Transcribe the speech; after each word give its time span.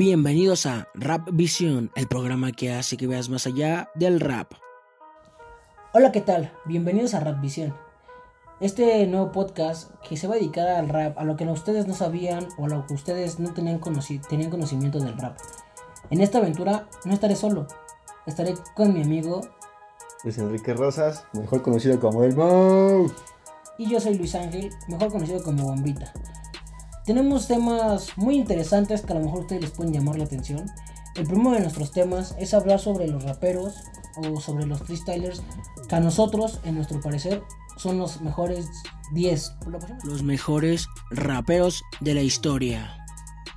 Bienvenidos 0.00 0.64
a 0.66 0.86
Rap 0.94 1.28
Visión, 1.32 1.90
el 1.96 2.06
programa 2.06 2.52
que 2.52 2.72
hace 2.72 2.96
que 2.96 3.08
veas 3.08 3.28
más 3.28 3.48
allá 3.48 3.90
del 3.96 4.20
rap. 4.20 4.52
Hola, 5.92 6.12
¿qué 6.12 6.20
tal? 6.20 6.52
Bienvenidos 6.66 7.14
a 7.14 7.18
Rap 7.18 7.40
Visión. 7.40 7.74
Este 8.60 9.04
nuevo 9.08 9.32
podcast 9.32 9.90
que 10.08 10.16
se 10.16 10.28
va 10.28 10.34
a 10.34 10.38
dedicar 10.38 10.68
al 10.68 10.88
rap, 10.88 11.18
a 11.18 11.24
lo 11.24 11.34
que 11.34 11.44
ustedes 11.46 11.88
no 11.88 11.94
sabían 11.94 12.46
o 12.58 12.66
a 12.66 12.68
lo 12.68 12.86
que 12.86 12.94
ustedes 12.94 13.40
no 13.40 13.52
tenían, 13.52 13.80
tenían 14.28 14.50
conocimiento 14.50 15.00
del 15.00 15.18
rap. 15.18 15.36
En 16.10 16.20
esta 16.20 16.38
aventura 16.38 16.88
no 17.04 17.12
estaré 17.12 17.34
solo, 17.34 17.66
estaré 18.24 18.54
con 18.76 18.94
mi 18.94 19.02
amigo 19.02 19.40
Luis 20.22 20.38
Enrique 20.38 20.74
Rosas, 20.74 21.26
mejor 21.32 21.62
conocido 21.62 21.98
como 21.98 22.22
El 22.22 22.36
Mau. 22.36 23.10
Y 23.78 23.90
yo 23.90 23.98
soy 23.98 24.16
Luis 24.16 24.36
Ángel, 24.36 24.70
mejor 24.86 25.10
conocido 25.10 25.42
como 25.42 25.64
Bombita. 25.64 26.12
Tenemos 27.08 27.48
temas 27.48 28.18
muy 28.18 28.36
interesantes 28.36 29.00
que 29.00 29.14
a 29.14 29.16
lo 29.16 29.24
mejor 29.24 29.40
ustedes 29.40 29.62
les 29.62 29.70
pueden 29.70 29.94
llamar 29.94 30.18
la 30.18 30.24
atención. 30.24 30.70
El 31.14 31.26
primero 31.26 31.52
de 31.52 31.60
nuestros 31.60 31.90
temas 31.90 32.36
es 32.38 32.52
hablar 32.52 32.80
sobre 32.80 33.08
los 33.08 33.24
raperos 33.24 33.76
o 34.16 34.38
sobre 34.42 34.66
los 34.66 34.82
freestylers 34.82 35.40
que 35.88 35.96
a 35.96 36.00
nosotros, 36.00 36.60
en 36.64 36.74
nuestro 36.74 37.00
parecer, 37.00 37.42
son 37.78 37.96
los 37.96 38.20
mejores 38.20 38.68
10. 39.14 39.52
Los 40.04 40.22
mejores 40.22 40.86
raperos 41.10 41.82
de 42.02 42.12
la 42.12 42.20
historia. 42.20 43.02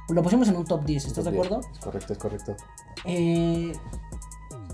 Lo 0.08 0.23
pusimos 0.23 0.48
en 0.48 0.56
un 0.56 0.64
top 0.64 0.86
10, 0.86 1.08
¿estás 1.08 1.26
de 1.26 1.31
acuerdo? 1.31 1.59
Es 1.73 1.80
correcto, 1.80 2.14
es 2.14 2.20
correcto. 2.20 2.56
Eh, 3.04 3.73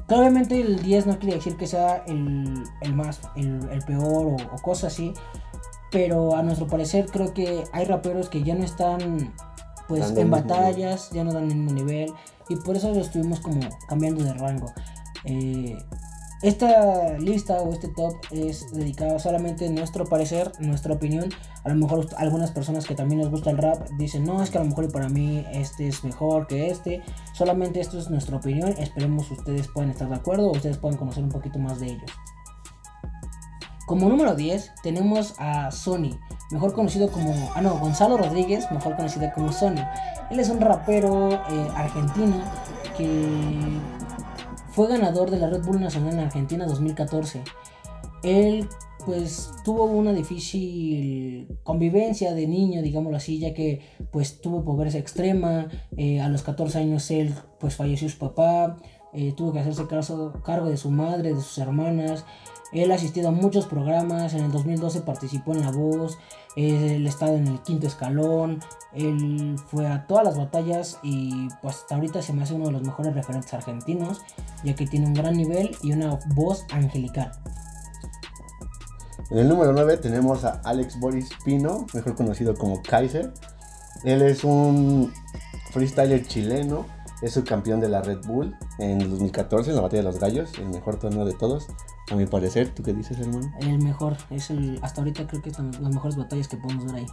obviamente 0.07 0.61
el 0.61 0.83
10 0.83 1.07
no 1.07 1.17
quiere 1.17 1.37
decir 1.37 1.57
que 1.57 1.65
sea 1.65 2.03
el, 2.05 2.93
más, 2.93 3.21
el, 3.35 3.81
peor 3.87 4.27
o, 4.27 4.35
o 4.35 4.61
cosas 4.61 4.93
así. 4.93 5.15
Pero 5.91 6.35
a 6.35 6.43
nuestro 6.43 6.67
parecer 6.67 7.07
creo 7.07 7.33
que 7.33 7.63
hay 7.71 7.85
raperos 7.85 8.29
que 8.29 8.43
ya 8.43 8.55
no 8.55 8.63
están 8.63 9.33
pues 9.87 10.11
en 10.17 10.29
batallas, 10.29 11.09
ya 11.11 11.23
no 11.23 11.31
dan 11.31 11.49
el 11.49 11.55
mismo 11.55 11.73
nivel. 11.73 12.13
Y 12.49 12.55
por 12.57 12.75
eso 12.75 12.93
lo 12.93 13.01
estuvimos 13.01 13.39
como 13.39 13.59
cambiando 13.87 14.23
de 14.23 14.33
rango. 14.33 14.73
Eh, 15.23 15.77
esta 16.43 17.17
lista 17.17 17.61
o 17.61 17.73
este 17.73 17.87
top 17.87 18.13
es 18.29 18.71
dedicado 18.71 19.17
solamente 19.17 19.65
a 19.65 19.71
nuestro 19.71 20.05
parecer, 20.05 20.51
nuestra 20.59 20.93
opinión. 20.93 21.29
A 21.63 21.69
lo 21.69 21.75
mejor 21.75 22.07
algunas 22.17 22.51
personas 22.51 22.85
que 22.85 22.93
también 22.93 23.21
les 23.21 23.31
gusta 23.31 23.49
el 23.49 23.57
rap 23.57 23.89
dicen, 23.97 24.23
no, 24.23 24.43
es 24.43 24.51
que 24.51 24.59
a 24.59 24.61
lo 24.61 24.69
mejor 24.69 24.91
para 24.91 25.09
mí 25.09 25.43
este 25.51 25.87
es 25.87 26.03
mejor 26.03 26.45
que 26.45 26.69
este. 26.69 27.01
Solamente 27.33 27.79
esto 27.79 27.97
es 27.97 28.11
nuestra 28.11 28.37
opinión. 28.37 28.69
Esperemos 28.77 29.31
ustedes 29.31 29.67
puedan 29.67 29.89
estar 29.89 30.07
de 30.09 30.15
acuerdo 30.15 30.49
o 30.49 30.51
ustedes 30.51 30.77
puedan 30.77 30.97
conocer 30.97 31.23
un 31.23 31.31
poquito 31.31 31.57
más 31.57 31.79
de 31.79 31.87
ellos. 31.87 32.11
Como 33.87 34.09
número 34.09 34.35
10 34.35 34.73
tenemos 34.83 35.33
a 35.37 35.71
Sony, 35.71 36.19
mejor 36.51 36.73
conocido 36.73 37.09
como, 37.09 37.33
ah 37.55 37.61
no, 37.61 37.79
Gonzalo 37.79 38.17
Rodríguez, 38.17 38.69
mejor 38.69 38.97
conocido 38.97 39.31
como 39.33 39.53
Sony. 39.53 39.81
Él 40.29 40.41
es 40.41 40.49
un 40.49 40.59
rapero 40.59 41.31
eh, 41.31 41.67
argentino 41.73 42.35
que 42.97 43.79
fue 44.71 44.89
ganador 44.89 45.31
de 45.31 45.39
la 45.39 45.49
Red 45.49 45.63
Bull 45.63 45.79
Nacional 45.79 46.15
en 46.15 46.19
Argentina 46.19 46.65
2014. 46.65 47.43
Él 48.23 48.67
pues 49.05 49.51
tuvo 49.63 49.85
una 49.85 50.11
difícil 50.11 51.57
convivencia 51.63 52.33
de 52.33 52.45
niño, 52.45 52.81
digámoslo 52.81 53.15
así, 53.15 53.39
ya 53.39 53.53
que 53.53 53.79
pues 54.11 54.41
tuvo 54.41 54.65
pobreza 54.65 54.97
extrema, 54.97 55.69
eh, 55.95 56.19
a 56.19 56.27
los 56.27 56.43
14 56.43 56.79
años 56.79 57.09
él 57.09 57.33
pues 57.57 57.77
falleció 57.77 58.09
su 58.09 58.17
papá, 58.17 58.75
eh, 59.13 59.31
tuvo 59.31 59.53
que 59.53 59.59
hacerse 59.59 59.83
cargo 60.43 60.67
de 60.67 60.75
su 60.75 60.91
madre, 60.91 61.33
de 61.33 61.41
sus 61.41 61.57
hermanas, 61.57 62.25
él 62.71 62.91
ha 62.91 62.95
asistido 62.95 63.29
a 63.29 63.31
muchos 63.31 63.65
programas, 63.65 64.33
en 64.33 64.45
el 64.45 64.51
2012 64.51 65.01
participó 65.01 65.53
en 65.53 65.61
La 65.61 65.71
Voz, 65.71 66.17
él 66.55 67.05
estado 67.07 67.35
en 67.35 67.47
el 67.47 67.61
quinto 67.61 67.87
escalón, 67.87 68.59
él 68.93 69.55
fue 69.67 69.87
a 69.87 70.05
todas 70.07 70.25
las 70.25 70.37
batallas 70.37 70.99
y 71.03 71.47
pues 71.61 71.77
hasta 71.77 71.95
ahorita 71.95 72.21
se 72.21 72.33
me 72.33 72.43
hace 72.43 72.55
uno 72.55 72.65
de 72.65 72.71
los 72.73 72.83
mejores 72.83 73.13
referentes 73.13 73.53
argentinos, 73.53 74.21
ya 74.63 74.75
que 74.75 74.87
tiene 74.87 75.07
un 75.07 75.13
gran 75.13 75.35
nivel 75.35 75.75
y 75.81 75.93
una 75.93 76.19
voz 76.35 76.65
angelical. 76.71 77.31
En 79.29 79.39
el 79.39 79.49
número 79.49 79.73
9 79.73 79.97
tenemos 79.97 80.45
a 80.45 80.61
Alex 80.63 80.99
Boris 80.99 81.29
Pino, 81.43 81.85
mejor 81.93 82.15
conocido 82.15 82.55
como 82.55 82.81
Kaiser. 82.81 83.33
Él 84.03 84.21
es 84.21 84.43
un 84.45 85.11
freestyler 85.71 86.25
chileno, 86.25 86.85
es 87.21 87.33
subcampeón 87.33 87.81
de 87.81 87.89
la 87.89 88.01
Red 88.01 88.25
Bull 88.25 88.55
en 88.79 89.01
el 89.01 89.09
2014 89.09 89.71
en 89.71 89.75
la 89.75 89.81
Batalla 89.81 90.03
de 90.03 90.09
los 90.09 90.19
Gallos, 90.19 90.51
el 90.59 90.69
mejor 90.69 90.97
torneo 90.97 91.25
de 91.25 91.33
todos. 91.33 91.67
A 92.09 92.15
mi 92.15 92.25
parecer, 92.25 92.73
¿tú 92.73 92.83
qué 92.83 92.93
dices, 92.93 93.19
hermano? 93.19 93.51
El 93.59 93.79
mejor, 93.79 94.15
es 94.29 94.49
el, 94.49 94.79
hasta 94.81 95.01
ahorita 95.01 95.27
creo 95.27 95.41
que 95.41 95.53
son 95.53 95.71
las 95.71 95.93
mejores 95.93 96.15
batallas 96.15 96.47
que 96.47 96.57
podemos 96.57 96.85
ver 96.85 96.95
ahí. 96.95 97.05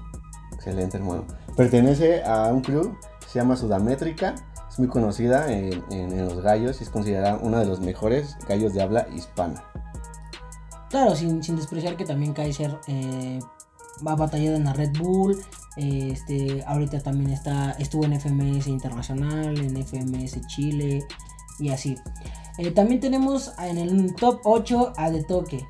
Excelente, 0.52 0.96
hermano. 0.96 1.26
Pertenece 1.56 2.22
a 2.24 2.52
un 2.52 2.60
club 2.60 2.96
se 3.34 3.40
llama 3.40 3.56
Sudamétrica, 3.56 4.36
es 4.70 4.78
muy 4.78 4.86
conocida 4.86 5.50
en, 5.50 6.24
los 6.24 6.40
gallos 6.40 6.80
y 6.80 6.84
es 6.84 6.90
considerada 6.90 7.36
una 7.38 7.58
de 7.58 7.66
los 7.66 7.80
mejores 7.80 8.36
gallos 8.48 8.72
de 8.74 8.80
habla 8.80 9.08
hispana. 9.12 9.64
Claro, 10.88 11.16
sin, 11.16 11.40
despreciar 11.40 11.96
que 11.96 12.04
también 12.04 12.32
Kaiser 12.32 12.78
eh, 12.86 13.40
va 14.06 14.14
batallado 14.14 14.54
en 14.54 14.62
la 14.62 14.72
Red 14.72 14.92
Bull, 14.96 15.36
este, 15.76 16.62
ahorita 16.64 17.00
también 17.00 17.32
está, 17.32 17.72
estuvo 17.72 18.04
en 18.04 18.20
FMS 18.20 18.68
Internacional, 18.68 19.58
en 19.58 19.84
FMS 19.84 20.46
Chile 20.46 21.04
y 21.58 21.70
así. 21.70 21.96
Eh, 22.58 22.70
también 22.70 23.00
tenemos 23.00 23.52
en 23.58 23.78
el 23.78 24.14
top 24.14 24.40
8 24.44 24.92
a 24.96 25.10
De 25.10 25.24
Toque, 25.24 25.66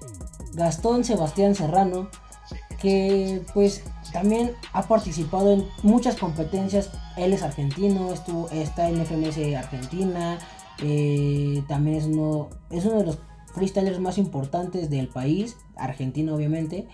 Gastón 0.55 1.05
Sebastián 1.05 1.55
Serrano, 1.55 2.09
que 2.81 3.43
pues 3.55 3.83
también 4.12 4.53
ha 4.72 4.83
participado 4.83 5.53
en 5.53 5.67
muchas 5.83 6.17
competencias. 6.17 6.91
Él 7.17 7.33
es 7.33 7.43
argentino, 7.43 8.12
estuvo, 8.12 8.50
está 8.50 8.91
en 8.91 9.05
FMS 9.05 9.55
Argentina, 9.56 10.39
eh, 10.83 11.62
también 11.69 11.97
es 11.97 12.05
uno, 12.05 12.50
es 12.71 12.84
uno 12.84 12.99
de 12.99 13.06
los 13.06 13.19
freestylers 13.55 14.01
más 14.01 14.19
importantes 14.19 14.91
del 14.91 15.09
país, 15.09 15.56
argentino 15.77 16.34
obviamente, 16.34 16.87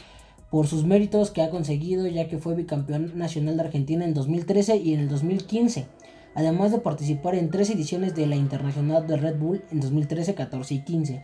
por 0.51 0.67
sus 0.69 0.85
méritos 0.85 1.31
que 1.31 1.43
ha 1.43 1.51
conseguido, 1.51 2.07
ya 2.07 2.29
que 2.29 2.39
fue 2.39 2.55
bicampeón 2.55 3.19
nacional 3.19 3.57
de 3.57 3.65
Argentina 3.65 4.05
en 4.05 4.15
2013 4.15 4.77
y 4.77 4.95
en 4.95 5.01
el 5.01 5.09
2015 5.09 5.89
además 6.35 6.73
de 6.73 6.79
participar 6.79 7.35
en 7.35 7.51
tres 7.51 7.71
ediciones 7.71 8.15
de 8.15 8.27
la 8.27 8.37
Internacional 8.37 9.07
de 9.07 9.17
Red 9.17 9.39
Bull 9.39 9.65
en 9.71 9.81
2013, 9.81 10.35
14 10.35 10.75
y 10.75 10.81
15. 10.81 11.23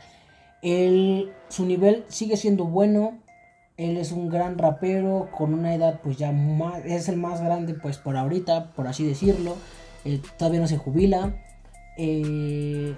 su 1.49 1.67
nivel 1.67 2.05
sigue 2.09 2.37
siendo 2.37 2.65
bueno, 2.65 3.19
él 3.77 3.99
es 3.99 4.11
un 4.13 4.29
gran 4.29 4.57
rapero 4.59 5.29
con 5.37 5.53
una 5.53 5.75
edad 5.75 6.01
pues 6.03 6.17
ya 6.17 6.33
más, 6.33 6.85
es 6.85 7.09
el 7.09 7.17
más 7.19 7.43
grande 7.43 7.75
pues 7.75 7.99
por 7.99 8.17
ahorita, 8.17 8.73
por 8.73 8.87
así 8.87 9.07
decirlo, 9.07 9.57
eh, 10.05 10.21
todavía 10.39 10.61
no 10.61 10.67
se 10.67 10.79
jubila. 10.79 11.35
Eh, 11.99 12.95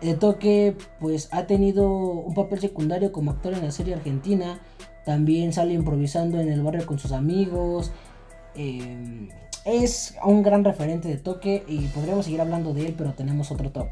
de 0.00 0.14
toque 0.14 0.76
pues 1.00 1.28
ha 1.32 1.46
tenido 1.46 1.88
un 1.88 2.34
papel 2.34 2.60
secundario 2.60 3.12
como 3.12 3.30
actor 3.30 3.54
en 3.54 3.62
la 3.62 3.70
serie 3.70 3.94
argentina, 3.94 4.60
también 5.04 5.52
sale 5.52 5.74
improvisando 5.74 6.40
en 6.40 6.48
el 6.48 6.62
barrio 6.62 6.86
con 6.86 6.98
sus 6.98 7.12
amigos. 7.12 7.92
Eh, 8.54 9.28
es 9.64 10.16
un 10.24 10.42
gran 10.42 10.64
referente 10.64 11.08
de 11.08 11.16
toque 11.16 11.64
y 11.68 11.86
podríamos 11.88 12.24
seguir 12.24 12.40
hablando 12.40 12.74
de 12.74 12.86
él, 12.86 12.94
pero 12.96 13.12
tenemos 13.14 13.50
otro 13.50 13.70
top. 13.70 13.88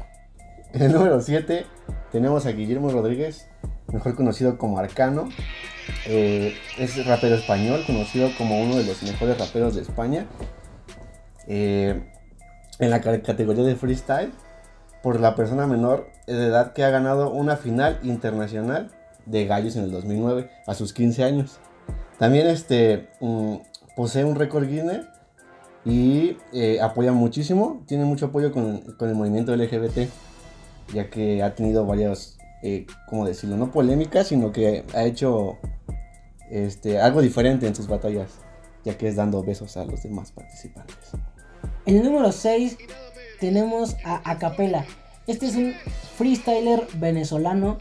En 0.73 0.83
el 0.83 0.93
número 0.93 1.21
7 1.21 1.65
tenemos 2.11 2.45
a 2.45 2.51
Guillermo 2.51 2.89
Rodríguez, 2.89 3.47
mejor 3.91 4.15
conocido 4.15 4.57
como 4.57 4.79
Arcano. 4.79 5.29
Eh, 6.07 6.55
es 6.77 7.05
rapero 7.05 7.35
español, 7.35 7.83
conocido 7.85 8.29
como 8.37 8.61
uno 8.61 8.77
de 8.77 8.85
los 8.85 9.03
mejores 9.03 9.37
raperos 9.37 9.75
de 9.75 9.81
España. 9.81 10.27
Eh, 11.47 12.01
en 12.79 12.89
la 12.89 13.01
categoría 13.01 13.63
de 13.63 13.75
freestyle, 13.75 14.31
por 15.03 15.19
la 15.19 15.35
persona 15.35 15.67
menor 15.67 16.07
de 16.27 16.45
edad 16.47 16.73
que 16.73 16.83
ha 16.83 16.89
ganado 16.89 17.31
una 17.31 17.57
final 17.57 17.99
internacional 18.03 18.91
de 19.25 19.45
gallos 19.45 19.75
en 19.75 19.83
el 19.83 19.91
2009 19.91 20.49
a 20.67 20.73
sus 20.73 20.93
15 20.93 21.23
años. 21.23 21.59
También 22.17 22.47
este, 22.47 23.09
mm, 23.19 23.55
posee 23.95 24.23
un 24.23 24.35
récord 24.35 24.67
Guinness 24.67 25.05
y 25.85 26.37
eh, 26.53 26.79
apoya 26.81 27.11
muchísimo, 27.11 27.83
tiene 27.87 28.05
mucho 28.05 28.27
apoyo 28.27 28.51
con, 28.51 28.83
el 28.99 29.15
movimiento 29.15 29.55
LGBT, 29.55 30.09
ya 30.93 31.09
que 31.09 31.41
ha 31.41 31.55
tenido 31.55 31.85
varias, 31.85 32.37
eh, 32.61 32.85
¿cómo 33.09 33.25
decirlo? 33.25 33.57
No 33.57 33.71
polémicas, 33.71 34.27
sino 34.27 34.51
que 34.51 34.85
ha 34.93 35.03
hecho 35.03 35.57
este, 36.51 36.99
algo 36.99 37.21
diferente 37.21 37.65
en 37.65 37.75
sus 37.75 37.87
batallas, 37.87 38.31
ya 38.83 38.97
que 38.97 39.07
es 39.07 39.15
dando 39.15 39.43
besos 39.43 39.77
a 39.77 39.85
los 39.85 40.03
demás 40.03 40.31
participantes. 40.31 41.11
En 41.85 41.97
el 41.97 42.03
número 42.03 42.31
6 42.31 42.77
tenemos 43.39 43.95
a 44.03 44.21
Acapela. 44.29 44.85
Este 45.25 45.47
es 45.47 45.55
un 45.55 45.73
freestyler 46.15 46.87
venezolano 46.95 47.79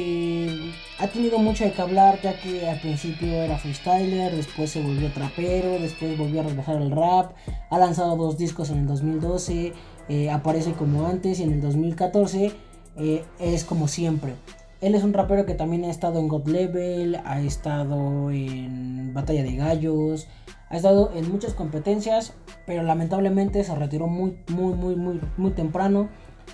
que 0.00 0.72
ha 0.98 1.08
tenido 1.08 1.38
mucho 1.38 1.64
de 1.64 1.72
qué 1.72 1.82
hablar, 1.82 2.18
ya 2.22 2.40
que 2.40 2.66
al 2.66 2.80
principio 2.80 3.28
era 3.28 3.58
freestyler, 3.58 4.34
después 4.34 4.70
se 4.70 4.82
volvió 4.82 5.12
trapero, 5.12 5.78
después 5.78 6.16
volvió 6.16 6.40
a 6.40 6.44
regresar 6.44 6.76
al 6.76 6.90
rap, 6.90 7.32
ha 7.68 7.78
lanzado 7.78 8.16
dos 8.16 8.38
discos 8.38 8.70
en 8.70 8.78
el 8.78 8.86
2012, 8.86 9.74
eh, 10.08 10.30
aparece 10.30 10.72
como 10.72 11.06
antes 11.06 11.38
y 11.40 11.42
en 11.42 11.52
el 11.52 11.60
2014 11.60 12.52
eh, 12.96 13.24
es 13.38 13.64
como 13.64 13.88
siempre. 13.88 14.36
Él 14.80 14.94
es 14.94 15.04
un 15.04 15.12
rapero 15.12 15.44
que 15.44 15.54
también 15.54 15.84
ha 15.84 15.90
estado 15.90 16.18
en 16.18 16.28
God 16.28 16.48
Level, 16.48 17.20
ha 17.26 17.42
estado 17.42 18.30
en 18.30 19.12
Batalla 19.12 19.42
de 19.42 19.56
Gallos, 19.56 20.28
ha 20.70 20.76
estado 20.76 21.12
en 21.14 21.30
muchas 21.30 21.52
competencias, 21.52 22.32
pero 22.66 22.82
lamentablemente 22.84 23.62
se 23.64 23.74
retiró 23.74 24.06
muy, 24.06 24.38
muy, 24.48 24.72
muy, 24.72 24.96
muy, 24.96 25.20
muy 25.36 25.50
temprano. 25.50 26.08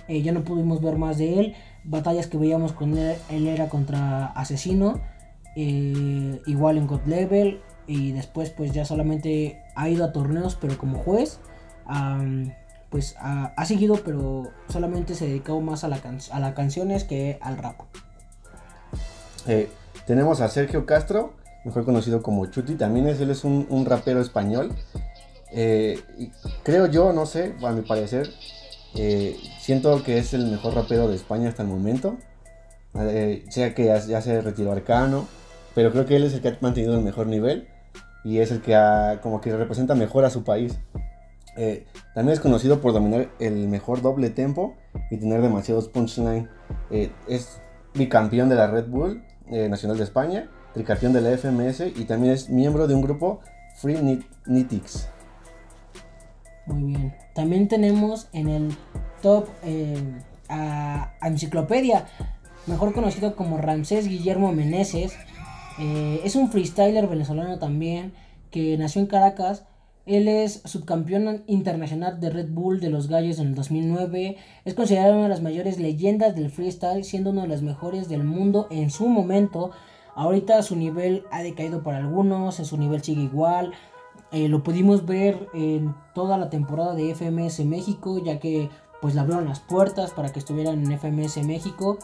Eh, 0.07 0.21
ya 0.21 0.31
no 0.31 0.43
pudimos 0.43 0.81
ver 0.81 0.97
más 0.97 1.17
de 1.17 1.39
él. 1.39 1.55
Batallas 1.87 2.27
que 2.27 2.37
veíamos 2.37 2.73
con 2.73 2.97
él, 2.97 3.15
él 3.29 3.47
era 3.47 3.69
contra 3.69 4.27
Asesino, 4.27 4.99
eh, 5.55 6.41
igual 6.45 6.77
en 6.77 6.85
God 6.85 7.05
Level, 7.05 7.61
y 7.87 8.11
después 8.11 8.49
pues 8.49 8.73
ya 8.73 8.85
solamente 8.85 9.63
ha 9.75 9.89
ido 9.89 10.03
a 10.05 10.11
torneos, 10.11 10.55
pero 10.59 10.77
como 10.77 10.99
juez. 10.99 11.39
pues 12.89 13.15
ha, 13.19 13.65
seguido, 13.65 13.95
pero 14.03 14.51
solamente 14.69 15.15
se 15.15 15.27
dedicó 15.27 15.59
más 15.61 15.83
a, 15.83 15.87
la 15.87 15.99
a 16.31 16.39
las 16.39 16.53
canciones 16.53 17.03
que 17.03 17.39
al 17.41 17.57
rap. 17.57 17.81
Eh, 19.47 19.69
tenemos 20.05 20.41
a 20.41 20.49
Sergio 20.49 20.85
Castro, 20.85 21.33
mejor 21.63 21.85
conocido 21.85 22.21
como 22.21 22.45
Chuti, 22.47 22.75
también 22.75 23.07
es, 23.07 23.19
él 23.21 23.29
es 23.29 23.43
un, 23.43 23.85
rapero 23.85 24.21
español. 24.21 24.73
Eh, 25.51 25.99
creo 26.63 26.87
yo, 26.87 27.13
no 27.13 27.25
sé, 27.25 27.55
a 27.63 27.71
mi 27.71 27.81
parecer, 27.81 28.29
eh, 28.95 29.37
siento 29.59 30.03
que 30.03 30.17
es 30.17 30.33
el 30.33 30.47
mejor 30.47 30.75
rapero 30.75 31.07
de 31.07 31.15
España 31.15 31.49
hasta 31.49 31.63
el 31.63 31.69
momento. 31.69 32.17
Eh, 32.95 33.45
sea 33.49 33.75
que 33.75 33.85
ya, 33.85 34.21
se 34.21 34.41
retiró 34.41 34.71
Arcano, 34.71 35.27
pero 35.75 35.91
creo 35.91 36.05
que 36.05 36.15
él 36.15 36.23
es 36.23 36.33
el 36.33 36.41
que 36.41 36.49
ha 36.49 36.57
mantenido 36.61 36.95
el 36.95 37.03
mejor 37.03 37.27
nivel 37.27 37.67
y 38.23 38.39
es 38.39 38.51
el 38.51 38.61
que 38.61 38.75
ha, 38.75 39.19
como 39.21 39.41
que 39.41 39.55
representa 39.55 39.93
mejor 39.93 40.25
a 40.25 40.29
su 40.29 40.43
país. 40.43 40.79
también 42.13 42.33
es 42.33 42.39
conocido 42.39 42.81
por 42.81 42.93
dominar 42.93 43.29
el 43.39 43.67
mejor 43.67 44.01
doble 44.01 44.29
tempo 44.29 44.75
y 45.11 45.17
tener 45.17 45.41
demasiados 45.41 45.89
punchline. 45.89 46.49
es 46.89 47.59
bicampeón 47.93 48.49
de 48.49 48.55
la 48.55 48.67
Red 48.67 48.87
Bull 48.87 49.23
Nacional 49.49 49.97
de 49.97 50.03
España 50.03 50.49
tricampeón 50.77 51.13
de 51.13 51.21
la 51.21 51.35
FMS 51.37 51.97
y 51.97 52.05
también 52.05 52.33
es 52.33 52.49
miembro 52.49 52.87
de 52.87 52.93
un 52.93 53.01
grupo 53.01 53.41
Free 53.75 54.23
Nitix. 54.45 55.09
Muy 56.67 56.93
bien. 56.93 57.26
También 57.37 57.67
tenemos 57.67 58.29
en 58.33 58.47
el 58.47 58.75
top 59.21 59.45
eh, 59.63 59.95
a, 60.49 61.13
Enciclopedia, 61.21 62.07
mejor 62.65 62.93
conocido 62.93 63.35
como 63.35 63.59
Ramsés 63.59 64.07
Guillermo 64.07 64.51
Meneses. 64.53 65.15
Eh, 65.77 66.19
es 66.23 66.35
un 66.35 66.49
freestyler 66.49 67.05
venezolano 67.05 67.59
también 67.59 68.13
que 68.49 68.75
nació 68.79 69.01
en 69.01 69.07
Caracas. 69.07 69.65
Él 70.07 70.27
es 70.27 70.63
subcampeón 70.65 71.43
internacional 71.45 72.19
de 72.19 72.31
Red 72.31 72.49
Bull 72.49 72.79
de 72.79 72.89
los 72.89 73.07
Gallos 73.07 73.37
en 73.37 73.49
el 73.49 73.53
2009. 73.53 74.37
Es 74.65 74.73
considerado 74.73 75.13
una 75.13 75.23
de 75.25 75.29
las 75.29 75.43
mayores 75.43 75.77
leyendas 75.77 76.35
del 76.35 76.49
freestyle, 76.49 77.03
siendo 77.03 77.29
uno 77.29 77.43
de 77.43 77.49
los 77.49 77.61
mejores 77.61 78.09
del 78.09 78.23
mundo 78.23 78.65
en 78.71 78.89
su 78.89 79.07
momento. 79.09 79.69
Ahorita 80.15 80.63
su 80.63 80.75
nivel 80.75 81.23
ha 81.29 81.43
decaído 81.43 81.83
para 81.83 81.99
algunos, 81.99 82.55
su 82.55 82.77
nivel 82.77 83.03
sigue 83.03 83.21
igual. 83.21 83.73
Eh, 84.31 84.47
lo 84.49 84.63
pudimos 84.63 85.05
ver 85.05 85.47
en 85.53 85.95
toda 86.13 86.37
la 86.37 86.49
temporada 86.49 86.93
de 86.95 87.15
FMS 87.15 87.65
México, 87.65 88.19
ya 88.19 88.39
que 88.39 88.69
pues 89.01 89.15
le 89.15 89.21
abrieron 89.21 89.45
las 89.45 89.59
puertas 89.59 90.11
para 90.11 90.29
que 90.31 90.39
estuvieran 90.39 90.83
en 90.83 90.91
FMS 90.99 91.43
México. 91.45 91.97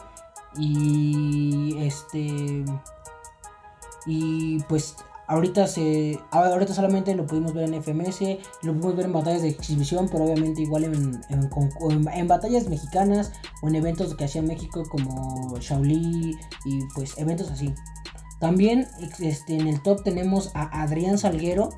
Y 0.56 1.76
este. 1.78 2.64
Y 4.06 4.60
pues 4.68 4.96
ahorita 5.26 5.66
se. 5.66 6.18
Ahorita 6.30 6.74
solamente 6.74 7.14
lo 7.14 7.26
pudimos 7.26 7.52
ver 7.52 7.64
en 7.64 7.82
FMS, 7.82 8.20
lo 8.62 8.72
pudimos 8.72 8.96
ver 8.96 9.06
en 9.06 9.12
batallas 9.12 9.42
de 9.42 9.48
exhibición, 9.48 10.08
pero 10.10 10.24
obviamente 10.24 10.62
igual 10.62 10.84
en, 10.84 11.20
en, 11.28 12.28
batallas 12.28 12.68
mexicanas 12.68 13.32
o 13.62 13.68
en 13.68 13.76
eventos 13.76 14.14
que 14.14 14.24
hacía 14.24 14.42
México 14.42 14.82
como 14.90 15.56
Shaolin 15.58 16.38
y 16.64 16.80
pues 16.94 17.18
eventos 17.18 17.50
así. 17.50 17.74
También 18.40 18.86
este, 19.20 19.56
en 19.56 19.68
el 19.68 19.82
top 19.82 20.02
tenemos 20.02 20.50
a 20.54 20.82
Adrián 20.82 21.18
Salguero, 21.18 21.70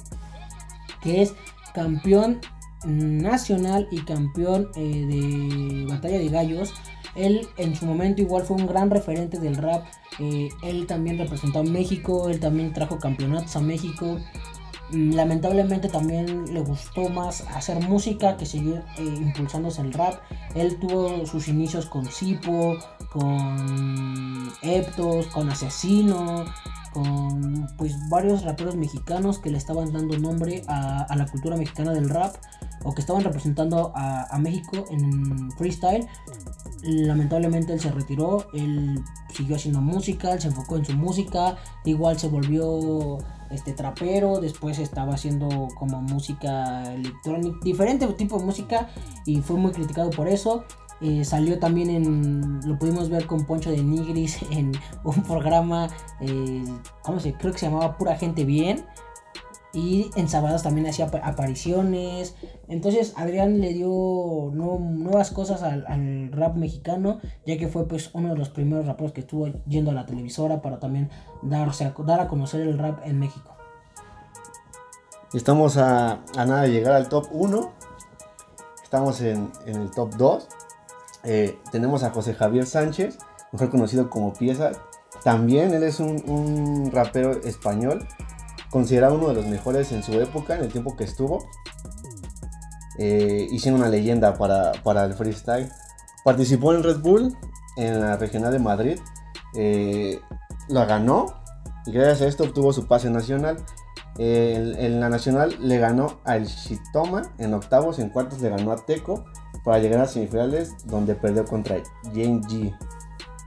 que 1.07 1.23
es 1.23 1.35
campeón 1.73 2.41
nacional 2.85 3.89
y 3.91 4.01
campeón 4.01 4.69
eh, 4.75 5.07
de 5.07 5.87
batalla 5.87 6.19
de 6.19 6.29
gallos. 6.29 6.75
Él 7.15 7.49
en 7.57 7.75
su 7.75 7.87
momento 7.87 8.21
igual 8.21 8.45
fue 8.45 8.57
un 8.57 8.67
gran 8.67 8.91
referente 8.91 9.39
del 9.39 9.57
rap. 9.57 9.85
Eh, 10.19 10.49
él 10.63 10.87
también 10.87 11.19
representó 11.19 11.61
a 11.61 11.63
México, 11.63 12.29
él 12.29 12.41
también 12.41 12.73
trajo 12.73 12.99
campeonatos 12.99 13.57
a 13.57 13.61
México. 13.61 14.19
Mm, 14.91 15.15
lamentablemente 15.15 15.89
también 15.89 16.53
le 16.53 16.61
gustó 16.61 17.09
más 17.09 17.43
hacer 17.55 17.81
música 17.81 18.37
que 18.37 18.47
seguir 18.47 18.83
eh, 18.99 19.03
impulsándose 19.03 19.81
el 19.81 19.93
rap. 19.93 20.21
Él 20.55 20.77
tuvo 20.79 21.25
sus 21.27 21.49
inicios 21.49 21.87
con 21.87 22.05
Sipo, 22.07 22.77
con 23.11 24.53
Eptos, 24.63 25.27
con 25.29 25.49
Asesino, 25.49 26.45
con 26.97 27.69
pues 27.77 27.95
varios 28.09 28.43
raperos 28.43 28.75
mexicanos 28.75 29.39
que 29.39 29.51
le 29.51 29.59
estaban 29.59 29.93
dando 29.93 30.19
nombre 30.19 30.63
a, 30.67 31.15
la 31.15 31.27
cultura 31.27 31.55
mexicana 31.55 31.93
del 31.93 32.09
rap 32.09 32.35
o 32.85 32.95
que 32.95 33.03
estaban 33.03 33.23
representando 33.23 33.93
a, 33.95 34.35
a 34.35 34.39
México 34.39 34.87
en 34.91 35.53
freestyle. 35.53 36.07
Lamentablemente 36.83 37.75
él 37.75 37.81
se 37.81 37.91
retiró, 37.91 38.47
él 38.55 38.99
siguió 39.35 39.57
haciendo 39.57 39.83
música, 39.83 40.33
él 40.33 40.41
se 40.41 40.49
enfocó 40.49 40.79
en 40.79 40.87
su 40.87 40.95
música, 40.95 41.57
igual 41.85 42.19
se 42.19 42.29
volvió 42.29 43.19
este 43.51 43.75
trapero, 43.75 44.41
después 44.41 44.79
estaba 44.79 45.15
haciendo 45.15 45.69
como 45.79 46.01
música 46.01 46.95
electrónica, 46.95 47.59
diferente 47.63 48.07
tipo 48.15 48.39
de 48.39 48.45
música 48.47 48.89
y 49.27 49.43
fue 49.43 49.57
muy 49.57 49.73
criticado 49.73 50.09
por 50.09 50.29
eso. 50.29 50.65
Eh, 51.01 51.25
salió 51.25 51.59
también 51.59 51.91
en, 51.91 52.61
lo 52.67 52.79
pudimos 52.79 53.11
ver 53.11 53.27
con 53.27 53.45
Poncho 53.45 53.71
de 53.71 53.83
Nigris 53.83 54.41
en 54.51 54.73
un 55.05 55.23
programa, 55.23 55.89
eh, 56.21 56.65
¿cómo 57.03 57.21
se? 57.21 57.35
Creo 57.35 57.53
que 57.53 57.59
se 57.59 57.67
llamaba 57.67 57.97
Pura 57.97 58.17
Gente 58.17 58.45
Bien. 58.45 58.85
Y 59.73 60.11
en 60.17 60.27
sábados 60.27 60.63
también 60.63 60.87
hacía 60.87 61.11
apariciones. 61.23 62.35
Entonces 62.67 63.13
Adrián 63.15 63.61
le 63.61 63.75
dio 63.75 64.51
nuevas 64.55 65.31
cosas 65.31 65.63
al, 65.63 66.33
rap 66.33 66.57
mexicano, 66.57 67.21
ya 67.45 67.59
que 67.59 67.69
fue 67.69 67.87
pues 67.87 68.09
uno 68.15 68.31
de 68.31 68.39
los 68.39 68.49
primeros 68.49 68.87
raperos 68.87 69.13
que 69.13 69.21
estuvo 69.21 69.49
yendo 69.67 69.91
a 69.91 69.95
la 69.95 70.07
televisora 70.07 70.63
para 70.63 70.79
también 70.79 71.11
darse 71.43 71.93
dar 72.07 72.21
a 72.21 72.29
conocer 72.29 72.63
el 72.63 72.79
rap 72.79 73.01
en 73.05 73.19
México. 73.19 73.57
Estamos 75.35 75.77
a, 75.77 76.21
nada 76.35 76.63
de 76.63 76.71
llegar 76.71 76.95
al 76.95 77.09
top 77.09 77.27
1. 77.31 77.73
Estamos 78.83 79.21
en, 79.21 79.51
el 79.67 79.91
top 79.91 80.15
2. 80.15 80.49
Eh, 81.27 81.59
tenemos 81.73 82.05
a 82.05 82.11
José 82.11 82.35
Javier 82.35 82.67
Sánchez, 82.67 83.19
mejor 83.53 83.71
conocido 83.71 84.09
como 84.09 84.33
Pieza. 84.33 84.73
También 85.25 85.75
él 85.75 85.83
es 85.83 85.99
un, 86.01 86.23
un 86.29 86.91
rapero 86.93 87.33
español 87.43 88.07
considerado 88.71 89.17
uno 89.17 89.29
de 89.29 89.35
los 89.35 89.47
mejores 89.47 89.91
en 89.93 90.03
su 90.03 90.13
época, 90.21 90.57
en 90.57 90.65
el 90.65 90.73
tiempo 90.73 90.97
que 90.97 91.05
estuvo. 91.05 91.49
Eh, 92.99 93.49
una 93.67 93.89
leyenda 93.89 94.35
para, 94.35 95.05
el 95.05 95.15
freestyle. 95.15 95.71
Participó 96.25 96.73
en 96.73 96.83
Red 96.83 97.01
Bull, 97.01 97.37
en 97.77 98.01
la 98.01 98.17
regional 98.17 98.53
de 98.53 98.59
Madrid. 98.59 98.99
Eh, 99.55 100.21
la 100.69 100.85
ganó 100.85 101.27
y 101.87 101.93
gracias 101.93 102.23
a 102.23 102.27
esto 102.27 102.45
obtuvo 102.45 102.73
su 102.73 102.87
pase 102.87 103.11
nacional. 103.11 103.57
en, 104.19 105.01
la 105.01 105.09
nacional 105.09 105.57
le 105.61 105.79
ganó 105.79 106.21
al 106.25 106.47
Shitoma 106.47 107.23
en 107.39 107.55
octavos, 107.55 107.99
en 107.99 108.09
cuartos 108.09 108.41
le 108.41 108.49
ganó 108.49 108.73
a 108.73 108.77
Teco 108.77 109.25
para 109.67 109.81
llegar 109.81 110.01
a 110.01 110.07
semifinales 110.07 110.77
donde 110.87 111.17
perdió 111.17 111.45
contra 111.45 111.83
Jane 112.05 112.41
G. 112.43 112.73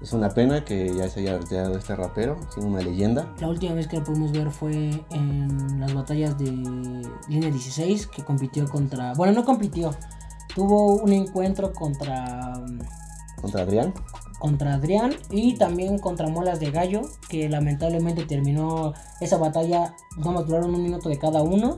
Es 0.02 0.12
una 0.12 0.30
pena 0.30 0.66
que 0.66 0.94
ya 0.94 1.08
se 1.08 1.22
haya 1.22 1.38
retirado 1.38 1.78
este 1.78 1.96
rapero, 1.96 2.38
siendo 2.54 2.74
una 2.74 2.82
leyenda. 2.82 3.34
La 3.40 3.48
última 3.48 3.74
vez 3.74 3.88
que 3.88 3.98
lo 3.98 4.04
pudimos 4.04 4.34
ver 4.34 4.52
fue 4.52 5.02
en 5.12 5.80
las 5.80 5.94
batallas 5.94 6.38
de 6.38 6.52
línea 7.30 7.50
16, 7.50 8.08
que 8.08 8.24
compitió 8.26 8.68
contra. 8.68 9.14
Bueno, 9.14 9.32
no 9.32 9.46
compitió, 9.46 9.92
tuvo 10.54 10.96
un 10.96 11.14
encuentro 11.14 11.72
contra. 11.72 12.54
¿Contra 13.42 13.62
Adrián? 13.62 13.94
Contra 14.40 14.74
Adrián 14.74 15.14
y 15.30 15.56
también 15.56 16.00
contra 16.00 16.28
Molas 16.28 16.60
de 16.60 16.72
Gallo, 16.72 17.04
que 17.30 17.48
lamentablemente 17.48 18.26
terminó 18.26 18.94
esa 19.22 19.38
batalla. 19.38 19.96
Vamos, 20.18 20.48
duraron 20.48 20.76
un 20.76 20.84
minuto 20.84 21.08
de 21.08 21.18
cada 21.18 21.42
uno 21.42 21.78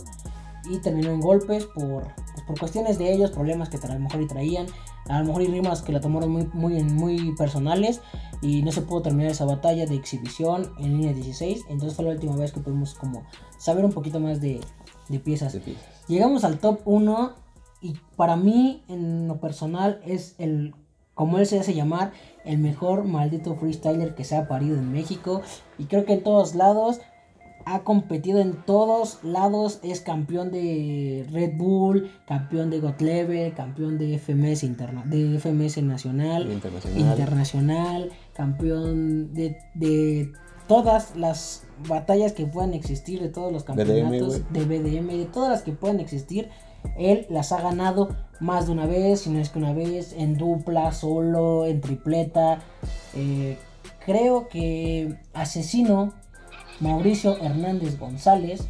y 0.68 0.80
terminó 0.80 1.12
en 1.12 1.20
golpes 1.20 1.66
por, 1.66 2.08
por 2.52 2.60
cuestiones 2.60 2.98
de 2.98 3.14
ellos, 3.14 3.32
problemas 3.32 3.70
que 3.70 3.78
a 3.78 3.94
lo 3.94 4.00
mejor 4.00 4.22
y 4.22 4.28
traían. 4.28 4.68
A 5.08 5.20
lo 5.20 5.26
mejor 5.26 5.42
hay 5.42 5.48
rimas 5.48 5.82
que 5.82 5.94
la 5.94 6.02
tomaron 6.02 6.30
muy, 6.30 6.50
muy, 6.52 6.84
muy 6.84 7.34
personales 7.38 8.02
y 8.42 8.62
no 8.62 8.74
se 8.74 8.82
pudo 8.82 9.04
terminar 9.04 9.32
esa 9.32 9.46
batalla 9.46 9.86
de 9.86 9.96
exhibición 9.96 10.74
en 10.80 10.98
línea 10.98 11.14
16. 11.14 11.66
Entonces 11.70 11.96
fue 11.96 12.04
la 12.04 12.12
última 12.12 12.36
vez 12.36 12.52
que 12.52 12.60
pudimos 12.60 12.94
como 12.94 13.24
saber 13.58 13.86
un 13.86 13.94
poquito 13.94 14.20
más 14.20 14.42
de, 14.42 14.60
piezas. 15.24 15.58
Llegamos 16.10 16.44
al 16.44 16.60
top 16.60 16.82
1 16.84 17.32
y 17.82 17.96
para 18.18 18.36
mí 18.36 18.84
en 18.90 19.30
lo 19.30 19.40
personal 19.40 20.02
es 20.06 20.36
el, 20.38 20.76
como 21.14 21.38
él 21.38 21.46
se 21.46 21.58
hace 21.58 21.74
llamar, 21.74 22.12
el 22.44 22.58
mejor 22.58 23.06
maldito 23.06 23.56
freestyler 23.56 24.14
que 24.14 24.26
se 24.26 24.36
ha 24.36 24.50
parido 24.50 24.76
en 24.76 24.92
México. 24.92 25.42
Y 25.78 25.86
creo 25.86 26.04
que 26.04 26.14
en 26.14 26.24
todos 26.24 26.54
lados 26.54 27.00
ha 27.74 27.84
competido 27.84 28.40
en 28.40 28.54
todos 28.54 29.20
lados, 29.24 29.80
es 29.82 30.02
campeón 30.02 30.52
de 30.52 31.26
Red 31.32 31.54
Bull, 31.56 32.12
campeón 32.28 32.70
de 32.70 32.80
God 32.80 33.00
Level, 33.00 33.54
campeón 33.54 33.98
de 33.98 34.20
FMS, 34.20 34.64
interna 34.64 35.04
de 35.06 35.40
FMS 35.40 35.82
nacional, 35.84 36.52
internacional. 36.52 38.12
campeón 38.34 39.34
de, 39.34 40.32
todas 40.68 41.16
las 41.16 41.64
batallas 41.88 42.34
que 42.34 42.46
puedan 42.46 42.74
existir, 42.74 43.22
de 43.22 43.30
todos 43.30 43.52
los 43.52 43.64
campeonatos 43.64 44.42
BDM, 44.42 44.54
de 44.54 44.66
BDM, 44.66 45.08
de 45.18 45.26
todas 45.26 45.50
las 45.50 45.62
que 45.64 45.72
puedan 45.72 46.00
existir, 46.00 46.50
él 46.98 47.26
las 47.30 47.52
ha 47.52 47.62
ganado 47.62 48.10
más 48.40 48.66
de 48.66 48.74
una 48.74 48.86
vez, 48.86 49.22
si 49.22 49.30
no 49.30 49.40
es 49.40 49.50
que 49.50 49.60
una 49.60 49.74
vez, 49.74 50.14
en 50.14 50.38
dupla, 50.38 50.92
solo, 50.92 51.66
en 51.66 51.80
tripleta. 51.80 52.60
Eh, 53.16 53.58
creo 54.06 54.48
que 54.48 55.18
Asesino, 55.34 56.14
Mauricio 56.82 57.38
Hernández 57.42 57.98
González, 57.98 58.68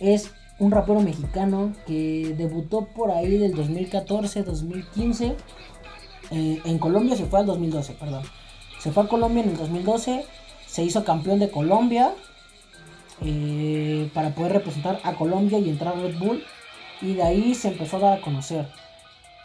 es 0.00 0.32
un 0.58 0.72
rapero 0.72 1.00
mexicano 1.00 1.72
que 1.86 2.34
debutó 2.36 2.86
por 2.86 3.10
ahí 3.10 3.38
del 3.38 3.54
2014, 3.54 4.42
2015. 4.42 5.36
Eh, 6.32 6.60
en 6.64 6.78
Colombia 6.78 7.16
se 7.16 7.26
fue 7.26 7.40
al 7.40 7.46
2012, 7.46 7.94
perdón. 7.94 8.22
Se 8.78 8.90
fue 8.90 9.04
a 9.04 9.08
Colombia 9.08 9.42
en 9.42 9.50
el 9.50 9.56
2012, 9.56 10.24
se 10.66 10.82
hizo 10.82 11.04
campeón 11.04 11.38
de 11.38 11.50
Colombia 11.50 12.14
eh, 13.22 14.10
para 14.14 14.34
poder 14.34 14.52
representar 14.52 15.00
a 15.04 15.14
Colombia 15.14 15.58
y 15.58 15.68
entrar 15.68 15.94
a 15.94 16.00
Red 16.00 16.18
Bull. 16.18 16.42
Y 17.02 17.14
de 17.14 17.22
ahí 17.22 17.54
se 17.54 17.68
empezó 17.68 17.96
a 17.96 18.00
dar 18.00 18.18
a 18.18 18.22
conocer. 18.22 18.66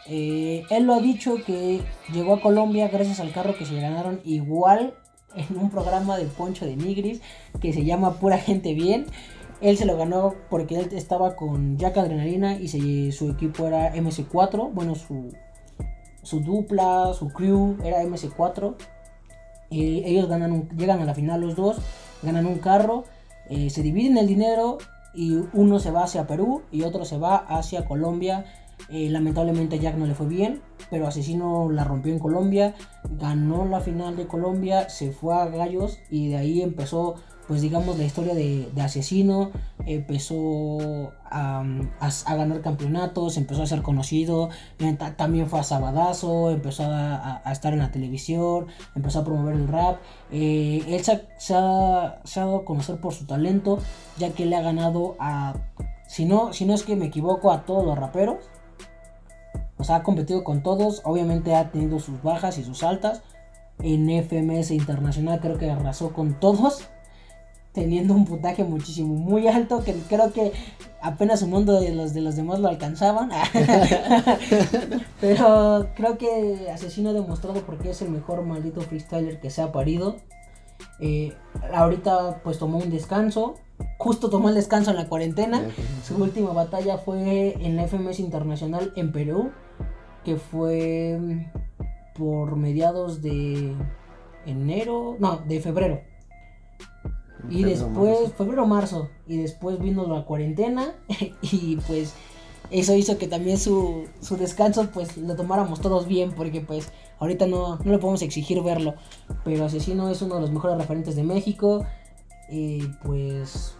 Eh, 0.06 0.64
él 0.70 0.84
lo 0.84 0.94
ha 0.94 1.00
dicho 1.00 1.36
que 1.44 1.82
llegó 2.12 2.34
a 2.34 2.40
Colombia 2.40 2.88
gracias 2.88 3.20
al 3.20 3.32
carro 3.32 3.56
que 3.56 3.66
se 3.66 3.80
ganaron 3.80 4.20
igual 4.24 4.94
en 5.36 5.58
un 5.58 5.70
programa 5.70 6.16
de 6.16 6.24
Poncho 6.24 6.66
de 6.66 6.76
Nigris 6.76 7.20
que 7.60 7.72
se 7.72 7.84
llama 7.84 8.14
Pura 8.18 8.38
Gente 8.38 8.74
Bien. 8.74 9.06
Él 9.60 9.76
se 9.76 9.86
lo 9.86 9.96
ganó 9.96 10.34
porque 10.50 10.78
él 10.78 10.88
estaba 10.92 11.36
con 11.36 11.78
Jack 11.78 11.96
Adrenalina 11.96 12.56
y 12.58 13.12
su 13.12 13.30
equipo 13.30 13.66
era 13.66 13.94
MC4. 13.94 14.70
Bueno, 14.72 14.94
su, 14.94 15.32
su 16.22 16.40
dupla, 16.40 17.12
su 17.14 17.28
crew 17.28 17.78
era 17.82 18.02
MC4. 18.02 18.74
Y 19.70 20.04
ellos 20.04 20.28
ganan 20.28 20.68
llegan 20.76 21.00
a 21.00 21.04
la 21.04 21.14
final 21.14 21.40
los 21.40 21.56
dos, 21.56 21.78
ganan 22.22 22.46
un 22.46 22.58
carro, 22.58 23.04
eh, 23.48 23.68
se 23.70 23.82
dividen 23.82 24.16
el 24.16 24.28
dinero 24.28 24.78
y 25.12 25.38
uno 25.54 25.80
se 25.80 25.90
va 25.90 26.04
hacia 26.04 26.26
Perú 26.26 26.62
y 26.70 26.82
otro 26.82 27.04
se 27.04 27.18
va 27.18 27.36
hacia 27.36 27.84
Colombia. 27.84 28.44
Eh, 28.88 29.08
lamentablemente 29.10 29.78
Jack 29.78 29.96
no 29.96 30.06
le 30.06 30.14
fue 30.14 30.26
bien, 30.26 30.60
pero 30.90 31.06
Asesino 31.08 31.70
la 31.70 31.82
rompió 31.84 32.12
en 32.12 32.18
Colombia, 32.18 32.74
ganó 33.18 33.64
la 33.66 33.80
final 33.80 34.16
de 34.16 34.26
Colombia, 34.26 34.88
se 34.88 35.10
fue 35.12 35.34
a 35.34 35.46
Gallos 35.46 35.98
y 36.10 36.28
de 36.28 36.36
ahí 36.36 36.62
empezó, 36.62 37.16
pues 37.48 37.62
digamos, 37.62 37.98
la 37.98 38.04
historia 38.04 38.34
de, 38.34 38.68
Asesino, 38.80 39.50
empezó 39.86 41.12
a, 41.24 41.64
a- 42.00 42.08
a 42.26 42.34
ganar 42.36 42.60
campeonatos, 42.60 43.36
empezó 43.36 43.62
a 43.62 43.66
ser 43.66 43.82
conocido, 43.82 44.50
eh, 44.78 44.94
ta- 44.98 45.16
también 45.16 45.48
fue 45.48 45.60
a 45.60 45.62
Sabadazo, 45.64 46.50
empezó 46.50 46.84
a, 46.84 47.16
a- 47.16 47.42
a 47.44 47.52
estar 47.52 47.72
en 47.72 47.80
la 47.80 47.90
televisión, 47.90 48.66
empezó 48.94 49.20
a 49.20 49.24
promover 49.24 49.54
el 49.56 49.68
rap. 49.68 49.98
Eh, 50.30 50.82
él 50.88 51.02
se, 51.04 51.22
se 51.38 51.54
ha, 51.56 52.20
se 52.24 52.40
ha 52.40 52.44
dado 52.44 52.58
a 52.58 52.64
conocer 52.64 53.00
por 53.00 53.12
su 53.14 53.26
talento, 53.26 53.78
ya 54.18 54.30
que 54.30 54.46
le 54.46 54.56
ha 54.56 54.62
ganado 54.62 55.16
a, 55.18 55.54
si 56.06 56.24
no, 56.24 56.52
si 56.52 56.64
no 56.66 56.74
es 56.74 56.82
que 56.84 56.94
me 56.96 57.06
equivoco, 57.06 57.50
a 57.50 57.64
todos 57.64 57.84
los 57.84 57.98
raperos. 57.98 58.36
O 59.78 59.84
sea, 59.84 59.96
ha 59.96 60.02
competido 60.02 60.44
con 60.44 60.62
todos, 60.62 61.02
obviamente 61.04 61.54
ha 61.54 61.70
tenido 61.70 61.98
sus 61.98 62.22
bajas 62.22 62.58
y 62.58 62.64
sus 62.64 62.82
altas. 62.82 63.22
En 63.78 64.08
FMS 64.08 64.70
Internacional 64.70 65.40
creo 65.40 65.58
que 65.58 65.70
arrasó 65.70 66.12
con 66.12 66.40
todos 66.40 66.88
teniendo 67.72 68.14
un 68.14 68.24
puntaje 68.24 68.64
muchísimo 68.64 69.14
muy 69.14 69.48
alto 69.48 69.84
que 69.84 69.92
creo 70.08 70.32
que 70.32 70.52
apenas 71.02 71.42
un 71.42 71.50
mundo 71.50 71.78
de 71.78 71.94
los 71.94 72.14
de 72.14 72.22
los 72.22 72.36
demás 72.36 72.58
lo 72.60 72.68
alcanzaban. 72.68 73.30
Pero 75.20 75.88
creo 75.94 76.16
que 76.16 76.70
Asesino 76.72 77.10
ha 77.10 77.12
demostrado 77.12 77.60
porque 77.66 77.90
es 77.90 78.00
el 78.00 78.08
mejor 78.08 78.42
maldito 78.42 78.80
freestyler 78.80 79.40
que 79.40 79.50
se 79.50 79.60
ha 79.60 79.72
parido. 79.72 80.16
Eh, 81.00 81.34
ahorita 81.74 82.40
pues 82.42 82.58
tomó 82.58 82.78
un 82.78 82.90
descanso 82.90 83.56
justo 83.98 84.30
tomó 84.30 84.48
el 84.48 84.54
descanso 84.54 84.90
en 84.90 84.96
la 84.96 85.08
cuarentena. 85.08 85.62
Su 86.04 86.16
última 86.16 86.52
batalla 86.52 86.98
fue 86.98 87.56
en 87.60 87.76
la 87.76 87.86
FMS 87.86 88.20
Internacional 88.20 88.92
en 88.96 89.12
Perú 89.12 89.52
que 90.26 90.36
fue 90.36 91.46
por 92.18 92.56
mediados 92.56 93.22
de 93.22 93.74
enero 94.44 95.16
no 95.20 95.38
de 95.38 95.60
febrero 95.60 96.00
y 97.48 97.62
Febrero, 97.62 97.70
después, 97.70 98.20
marzo. 98.20 98.34
febrero, 98.36 98.66
marzo, 98.66 99.08
y 99.28 99.36
después 99.36 99.78
vino 99.78 100.04
la 100.06 100.24
cuarentena 100.24 100.94
y 101.42 101.76
pues 101.86 102.14
eso 102.70 102.96
hizo 102.96 103.18
que 103.18 103.28
también 103.28 103.56
su, 103.56 104.08
su 104.20 104.36
descanso 104.36 104.88
pues 104.92 105.16
lo 105.16 105.36
tomáramos 105.36 105.80
todos 105.80 106.08
bien 106.08 106.32
porque 106.32 106.60
pues 106.60 106.88
ahorita 107.20 107.46
no, 107.46 107.76
no 107.76 107.92
le 107.92 107.98
podemos 107.98 108.22
exigir 108.22 108.60
verlo. 108.62 108.94
Pero 109.44 109.64
Asesino 109.64 110.08
es 110.08 110.22
uno 110.22 110.34
de 110.36 110.40
los 110.40 110.50
mejores 110.50 110.76
referentes 110.76 111.14
de 111.14 111.22
México 111.22 111.86
y 112.50 112.82
pues 113.04 113.76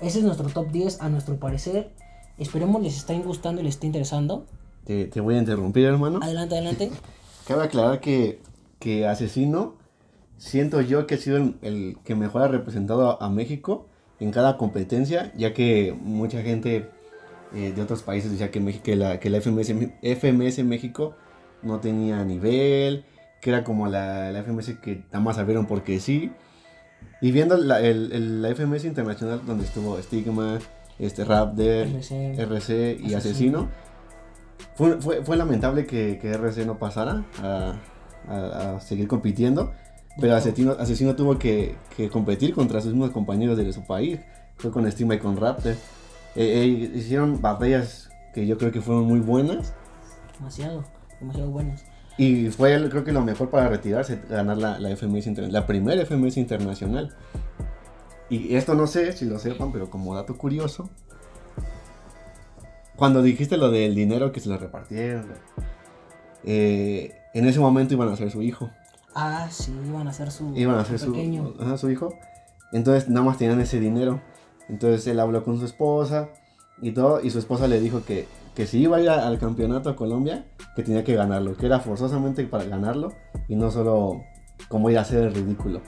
ese 0.00 0.18
es 0.18 0.24
nuestro 0.24 0.48
top 0.48 0.72
10 0.72 1.00
a 1.00 1.08
nuestro 1.08 1.38
parecer. 1.38 1.92
Esperemos 2.36 2.82
les 2.82 2.96
esté 2.96 3.16
gustando 3.20 3.60
y 3.60 3.64
les 3.64 3.74
esté 3.74 3.86
interesando. 3.86 4.46
Te, 4.84 5.06
te 5.06 5.20
voy 5.20 5.34
a 5.36 5.38
interrumpir, 5.38 5.84
hermano. 5.86 6.20
Adelante, 6.22 6.54
adelante. 6.56 6.90
Cabe 7.48 7.64
aclarar 7.64 8.00
que, 8.00 8.40
que 8.78 9.06
Asesino, 9.06 9.76
siento 10.38 10.80
yo 10.80 11.06
que 11.06 11.14
ha 11.14 11.18
sido 11.18 11.36
el, 11.38 11.54
el 11.62 11.96
que 12.04 12.14
mejor 12.14 12.42
ha 12.42 12.48
representado 12.48 13.10
a, 13.20 13.24
a 13.24 13.28
México 13.30 13.86
en 14.20 14.30
cada 14.30 14.56
competencia, 14.56 15.32
ya 15.36 15.52
que 15.54 15.94
mucha 16.00 16.42
gente 16.42 16.88
eh, 17.54 17.72
de 17.74 17.82
otros 17.82 18.02
países 18.02 18.30
decía 18.30 18.50
que, 18.50 18.60
México, 18.60 18.84
que 18.84 18.96
la, 18.96 19.20
que 19.20 19.28
la 19.30 19.40
FMS, 19.40 19.72
FMS 20.02 20.64
México 20.64 21.14
no 21.62 21.80
tenía 21.80 22.24
nivel, 22.24 23.04
que 23.40 23.50
era 23.50 23.64
como 23.64 23.86
la, 23.88 24.32
la 24.32 24.42
FMS 24.42 24.74
que 24.82 25.02
nada 25.06 25.20
más 25.20 25.38
abrieron 25.38 25.66
porque 25.66 26.00
sí. 26.00 26.30
Y 27.20 27.30
viendo 27.32 27.56
la, 27.56 27.80
el, 27.80 28.12
el- 28.12 28.42
la 28.42 28.54
FMS 28.54 28.84
internacional 28.84 29.42
donde 29.46 29.64
estuvo 29.64 30.00
Stigma, 30.00 30.58
este 30.98 31.24
Raptor, 31.24 31.86
RC. 31.88 32.34
RC 32.40 32.98
y 33.02 33.14
Asesino. 33.14 33.18
Asesino, 33.18 33.68
fue, 34.76 35.00
fue, 35.00 35.22
fue 35.24 35.36
lamentable 35.36 35.86
que, 35.86 36.18
que 36.20 36.32
RC 36.32 36.66
no 36.66 36.78
pasara 36.78 37.24
a, 37.42 37.74
a- 38.28 38.74
a 38.76 38.80
seguir 38.80 39.06
compitiendo, 39.08 39.72
pero 40.20 40.36
Asesino, 40.36 40.72
Asesino 40.78 41.14
tuvo 41.16 41.38
que, 41.38 41.76
que 41.96 42.08
competir 42.08 42.54
contra 42.54 42.80
sus 42.80 42.92
mismos 42.92 43.10
compañeros 43.10 43.56
de 43.58 43.72
su 43.72 43.84
país. 43.86 44.20
Fue 44.56 44.70
con 44.70 44.90
Stigma 44.90 45.16
y 45.16 45.18
con 45.18 45.36
Raptor. 45.36 45.72
Eh, 45.72 45.76
eh, 46.36 46.66
hicieron 46.94 47.40
batallas 47.42 48.10
que 48.32 48.46
yo 48.46 48.56
creo 48.58 48.70
que 48.72 48.80
fueron 48.80 49.04
muy 49.04 49.20
buenas. 49.20 49.72
Demasiado, 50.38 50.84
demasiado 51.20 51.50
buenos. 51.50 51.82
Y 52.16 52.50
fue 52.50 52.88
creo 52.90 53.02
que 53.02 53.10
lo 53.10 53.22
mejor 53.22 53.50
para 53.50 53.68
retirarse, 53.68 54.20
ganar 54.28 54.56
la, 54.58 54.78
la 54.78 54.90
FMS 54.96 55.26
la 55.50 55.66
primera 55.66 56.04
FMS 56.06 56.36
internacional. 56.36 57.12
Y 58.30 58.54
esto 58.54 58.74
no 58.74 58.86
sé 58.86 59.12
si 59.12 59.24
lo 59.26 59.38
sepan, 59.38 59.72
pero 59.72 59.90
como 59.90 60.14
dato 60.14 60.36
curioso, 60.38 60.88
cuando 62.96 63.22
dijiste 63.22 63.56
lo 63.56 63.70
del 63.70 63.94
dinero 63.94 64.32
que 64.32 64.40
se 64.40 64.48
lo 64.48 64.56
repartieron, 64.58 65.26
eh, 66.44 67.14
en 67.34 67.46
ese 67.46 67.60
momento 67.60 67.94
iban 67.94 68.08
a 68.08 68.16
ser 68.16 68.30
su 68.30 68.42
hijo. 68.42 68.70
Ah, 69.14 69.48
sí, 69.50 69.72
iban 69.86 70.08
a 70.08 70.12
ser 70.12 70.30
su, 70.30 70.54
Iban 70.56 70.78
a 70.78 70.84
ser 70.84 70.98
su, 70.98 71.12
pequeño. 71.12 71.54
ajá, 71.60 71.78
su 71.78 71.90
hijo. 71.90 72.14
Entonces 72.72 73.08
nada 73.08 73.24
más 73.24 73.38
tenían 73.38 73.60
ese 73.60 73.78
dinero. 73.80 74.20
Entonces 74.68 75.06
él 75.06 75.20
habló 75.20 75.44
con 75.44 75.58
su 75.58 75.64
esposa 75.64 76.28
y 76.82 76.92
todo. 76.92 77.20
Y 77.22 77.30
su 77.30 77.38
esposa 77.38 77.68
le 77.68 77.80
dijo 77.80 78.04
que, 78.04 78.26
que 78.54 78.66
si 78.66 78.80
iba 78.80 78.96
a 78.96 79.00
ir 79.00 79.08
a- 79.10 79.26
al 79.26 79.38
campeonato 79.38 79.88
a 79.90 79.96
Colombia, 79.96 80.44
que 80.74 80.82
tenía 80.82 81.04
que 81.04 81.14
ganarlo. 81.14 81.56
Que 81.56 81.66
era 81.66 81.78
forzosamente 81.80 82.44
para 82.44 82.64
ganarlo. 82.64 83.12
Y 83.48 83.54
no 83.56 83.70
solo 83.70 84.22
como 84.68 84.90
ir 84.90 84.98
a 84.98 85.02
hacer 85.02 85.22
el 85.24 85.34
ridículo. 85.34 85.80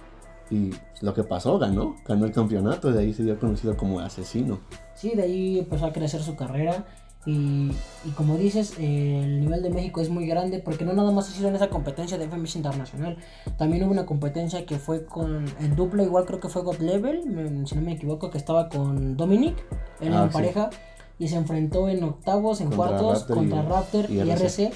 Y 0.50 0.70
lo 1.00 1.12
que 1.12 1.24
pasó, 1.24 1.58
ganó. 1.58 1.96
Ganó 2.06 2.26
el 2.26 2.32
campeonato. 2.32 2.90
Y 2.90 2.92
de 2.92 3.00
ahí 3.00 3.12
se 3.12 3.24
dio 3.24 3.38
conocido 3.40 3.76
como 3.76 3.98
asesino. 4.00 4.60
Sí, 4.96 5.12
de 5.14 5.22
ahí 5.22 5.58
empezó 5.60 5.86
a 5.86 5.92
crecer 5.92 6.20
su 6.22 6.34
carrera. 6.34 6.84
Y, 7.28 7.72
y 8.04 8.10
como 8.16 8.36
dices, 8.36 8.74
eh, 8.78 9.20
el 9.24 9.40
nivel 9.40 9.60
de 9.60 9.70
México 9.70 10.00
es 10.00 10.08
muy 10.10 10.26
grande 10.28 10.60
porque 10.60 10.84
no 10.84 10.92
nada 10.92 11.10
más 11.10 11.28
ha 11.28 11.32
sido 11.32 11.48
en 11.48 11.56
esa 11.56 11.68
competencia 11.68 12.18
de 12.18 12.26
FMS 12.28 12.54
Internacional. 12.56 13.16
También 13.58 13.82
hubo 13.82 13.90
una 13.90 14.06
competencia 14.06 14.64
que 14.64 14.78
fue 14.78 15.04
con 15.06 15.44
en 15.60 15.74
dupla, 15.74 16.04
igual 16.04 16.24
creo 16.24 16.38
que 16.38 16.48
fue 16.48 16.62
God 16.62 16.78
Level, 16.78 17.22
si 17.66 17.74
no 17.74 17.80
me 17.82 17.92
equivoco, 17.94 18.30
que 18.30 18.38
estaba 18.38 18.68
con 18.68 19.16
Dominic, 19.16 19.56
él 20.00 20.12
Ah, 20.14 20.22
en 20.22 20.28
sí. 20.28 20.32
pareja, 20.34 20.70
y 21.18 21.26
se 21.26 21.34
enfrentó 21.36 21.88
en 21.88 22.04
octavos, 22.04 22.60
en 22.60 22.68
Contra 22.70 22.86
cuartos, 22.90 23.18
Raptor 23.22 23.36
contra 23.36 23.58
y- 23.62 23.66
Raptor 23.66 24.10
y. 24.10 24.20
RC. 24.30 24.70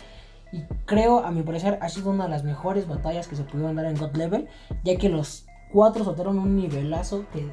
Y 0.53 0.63
creo, 0.87 1.21
a 1.25 1.31
mi 1.31 1.43
parecer, 1.43 1.79
ha 1.81 1.89
sido 1.89 2.11
una 2.11 2.25
de 2.25 2.31
las 2.31 2.43
mejores 2.43 2.89
batallas 2.89 3.29
que 3.29 3.37
se 3.37 3.45
pudieron 3.45 3.77
dar 3.77 3.85
en 3.87 3.97
God 3.97 4.17
Level, 4.17 4.49
ya 4.83 4.97
que 4.97 5.09
los 5.09 5.47
cuatro 5.73 6.03
soltaron 6.03 6.37
un 6.41 6.57
nivelazo 6.57 7.27
que 7.33 7.49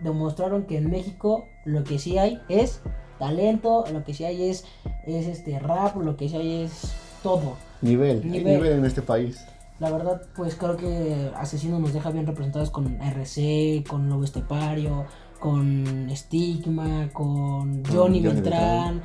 demostraron 0.00 0.64
que 0.64 0.78
en 0.78 0.90
México 0.90 1.46
lo 1.64 1.84
que 1.84 1.98
sí 1.98 2.18
hay 2.18 2.40
es 2.48 2.82
talento, 3.18 3.84
lo 3.92 4.04
que 4.04 4.14
sí 4.14 4.24
hay 4.24 4.48
es, 4.48 4.64
es 5.06 5.26
este 5.26 5.58
rap, 5.58 5.96
lo 5.96 6.16
que 6.16 6.28
sí 6.28 6.36
hay 6.36 6.62
es 6.62 6.92
todo. 7.22 7.56
Nivel. 7.82 8.28
Nivel. 8.28 8.54
nivel 8.54 8.72
en 8.78 8.84
este 8.84 9.02
país. 9.02 9.44
La 9.78 9.90
verdad, 9.90 10.22
pues 10.36 10.56
creo 10.56 10.76
que 10.76 11.30
Asesino 11.36 11.78
nos 11.78 11.94
deja 11.94 12.10
bien 12.10 12.26
representados 12.26 12.70
con 12.70 13.00
RC, 13.00 13.84
con 13.88 14.10
Lobo 14.10 14.24
Estepario, 14.24 15.06
con 15.38 16.08
Stigma, 16.14 17.08
con 17.12 17.82
Johnny, 17.84 17.94
Johnny 17.94 18.20
Beltrán. 18.20 19.02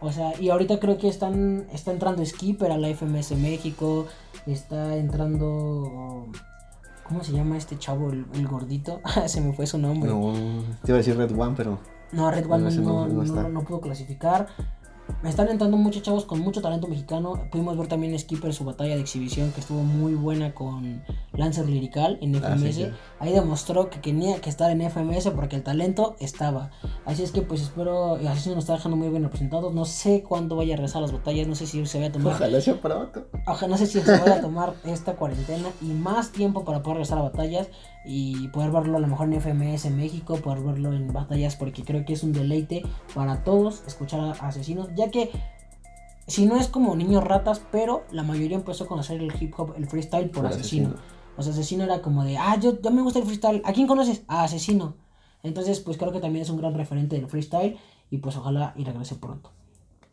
O 0.00 0.12
sea, 0.12 0.38
y 0.38 0.50
ahorita 0.50 0.78
creo 0.78 0.98
que 0.98 1.08
están 1.08 1.66
está 1.72 1.92
entrando 1.92 2.24
Skipper 2.24 2.70
a 2.70 2.78
la 2.78 2.88
FMS 2.88 3.32
México, 3.36 4.06
está 4.46 4.96
entrando 4.96 6.26
¿Cómo 7.08 7.24
se 7.24 7.32
llama 7.32 7.56
este 7.56 7.78
chavo, 7.78 8.10
el, 8.10 8.26
el 8.34 8.46
gordito? 8.46 9.00
se 9.26 9.40
me 9.40 9.52
fue 9.52 9.66
su 9.66 9.78
nombre. 9.78 10.10
No, 10.10 10.32
te 10.84 10.90
iba 10.92 10.96
a 10.96 10.98
decir 10.98 11.16
Red 11.16 11.38
One, 11.38 11.54
pero. 11.56 11.78
No, 12.12 12.30
Red 12.30 12.46
One 12.50 12.70
No, 12.70 12.82
no, 12.82 12.82
no- 12.82 13.06
no 13.08 13.12
no- 13.14 13.22
está. 13.22 13.48
no 13.48 13.62
pudo 13.62 13.80
clasificar. 13.80 14.46
Me 15.22 15.30
están 15.30 15.48
entrando 15.48 15.76
muchos 15.76 16.02
chavos 16.02 16.24
con 16.24 16.38
mucho 16.40 16.62
talento 16.62 16.86
mexicano. 16.86 17.42
Pudimos 17.50 17.76
ver 17.76 17.88
también 17.88 18.16
Skipper 18.18 18.54
su 18.54 18.64
batalla 18.64 18.94
de 18.94 19.00
exhibición 19.00 19.50
que 19.52 19.60
estuvo 19.60 19.82
muy 19.82 20.14
buena 20.14 20.54
con 20.54 21.02
Lancer 21.32 21.68
Lirical 21.68 22.18
en 22.20 22.36
Ah, 22.36 22.38
FMS. 22.54 22.90
Ahí 23.18 23.32
demostró 23.32 23.90
que 23.90 23.98
tenía 23.98 24.40
que 24.40 24.48
estar 24.48 24.70
en 24.70 24.80
FMS 24.80 25.30
porque 25.30 25.56
el 25.56 25.62
talento 25.64 26.14
estaba. 26.20 26.70
Así 27.04 27.22
es 27.24 27.32
que 27.32 27.42
pues 27.42 27.62
espero, 27.62 28.14
así 28.28 28.50
nos 28.50 28.58
está 28.60 28.74
dejando 28.74 28.96
muy 28.96 29.08
bien 29.08 29.24
representados. 29.24 29.74
No 29.74 29.84
sé 29.86 30.22
cuándo 30.22 30.56
vaya 30.56 30.74
a 30.74 30.76
regresar 30.76 30.98
a 30.98 31.02
las 31.02 31.12
batallas, 31.12 31.48
no 31.48 31.54
sé 31.54 31.66
si 31.66 31.84
se 31.84 31.98
vaya 31.98 32.10
a 32.10 32.12
tomar 32.12 32.34
Ojalá 32.34 32.60
sea 32.60 32.80
pronto. 32.80 33.26
Ojalá 33.46 33.70
no 33.72 33.78
sé 33.78 33.86
si 33.86 34.00
se 34.00 34.18
vaya 34.18 34.36
a 34.36 34.40
tomar 34.40 34.74
esta 34.84 35.16
cuarentena 35.16 35.68
y 35.80 35.86
más 35.86 36.30
tiempo 36.30 36.64
para 36.64 36.82
poder 36.82 36.98
regresar 36.98 37.18
a 37.18 37.22
batallas 37.22 37.68
y 38.08 38.48
poder 38.48 38.70
verlo 38.70 38.96
a 38.96 39.00
lo 39.00 39.06
mejor 39.06 39.30
en 39.30 39.40
FMS 39.40 39.84
en 39.84 39.96
México, 39.98 40.36
poder 40.36 40.64
verlo 40.64 40.94
en 40.94 41.12
batallas 41.12 41.56
porque 41.56 41.84
creo 41.84 42.06
que 42.06 42.14
es 42.14 42.22
un 42.22 42.32
deleite 42.32 42.82
para 43.14 43.44
todos 43.44 43.82
escuchar 43.86 44.20
a 44.20 44.30
asesinos, 44.48 44.88
ya 44.96 45.10
que 45.10 45.30
si 46.26 46.46
no 46.46 46.56
es 46.56 46.68
como 46.68 46.96
niños 46.96 47.22
ratas, 47.22 47.60
pero 47.70 48.04
la 48.10 48.22
mayoría 48.22 48.56
empezó 48.56 48.84
a 48.84 48.86
conocer 48.86 49.20
el 49.20 49.32
hip 49.40 49.52
hop, 49.58 49.74
el 49.76 49.86
freestyle 49.86 50.30
por, 50.30 50.44
Por 50.44 50.52
asesino. 50.52 50.88
Asesino. 50.88 51.18
O 51.36 51.42
sea, 51.42 51.52
asesino 51.52 51.84
era 51.84 52.02
como 52.02 52.24
de, 52.24 52.36
ah, 52.36 52.58
yo, 52.58 52.80
yo 52.80 52.90
me 52.90 53.02
gusta 53.02 53.18
el 53.18 53.26
freestyle. 53.26 53.62
¿A 53.64 53.72
quién 53.72 53.86
conoces? 53.86 54.24
A 54.26 54.44
asesino. 54.44 54.96
Entonces, 55.42 55.80
pues 55.80 55.96
creo 55.96 56.10
que 56.10 56.20
también 56.20 56.42
es 56.42 56.50
un 56.50 56.58
gran 56.58 56.74
referente 56.74 57.16
del 57.16 57.28
freestyle 57.28 57.78
y 58.10 58.18
pues 58.18 58.36
ojalá 58.36 58.74
y 58.76 58.84
regrese 58.84 59.14
pronto. 59.14 59.52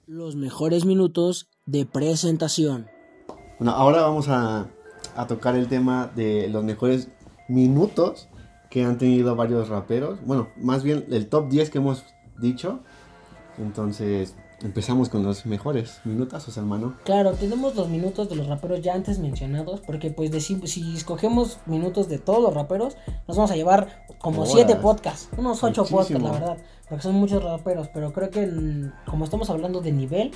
Los 0.05 0.35
mejores 0.35 0.85
minutos 0.85 1.49
de 1.65 1.85
presentación. 1.85 2.87
Bueno, 3.57 3.71
ahora 3.71 4.01
vamos 4.01 4.29
a, 4.29 4.69
a 5.15 5.27
tocar 5.27 5.55
el 5.55 5.67
tema 5.67 6.11
de 6.15 6.47
los 6.47 6.63
mejores 6.63 7.09
minutos 7.47 8.27
que 8.69 8.83
han 8.83 8.97
tenido 8.97 9.35
varios 9.35 9.69
raperos. 9.69 10.19
Bueno, 10.25 10.49
más 10.57 10.83
bien 10.83 11.05
el 11.11 11.27
top 11.27 11.49
10 11.49 11.69
que 11.69 11.77
hemos 11.77 12.03
dicho. 12.39 12.79
Entonces, 13.57 14.35
empezamos 14.61 15.09
con 15.09 15.23
los 15.23 15.45
mejores 15.45 16.01
minutos, 16.03 16.57
hermano. 16.57 16.95
Claro, 17.05 17.33
tenemos 17.33 17.75
los 17.75 17.87
minutos 17.89 18.29
de 18.29 18.35
los 18.35 18.47
raperos 18.47 18.81
ya 18.81 18.93
antes 18.93 19.19
mencionados, 19.19 19.81
porque 19.81 20.09
pues 20.11 20.31
decimos, 20.31 20.71
si 20.71 20.95
escogemos 20.95 21.59
minutos 21.65 22.09
de 22.09 22.17
todos 22.17 22.41
los 22.41 22.53
raperos, 22.53 22.97
nos 23.27 23.37
vamos 23.37 23.51
a 23.51 23.55
llevar 23.55 24.05
como 24.19 24.41
Horas. 24.41 24.53
siete 24.53 24.75
podcasts, 24.75 25.29
unos 25.37 25.63
ocho 25.63 25.85
Muchísimo. 25.89 26.19
podcasts, 26.19 26.23
la 26.23 26.31
verdad, 26.31 26.65
porque 26.89 27.03
son 27.03 27.15
muchos 27.15 27.43
raperos, 27.43 27.89
pero 27.93 28.11
creo 28.11 28.29
que 28.29 28.49
como 29.05 29.25
estamos 29.25 29.49
hablando 29.49 29.81
de 29.81 29.91
nivel, 29.91 30.31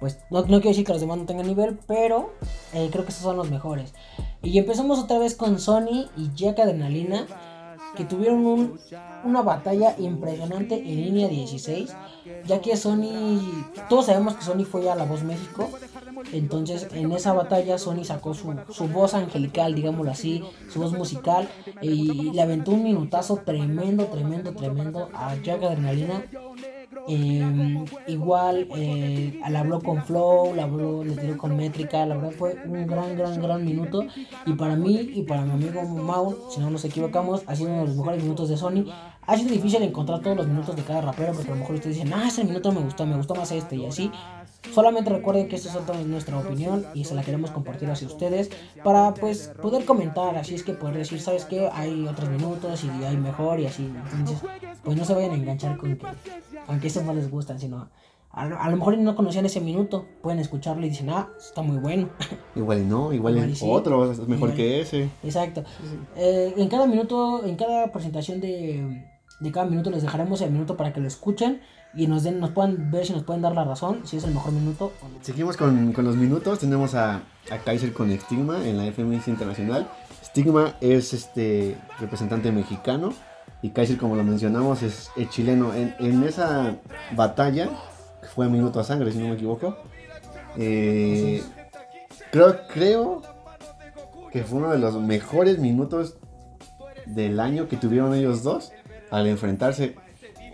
pues 0.00 0.18
no, 0.30 0.40
no 0.42 0.46
quiero 0.60 0.68
decir 0.70 0.84
que 0.84 0.92
los 0.92 1.00
demás 1.00 1.18
no 1.18 1.24
tengan 1.26 1.46
nivel, 1.46 1.78
pero 1.86 2.32
eh, 2.74 2.88
creo 2.92 3.04
que 3.04 3.10
estos 3.10 3.24
son 3.24 3.36
los 3.36 3.50
mejores. 3.50 3.94
Y 4.42 4.58
empezamos 4.58 4.98
otra 4.98 5.18
vez 5.18 5.34
con 5.34 5.58
Sony 5.58 6.08
y 6.16 6.30
Jack 6.34 6.58
Adrenalina, 6.60 7.26
que 7.96 8.04
tuvieron 8.04 8.44
un- 8.46 8.78
una 9.24 9.42
batalla 9.42 9.94
impresionante 9.98 10.74
en 10.76 10.96
línea 11.04 11.28
16, 11.28 11.94
ya 12.46 12.60
que 12.60 12.76
Sony, 12.76 13.40
todos 13.88 14.06
sabemos 14.06 14.34
que 14.36 14.44
Sony 14.44 14.64
fue 14.64 14.88
a 14.90 14.94
La 14.94 15.04
Voz 15.04 15.22
México, 15.22 15.68
entonces 16.32 16.88
en 16.92 17.12
esa 17.12 17.32
batalla 17.32 17.78
Sony 17.78 18.04
sacó 18.04 18.34
su, 18.34 18.54
su 18.70 18.88
voz 18.88 19.14
angelical, 19.14 19.74
digámoslo 19.74 20.10
así, 20.10 20.44
su 20.72 20.80
voz 20.80 20.92
musical, 20.92 21.48
y 21.80 22.32
le 22.32 22.42
aventó 22.42 22.72
un 22.72 22.82
minutazo 22.84 23.36
tremendo, 23.44 24.04
tremendo, 24.06 24.52
tremendo 24.52 25.08
a 25.14 25.34
Jack 25.36 25.62
Adrenalina. 25.62 26.22
Eh, 27.08 27.84
igual 28.08 28.68
eh, 28.76 29.40
le 29.48 29.58
habló 29.58 29.80
con 29.80 30.02
Flow, 30.04 30.54
le 30.54 30.62
habló, 30.62 31.04
le 31.04 31.16
tiró 31.16 31.36
con 31.36 31.56
métrica, 31.56 32.04
la 32.06 32.16
verdad 32.16 32.32
fue 32.32 32.56
un 32.64 32.86
gran, 32.86 33.16
gran, 33.16 33.40
gran 33.40 33.64
minuto. 33.64 34.06
Y 34.46 34.52
para 34.54 34.76
mí 34.76 35.10
y 35.14 35.22
para 35.22 35.44
mi 35.44 35.52
amigo 35.52 35.82
Mau, 35.82 36.36
si 36.50 36.60
no 36.60 36.70
nos 36.70 36.84
equivocamos, 36.84 37.42
ha 37.46 37.54
sido 37.54 37.70
uno 37.70 37.80
de 37.82 37.86
los 37.88 37.96
mejores 37.96 38.22
minutos 38.22 38.48
de 38.48 38.56
Sony. 38.56 38.84
Ha 39.28 39.36
sido 39.36 39.50
difícil 39.50 39.82
encontrar 39.82 40.20
todos 40.20 40.36
los 40.36 40.46
minutos 40.46 40.76
de 40.76 40.82
cada 40.82 41.00
rapero, 41.00 41.32
porque 41.32 41.50
a 41.50 41.54
lo 41.54 41.60
mejor 41.60 41.74
ustedes 41.76 41.96
dicen, 41.96 42.12
ah, 42.14 42.28
ese 42.28 42.44
minuto 42.44 42.70
me 42.70 42.80
gustó, 42.80 43.06
me 43.06 43.16
gustó 43.16 43.34
más 43.34 43.50
este 43.50 43.76
y 43.76 43.86
así. 43.86 44.10
Solamente 44.72 45.10
recuerden 45.10 45.48
que 45.48 45.56
esto 45.56 45.68
es 45.68 45.76
otra- 45.76 45.98
nuestra 46.02 46.38
opinión 46.38 46.84
y 46.94 47.04
se 47.04 47.14
la 47.14 47.22
queremos 47.22 47.50
compartir 47.50 47.90
hacia 47.90 48.06
ustedes 48.06 48.50
para 48.84 49.14
pues 49.14 49.52
poder 49.62 49.84
comentar, 49.84 50.36
así 50.36 50.54
es 50.54 50.62
que 50.62 50.72
poder 50.74 50.96
decir, 50.96 51.20
¿sabes 51.20 51.44
qué? 51.44 51.68
Hay 51.72 52.06
otros 52.06 52.28
minutos 52.30 52.84
y 52.84 53.04
hay 53.04 53.16
mejor 53.16 53.60
y 53.60 53.66
así. 53.66 53.90
Entonces, 54.12 54.38
pues 54.84 54.96
no 54.96 55.04
se 55.04 55.14
vayan 55.14 55.30
a 55.32 55.34
enganchar 55.34 55.76
con 55.76 55.96
que, 55.96 56.06
aunque 56.66 56.86
estos 56.88 57.04
no 57.04 57.14
les 57.14 57.30
gustan, 57.30 57.58
sino 57.58 57.88
a, 58.30 58.44
lo- 58.46 58.60
a 58.60 58.68
lo 58.68 58.76
mejor 58.76 58.98
no 58.98 59.16
conocían 59.16 59.46
ese 59.46 59.60
minuto, 59.62 60.04
pueden 60.22 60.40
escucharlo 60.40 60.84
y 60.84 60.90
dicen, 60.90 61.08
ah, 61.10 61.30
está 61.38 61.62
muy 61.62 61.78
bueno. 61.78 62.10
Igual 62.54 62.80
y 62.80 62.84
no, 62.84 63.12
igual, 63.12 63.36
Igual 63.36 63.50
y 63.50 63.56
sí. 63.56 63.66
otro 63.68 64.10
es 64.12 64.18
mejor 64.20 64.50
Igual. 64.50 64.54
que 64.54 64.80
ese. 64.82 65.08
Exacto. 65.24 65.64
Eh, 66.16 66.52
en 66.56 66.68
cada 66.68 66.86
minuto, 66.86 67.44
en 67.46 67.56
cada 67.56 67.90
presentación 67.92 68.40
de, 68.42 69.06
de 69.40 69.52
cada 69.52 69.66
minuto 69.66 69.90
les 69.90 70.02
dejaremos 70.02 70.40
el 70.42 70.50
minuto 70.50 70.76
para 70.76 70.92
que 70.92 71.00
lo 71.00 71.08
escuchen 71.08 71.60
y 71.96 72.06
nos 72.06 72.22
den, 72.22 72.40
nos 72.40 72.50
puedan 72.50 72.90
ver 72.90 73.06
si 73.06 73.12
nos 73.12 73.22
pueden 73.24 73.42
dar 73.42 73.52
la 73.54 73.64
razón, 73.64 74.00
si 74.04 74.18
es 74.18 74.24
el 74.24 74.34
mejor 74.34 74.52
minuto 74.52 74.92
o 75.02 75.08
no. 75.08 75.14
Seguimos 75.22 75.56
con, 75.56 75.92
con 75.92 76.04
los 76.04 76.16
minutos. 76.16 76.58
Tenemos 76.58 76.94
a, 76.94 77.22
a 77.50 77.58
Kaiser 77.64 77.92
con 77.92 78.10
Stigma 78.18 78.66
en 78.66 78.76
la 78.76 78.84
FMS 78.92 79.28
Internacional. 79.28 79.88
Stigma 80.22 80.76
es 80.80 81.14
este 81.14 81.76
representante 81.98 82.52
mexicano 82.52 83.14
y 83.62 83.70
Kaiser, 83.70 83.96
como 83.96 84.16
lo 84.16 84.22
mencionamos, 84.24 84.82
es, 84.82 85.10
es 85.16 85.30
chileno. 85.30 85.72
En, 85.74 85.94
en 85.98 86.22
esa 86.24 86.76
batalla, 87.12 87.70
que 88.20 88.28
fue 88.28 88.48
minuto 88.48 88.78
a 88.78 88.84
sangre, 88.84 89.10
si 89.12 89.18
no 89.18 89.28
me 89.28 89.34
equivoco, 89.34 89.76
eh, 90.58 91.42
creo, 92.30 92.56
creo 92.72 93.22
que 94.30 94.42
fue 94.44 94.58
uno 94.58 94.70
de 94.70 94.78
los 94.78 95.00
mejores 95.00 95.58
minutos 95.58 96.18
del 97.06 97.40
año 97.40 97.68
que 97.68 97.76
tuvieron 97.76 98.12
ellos 98.14 98.42
dos 98.42 98.72
al 99.10 99.26
enfrentarse. 99.26 99.94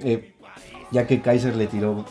eh, 0.01 0.29
ya 0.93 1.07
que 1.07 1.21
Kaiser 1.23 1.57
le 1.57 1.67
tiró 1.67 2.05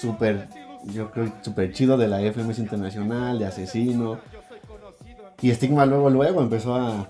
súper, 0.00 0.48
yo 0.84 1.10
creo, 1.10 1.32
súper 1.42 1.72
chido 1.72 1.96
de 1.96 2.08
la 2.08 2.20
FMS 2.20 2.58
Internacional, 2.58 3.38
de 3.38 3.46
Asesino. 3.46 4.18
Y 5.40 5.52
Stigma 5.52 5.84
luego, 5.86 6.10
luego 6.10 6.40
empezó 6.40 6.74
a, 6.74 7.08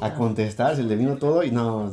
A 0.00 0.14
contestar. 0.14 0.76
se 0.76 0.82
le 0.82 0.96
vino 0.96 1.16
todo 1.16 1.42
y 1.42 1.50
no. 1.50 1.90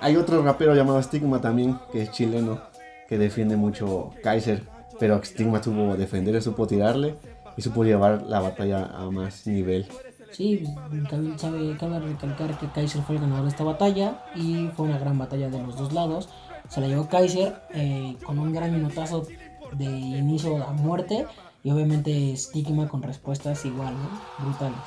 Hay 0.00 0.16
otro 0.16 0.42
rapero 0.42 0.74
llamado 0.74 1.02
Stigma 1.02 1.40
también, 1.40 1.78
que 1.92 2.02
es 2.02 2.10
chileno, 2.10 2.60
que 3.08 3.16
defiende 3.18 3.56
mucho 3.56 4.10
Kaiser. 4.22 4.64
Pero 4.98 5.22
Stigma 5.24 5.62
supo 5.62 5.96
defender, 5.96 6.40
supo 6.42 6.66
tirarle 6.66 7.14
y 7.56 7.62
supo 7.62 7.84
llevar 7.84 8.22
la 8.22 8.40
batalla 8.40 8.90
a 8.94 9.10
más 9.10 9.46
nivel. 9.46 9.86
Sí, 10.30 10.64
cabe, 11.10 11.38
sabe- 11.38 11.76
cabe 11.78 11.98
recalcar 12.00 12.58
que 12.58 12.66
Kaiser 12.68 13.02
fue 13.02 13.16
el 13.16 13.20
ganador 13.20 13.44
de 13.44 13.50
esta 13.50 13.64
batalla 13.64 14.22
y 14.34 14.68
fue 14.76 14.86
una 14.86 14.98
gran 14.98 15.18
batalla 15.18 15.50
de 15.50 15.58
los 15.62 15.76
dos 15.76 15.92
lados. 15.92 16.28
Se 16.72 16.80
la 16.80 16.88
llevó 16.88 17.06
Kaiser 17.06 17.54
eh, 17.74 18.16
con 18.24 18.38
un 18.38 18.50
gran 18.50 18.72
minutazo 18.72 19.26
de 19.72 19.84
inicio 19.84 20.56
a 20.64 20.72
muerte 20.72 21.26
y 21.62 21.70
obviamente 21.70 22.34
Stigma 22.34 22.88
con 22.88 23.02
respuestas 23.02 23.66
igual, 23.66 23.92
¿no? 23.92 24.42
Brutales. 24.42 24.78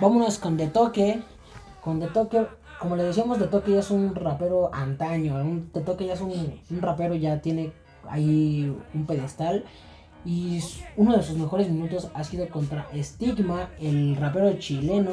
Vámonos 0.00 0.38
con 0.38 0.56
De 0.56 0.66
Toque. 0.66 1.22
Con 1.84 2.00
De 2.00 2.08
Toque, 2.08 2.48
como 2.80 2.96
le 2.96 3.04
decíamos, 3.04 3.38
De 3.38 3.46
Toque 3.46 3.74
ya 3.74 3.78
es 3.78 3.92
un 3.92 4.12
rapero 4.16 4.74
antaño. 4.74 5.36
Un, 5.36 5.70
de 5.72 5.82
Toque 5.82 6.04
ya 6.04 6.14
es 6.14 6.20
un, 6.20 6.32
un 6.68 6.82
rapero, 6.82 7.14
ya 7.14 7.40
tiene 7.40 7.70
ahí 8.08 8.76
un 8.92 9.06
pedestal. 9.06 9.64
Y 10.24 10.60
uno 10.96 11.16
de 11.16 11.22
sus 11.22 11.38
mejores 11.38 11.70
minutos 11.70 12.10
ha 12.12 12.24
sido 12.24 12.48
contra 12.48 12.88
Stigma, 12.96 13.70
el 13.80 14.16
rapero 14.16 14.52
chileno. 14.58 15.12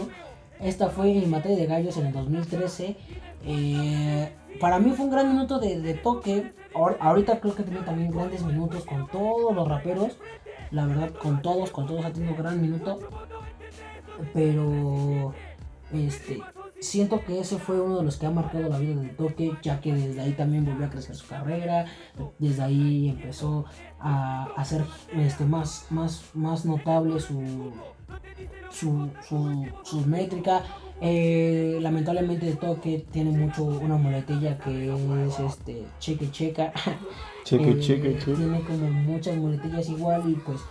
Esta 0.60 0.89
fue 0.89 1.15
en 1.15 1.30
Materia 1.30 1.58
de 1.58 1.67
Gallos 1.67 1.95
en 1.98 2.08
el 2.08 2.13
2013. 2.13 2.95
Eh, 3.45 4.32
para 4.60 4.80
mí 4.80 4.91
fue 4.91 5.06
un 5.06 5.12
gran 5.12 5.30
minuto 5.30 5.60
de, 5.60 5.82
de 5.82 5.94
toque. 5.94 6.54
Ahor- 6.74 6.98
ahorita 7.00 7.39
creo 7.39 7.56
que 7.56 7.63
tiene 7.63 7.82
también 7.82 8.12
grandes 8.12 8.44
minutos 8.44 8.86
con 8.86 9.08
todos 9.08 9.56
los 9.56 9.68
raperos. 9.68 10.18
La 10.72 10.86
verdad, 10.86 11.12
con 11.12 11.41
todos, 11.41 11.72
con 11.72 11.86
todos 11.88 12.06
ha 12.06 12.12
tenido 12.12 12.36
gran 12.36 12.62
minuto. 12.62 13.00
Pero 14.34 15.34
este 15.94 16.41
siento 16.80 17.24
que 17.24 17.39
ese 17.39 17.58
fue 17.58 17.80
uno 17.80 17.98
de 17.98 18.04
los 18.04 18.18
que 18.18 18.26
ha 18.28 18.32
marcado 18.32 18.70
la 18.70 18.78
vida 18.78 18.96
de 19.02 19.08
toque, 19.10 19.54
ya 19.63 19.80
que 19.82 19.94
desde 19.94 20.22
ahí 20.22 20.34
también 20.34 20.65
volvió 20.65 20.86
a 20.86 20.89
crecer 20.89 21.15
su 21.15 21.28
carrera. 21.28 21.86
Desde 22.38 22.62
ahí 22.63 23.10
empezó 23.10 23.65
a 24.00 24.50
hacer 24.56 24.84
este 25.13 25.46
más, 25.46 25.88
más, 25.89 26.30
más 26.34 26.65
notable 26.65 27.20
su, 27.20 27.72
su, 28.76 29.10
su, 29.28 29.66
sus 29.84 30.06
métricas. 30.06 30.64
Eh, 31.02 31.78
lamentablemente 31.82 32.46
de 32.46 32.56
toque 32.56 33.06
tiene 33.12 33.32
mucho 33.32 33.66
una 33.66 33.98
muletilla 33.98 34.58
que 34.58 34.94
es 35.28 35.40
este 35.40 35.86
cheque 36.00 36.32
checa. 36.32 36.72
Cheque, 37.44 37.72
Eh, 37.72 37.80
cheque, 37.80 38.18
cheque. 38.18 38.34
Tiene 38.34 38.62
como 38.62 38.90
muchas 38.90 39.36
muletillas 39.36 39.88
igual 39.90 40.24
y 40.28 40.34
pues 40.34 40.62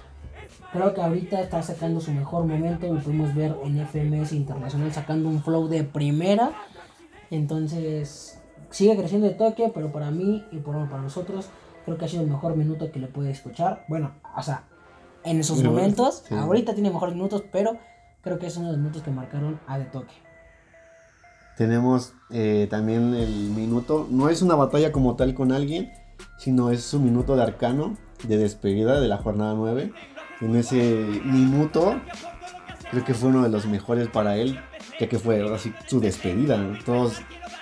creo 0.73 0.93
que 0.93 1.01
ahorita 1.01 1.41
está 1.41 1.63
sacando 1.63 2.01
su 2.01 2.11
mejor 2.13 2.47
momento. 2.47 2.93
Lo 2.93 3.01
pudimos 3.01 3.33
ver 3.35 3.55
en 3.63 3.87
FMS 3.87 4.33
Internacional 4.33 4.93
sacando 4.93 5.29
un 5.29 5.41
flow 5.41 5.69
de 5.69 5.85
primera. 5.85 6.53
Entonces 7.31 8.41
sigue 8.71 8.97
creciendo 8.97 9.29
de 9.29 9.35
toque, 9.35 9.71
pero 9.73 9.93
para 9.93 10.11
mí 10.11 10.45
y 10.51 10.59
por, 10.59 10.75
para 10.89 11.03
nosotros 11.03 11.49
creo 11.85 11.97
que 11.97 12.07
ha 12.07 12.09
sido 12.09 12.23
el 12.25 12.31
mejor 12.31 12.57
minuto 12.57 12.91
que 12.91 12.99
le 12.99 13.07
puede 13.07 13.31
escuchar. 13.31 13.85
Bueno, 13.89 14.13
o 14.37 14.43
sea, 14.43 14.65
en 15.23 15.39
esos 15.39 15.63
momentos, 15.63 16.25
sí. 16.29 16.35
ahorita 16.35 16.75
tiene 16.75 16.91
mejores 16.91 17.15
minutos, 17.15 17.45
pero 17.53 17.79
creo 18.25 18.39
que 18.39 18.47
es 18.47 18.57
uno 18.57 18.67
de 18.69 18.73
los 18.73 18.81
minutos 18.81 19.03
que 19.03 19.11
marcaron 19.11 19.61
a 19.67 19.79
de 19.79 19.85
toque. 19.85 20.15
Tenemos 21.57 22.15
eh, 22.31 22.67
también 22.69 23.15
el 23.15 23.51
minuto, 23.51 24.09
no 24.11 24.29
es 24.29 24.43
una 24.43 24.57
batalla 24.57 24.91
como 24.91 25.15
tal 25.15 25.35
con 25.35 25.53
alguien, 25.53 25.93
sino 26.39 26.71
es 26.71 26.83
su 26.83 26.99
minuto 26.99 27.37
de 27.37 27.45
arcano 27.45 27.97
de 28.25 28.39
despedida 28.39 29.01
de 29.01 29.07
la 29.07 29.19
jornada 29.19 29.55
9. 29.55 29.93
En 30.41 30.57
ese 30.57 31.07
minuto 31.25 32.01
creo 32.91 33.05
que 33.05 33.15
fue 33.15 33.29
uno 33.29 33.43
de 33.43 33.51
los 33.51 33.67
mejores 33.67 34.09
para 34.09 34.37
él, 34.37 34.59
ya 34.99 35.09
que 35.09 35.19
fue 35.19 35.55
así 35.55 35.73
su 35.87 36.01
despedida. 36.01 36.59
Todos 36.85 37.21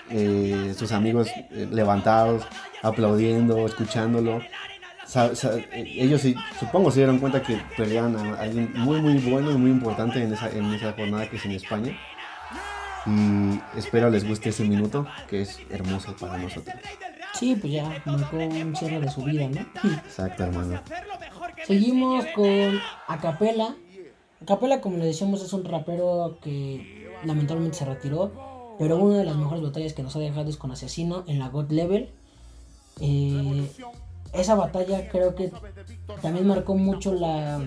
eh, 0.08 0.74
sus 0.76 0.92
amigos 0.92 1.28
eh, 1.50 1.68
levantados, 1.70 2.44
aplaudiendo, 2.82 3.66
escuchándolo. 3.66 4.40
Ellos 5.72 6.22
supongo 6.58 6.90
se 6.90 7.00
dieron 7.00 7.18
cuenta 7.18 7.42
que 7.42 7.60
perdían 7.76 8.16
a 8.16 8.40
alguien 8.40 8.72
muy 8.74 9.00
muy 9.00 9.18
bueno 9.18 9.50
y 9.50 9.56
muy 9.56 9.70
importante 9.70 10.22
en 10.22 10.32
esa, 10.32 10.50
en 10.50 10.72
esa 10.72 10.92
jornada 10.92 11.28
que 11.28 11.36
es 11.36 11.44
en 11.44 11.52
España. 11.52 11.98
Y 13.04 13.78
espero 13.78 14.10
les 14.10 14.26
guste 14.26 14.50
ese 14.50 14.64
minuto, 14.64 15.06
que 15.28 15.42
es 15.42 15.58
hermoso 15.70 16.14
para 16.16 16.38
nosotros. 16.38 16.76
Sí, 17.34 17.56
pues 17.56 17.72
ya 17.72 18.02
marcó 18.04 18.36
un 18.36 18.76
cierre 18.76 19.00
de 19.00 19.10
su 19.10 19.22
vida, 19.22 19.48
¿no? 19.48 19.60
Exacto, 20.04 20.44
hermano. 20.44 20.80
Seguimos 21.66 22.24
con 22.34 22.80
Acapela. 23.08 23.74
Acapela, 24.40 24.80
como 24.80 24.98
le 24.98 25.06
decíamos, 25.06 25.42
es 25.42 25.52
un 25.52 25.64
rapero 25.64 26.38
que 26.42 27.10
lamentablemente 27.24 27.78
se 27.78 27.84
retiró. 27.84 28.76
Pero 28.78 28.96
una 28.96 29.18
de 29.18 29.24
las 29.24 29.36
mejores 29.36 29.62
batallas 29.62 29.92
que 29.92 30.02
nos 30.02 30.14
ha 30.16 30.18
dejado 30.18 30.48
es 30.48 30.56
con 30.56 30.70
Asesino 30.70 31.24
en 31.26 31.38
la 31.38 31.48
God 31.48 31.70
Level. 31.70 32.10
Eh, 33.00 33.70
esa 34.32 34.54
batalla 34.54 35.08
creo 35.08 35.34
que 35.34 35.52
también 36.20 36.46
marcó 36.46 36.74
mucho 36.74 37.12
la, 37.14 37.60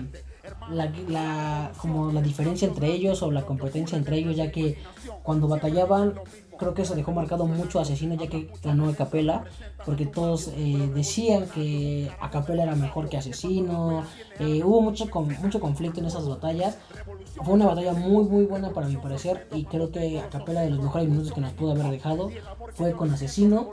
la, 0.70 1.72
como 1.78 2.12
la 2.12 2.22
diferencia 2.22 2.68
entre 2.68 2.88
ellos 2.92 3.22
o 3.22 3.30
la 3.30 3.42
competencia 3.42 3.96
entre 3.96 4.18
ellos, 4.18 4.36
ya 4.36 4.50
que 4.50 4.78
cuando 5.22 5.48
batallaban 5.48 6.14
creo 6.58 6.74
que 6.74 6.82
eso 6.82 6.94
dejó 6.94 7.12
marcado 7.12 7.46
mucho 7.46 7.78
a 7.78 7.82
Asesino 7.82 8.14
ya 8.14 8.28
que 8.28 8.50
ganó 8.62 8.88
a 8.88 8.94
Capela, 8.94 9.44
porque 9.84 10.06
todos 10.06 10.48
eh, 10.56 10.90
decían 10.94 11.46
que 11.48 12.10
a 12.20 12.30
Capela 12.30 12.62
era 12.62 12.74
mejor 12.74 13.08
que 13.08 13.16
Asesino, 13.16 14.04
eh, 14.38 14.62
hubo 14.64 14.80
mucho, 14.80 15.06
mucho 15.42 15.60
conflicto 15.60 16.00
en 16.00 16.06
esas 16.06 16.26
batallas, 16.26 16.78
fue 17.44 17.54
una 17.54 17.66
batalla 17.66 17.92
muy 17.92 18.24
muy 18.24 18.46
buena 18.46 18.70
para 18.70 18.88
mi 18.88 18.96
parecer 18.96 19.46
y 19.52 19.64
creo 19.64 19.90
que 19.90 20.18
a 20.18 20.28
Capela 20.30 20.62
de 20.62 20.70
los 20.70 20.82
mejores 20.82 21.08
minutos 21.08 21.32
que 21.32 21.40
nos 21.40 21.52
pudo 21.52 21.72
haber 21.72 21.90
dejado 21.90 22.30
fue 22.74 22.92
con 22.92 23.10
Asesino 23.10 23.70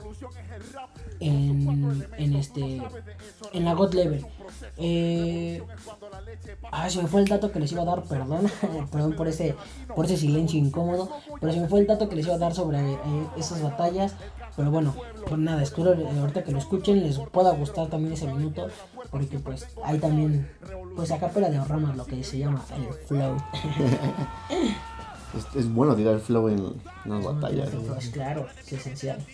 en, 1.20 2.08
en 2.18 2.36
este 2.36 2.82
en 3.54 3.66
la 3.66 3.74
God 3.74 3.94
Level. 3.94 4.26
Eh, 4.78 5.62
ah, 6.72 6.90
se 6.90 7.02
me 7.02 7.08
fue 7.08 7.22
el 7.22 7.28
dato 7.28 7.52
que 7.52 7.60
les 7.60 7.72
iba 7.72 7.84
a 7.84 7.86
dar, 7.86 8.04
perdón, 8.04 8.52
perdón 8.92 9.16
por 9.16 9.28
ese, 9.28 9.56
por 9.96 10.06
ese 10.06 10.18
silencio 10.18 10.60
incómodo, 10.60 11.10
pero 11.40 11.54
se 11.54 11.60
me 11.60 11.68
fue 11.68 11.82
el 11.82 11.88
dato 11.88 12.10
que 12.10 12.16
les 12.16 12.26
iba 12.26 12.36
a 12.36 12.40
dar 12.40 12.54
sobre 12.54 12.80
eh, 12.80 13.28
esas 13.38 13.62
batallas. 13.62 14.16
Pero 14.56 14.70
bueno, 14.70 14.94
pues 15.28 15.40
nada, 15.40 15.64
espero 15.64 15.94
eh, 15.94 16.20
ahorita 16.20 16.44
que 16.44 16.52
lo 16.52 16.60
escuchen 16.60 17.02
les 17.02 17.18
pueda 17.18 17.52
gustar 17.54 17.88
también 17.88 18.14
ese 18.14 18.28
minuto, 18.28 18.68
porque 19.10 19.40
pues 19.40 19.68
hay 19.84 19.98
también, 20.00 20.50
pues 20.96 21.12
acá 21.12 21.30
pela 21.30 21.50
de 21.50 21.58
ahorramos 21.58 21.96
lo 21.96 22.06
que 22.06 22.24
se 22.24 22.38
llama 22.38 22.64
el 22.78 22.94
flow. 23.08 23.38
es, 25.56 25.74
bueno 25.74 25.96
tirar 25.96 26.16
el 26.16 26.22
flow 26.22 26.50
en 26.50 26.74
las 27.06 27.24
batallas. 27.42 27.70
claro, 28.12 28.48
es 28.62 28.74
esencial. 28.74 29.26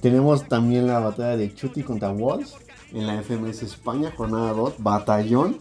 Tenemos 0.00 0.48
también 0.48 0.86
la 0.86 1.00
batalla 1.00 1.36
de 1.36 1.52
Chuti 1.52 1.82
contra 1.82 2.10
Walls 2.10 2.54
en 2.92 3.06
la 3.06 3.20
FMS 3.20 3.62
España, 3.62 4.12
jornada 4.16 4.52
2, 4.52 4.74
batallón, 4.78 5.58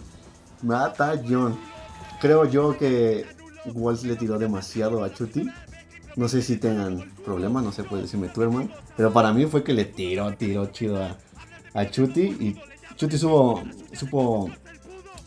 batallón. 0.61 1.57
Creo 2.21 2.45
yo 2.45 2.77
que 2.77 3.25
Walls 3.73 4.03
le 4.03 4.15
tiró 4.15 4.37
demasiado 4.37 5.03
a 5.03 5.11
Chuti. 5.11 5.49
No 6.15 6.27
sé 6.27 6.41
si 6.41 6.57
tengan 6.57 7.11
problemas, 7.25 7.63
no 7.63 7.71
sé, 7.71 7.83
puede 7.83 8.03
decirme 8.03 8.29
tu 8.29 8.43
hermano. 8.43 8.69
Pero 8.95 9.11
para 9.11 9.33
mí 9.33 9.45
fue 9.47 9.63
que 9.63 9.73
le 9.73 9.85
tiró, 9.85 10.31
tiró 10.35 10.67
chido 10.67 11.03
a, 11.03 11.17
a 11.73 11.89
Chuti. 11.89 12.21
Y 12.21 12.55
Chuti 12.95 13.17
supo, 13.17 13.63
supo 13.93 14.51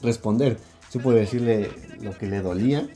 responder, 0.03 0.59
supo 0.89 1.13
decirle 1.13 1.73
lo 2.01 2.17
que 2.17 2.27
le 2.27 2.43
dolía. 2.43 2.89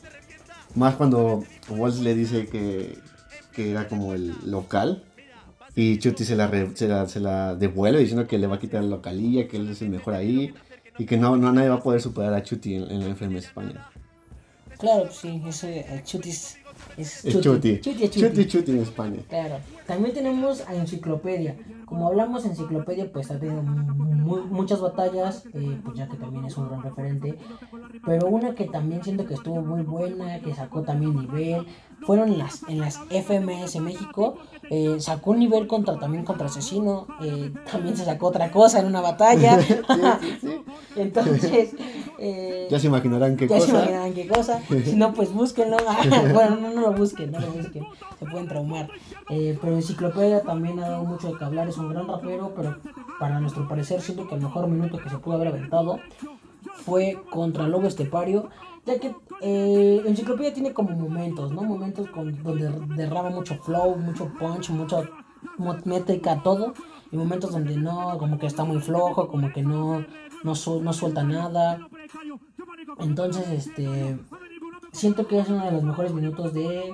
Más 0.77 0.95
cuando 0.95 1.43
Walls 1.71 2.01
le 2.01 2.15
dice 2.15 2.47
que, 2.47 2.99
que 3.53 3.73
era 3.73 3.89
como 3.89 4.15
el 4.15 4.35
local 4.49 5.03
y 5.77 5.99
Chuti 5.99 6.25
se 6.25 6.37
la, 6.37 6.51
se 7.09 7.21
la, 7.21 7.55
devuelve 7.57 8.01
diciendo 8.01 8.27
que 8.27 8.39
le 8.39 8.47
va 8.47 8.57
a 8.57 8.59
quitar 8.59 8.83
la 8.83 8.91
localía, 8.91 9.49
que 9.49 9.57
él 9.57 9.69
es 9.71 9.83
el 9.83 9.91
mejor 9.91 10.15
ahí 10.15 10.55
y 10.99 11.07
que 11.07 11.17
no, 11.17 11.37
no 11.37 11.53
nadie 11.53 11.69
va 11.69 11.77
a 11.77 11.83
poder 11.83 12.01
superar 12.01 12.33
a 12.35 12.43
Chuti 12.43 12.75
en, 12.75 13.01
la 13.01 13.07
enfermedad 13.07 13.45
España. 13.45 13.91
Claro, 14.79 15.11
sí, 15.11 15.43
ese 15.47 16.03
Chuti 16.05 16.31
es, 16.31 16.59
es, 16.97 17.23
Chuti. 17.41 17.81
Chuti. 17.81 18.09
Chuti, 18.09 18.47
Chuti 18.47 18.71
en 18.71 18.83
España. 18.83 19.21
Claro. 19.29 19.59
También 19.87 20.15
tenemos 20.15 20.67
a 20.67 20.75
Enciclopedia. 20.75 21.57
Como 21.85 22.09
hablamos, 22.09 22.45
Enciclopedia 22.47 23.13
pues 23.13 23.31
ha 23.31 23.39
tenido 23.39 23.63
muchas 23.63 24.81
batallas, 24.81 25.45
eh, 25.53 25.79
pues 25.85 25.97
ya 25.97 26.09
que 26.09 26.17
también 26.17 26.45
es 26.47 26.57
un 26.57 26.69
gran 26.69 26.83
referente. 26.83 27.39
Pero 28.05 28.29
una 28.29 28.55
que 28.55 28.65
también 28.65 29.05
siento 29.05 29.27
que 29.27 29.35
estuvo 29.35 29.61
muy 29.61 29.83
buena, 29.83 30.41
que 30.41 30.55
sacó 30.55 30.83
también 30.83 31.15
nivel, 31.17 31.67
fueron 32.05 32.39
las, 32.39 32.63
en 32.69 32.81
las 32.81 33.01
FMS 33.11 33.81
México. 33.81 34.37
Eh, 34.71 34.97
sacó 34.99 35.31
un 35.33 35.39
nivel 35.39 35.67
contra 35.67 35.99
también 35.99 36.25
contra 36.25 36.47
Asesino. 36.47 37.07
Eh, 37.23 37.53
también 37.71 37.97
se 37.97 38.05
sacó 38.05 38.29
otra 38.29 38.51
cosa 38.51 38.81
en 38.81 38.87
una 38.87 39.01
batalla. 39.01 39.59
Entonces. 40.97 41.75
Eh, 42.19 42.69
ya 42.71 42.79
se 42.79 42.87
imaginarán 42.87 43.37
qué 43.37 43.47
cosa. 43.47 43.61
Ya 43.61 43.67
se 43.67 43.73
imaginarán 43.73 44.13
qué 44.15 44.29
cosa. 44.29 44.63
si 44.85 44.97
no, 44.97 45.13
pues 45.15 45.33
búsquenlo. 45.33 45.77
bueno, 46.33 46.57
no, 46.57 46.71
no 46.71 46.81
lo 46.81 46.93
busquen, 46.93 47.33
no 47.33 47.41
lo 47.41 47.49
busquen. 47.49 47.85
Se 48.19 48.27
pueden 48.27 48.49
traumar. 48.49 48.89
pero 49.29 49.74
Enciclopedia 49.77 50.43
también 50.43 50.79
ha 50.81 50.89
dado 50.89 51.05
mucho 51.05 51.33
de 51.33 51.39
que 51.39 51.45
hablar. 51.45 51.69
Es 51.69 51.79
un 51.79 51.91
gran 51.91 52.07
rapero, 52.09 52.53
pero 52.57 52.77
para 53.19 53.41
nuestro 53.41 53.69
parecer, 53.69 54.01
siento 54.01 54.29
que 54.29 54.35
el 54.35 54.43
mejor 54.43 54.69
minuto 54.69 54.99
que 54.99 55.11
se 55.11 55.19
pudo 55.19 55.35
haber 55.37 55.49
aventado 55.49 56.01
fue 56.85 57.19
contra 57.31 57.69
Lobo 57.69 57.87
Estepario 57.87 58.51
ya 58.87 58.99
que 58.99 59.15
eh, 59.41 60.03
Enciclopedia 60.07 60.53
tiene 60.53 60.73
como 60.73 60.91
momentos, 60.91 61.53
¿no? 61.53 61.63
Momentos 61.63 62.09
con, 62.11 62.43
donde 62.43 62.71
derrama 62.97 63.31
mucho 63.31 63.57
flow, 63.57 63.97
mucho 63.97 64.29
punch, 64.39 64.71
mucho 64.71 65.09
métrica, 65.85 66.43
todo. 66.43 66.75
Y 67.11 67.17
momentos 67.17 67.53
donde 67.53 67.77
no, 67.77 68.19
como 68.19 68.39
que 68.39 68.47
está 68.47 68.65
muy 68.65 68.81
flojo, 68.81 69.29
como 69.29 69.53
que 69.53 69.63
no, 69.63 70.05
no, 70.43 70.55
suelta 70.55 71.23
nada. 71.23 71.89
Entonces, 72.99 73.49
este, 73.49 74.19
siento 74.93 75.27
que 75.27 75.39
es 75.39 75.49
uno 75.49 75.65
de 75.65 75.73
los 75.73 75.83
mejores 75.83 76.13
minutos 76.13 76.53
de 76.53 76.93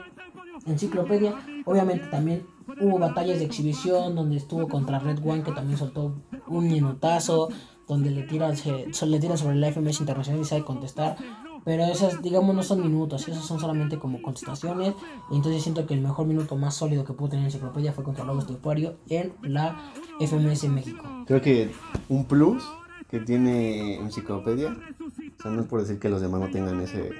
Enciclopedia. 0.66 1.34
Obviamente 1.64 2.06
también 2.06 2.46
hubo 2.80 2.98
batallas 2.98 3.38
de 3.38 3.44
exhibición 3.44 4.14
donde 4.14 4.36
estuvo 4.36 4.68
contra 4.68 4.98
Red 4.98 5.18
One 5.24 5.42
que 5.42 5.52
también 5.52 5.78
soltó 5.78 6.14
un 6.46 6.68
minutazo 6.68 7.48
donde 7.88 8.10
le 8.10 8.22
tiran, 8.22 8.56
se, 8.56 8.86
le 9.06 9.18
tiran 9.18 9.36
sobre 9.36 9.56
la 9.56 9.72
FMS 9.72 10.00
Internacional 10.00 10.42
y 10.42 10.44
sabe 10.44 10.64
contestar. 10.64 11.16
Pero 11.64 11.84
esas, 11.84 12.22
digamos, 12.22 12.54
no 12.54 12.62
son 12.62 12.80
minutos, 12.80 13.28
esos 13.28 13.44
son 13.44 13.58
solamente 13.58 13.98
como 13.98 14.22
contestaciones. 14.22 14.94
Y 15.30 15.36
entonces 15.36 15.62
siento 15.62 15.86
que 15.86 15.94
el 15.94 16.00
mejor 16.00 16.26
minuto 16.26 16.56
más 16.56 16.74
sólido 16.74 17.04
que 17.04 17.12
pudo 17.12 17.30
tener 17.30 17.46
Enciclopedia 17.46 17.92
fue 17.92 18.04
contra 18.04 18.24
Lobos 18.24 18.46
de 18.46 18.54
Estuario 18.54 18.96
en 19.08 19.34
la 19.42 19.92
FMS 20.20 20.68
México. 20.68 21.04
Creo 21.26 21.42
que 21.42 21.70
un 22.08 22.24
plus 22.24 22.62
que 23.10 23.18
tiene 23.18 23.96
Enciclopedia, 23.96 24.68
o 24.70 25.42
sea, 25.42 25.50
no 25.50 25.62
es 25.62 25.66
por 25.66 25.80
decir 25.80 25.98
que 25.98 26.08
los 26.08 26.20
demás 26.20 26.40
no 26.40 26.48
tengan 26.48 26.80
ese, 26.80 27.10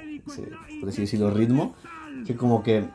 por 0.79 0.88
así 0.88 1.03
decirlo, 1.03 1.33
ritmo, 1.33 1.74
que 2.24 2.37
como 2.37 2.62
que 2.62 2.88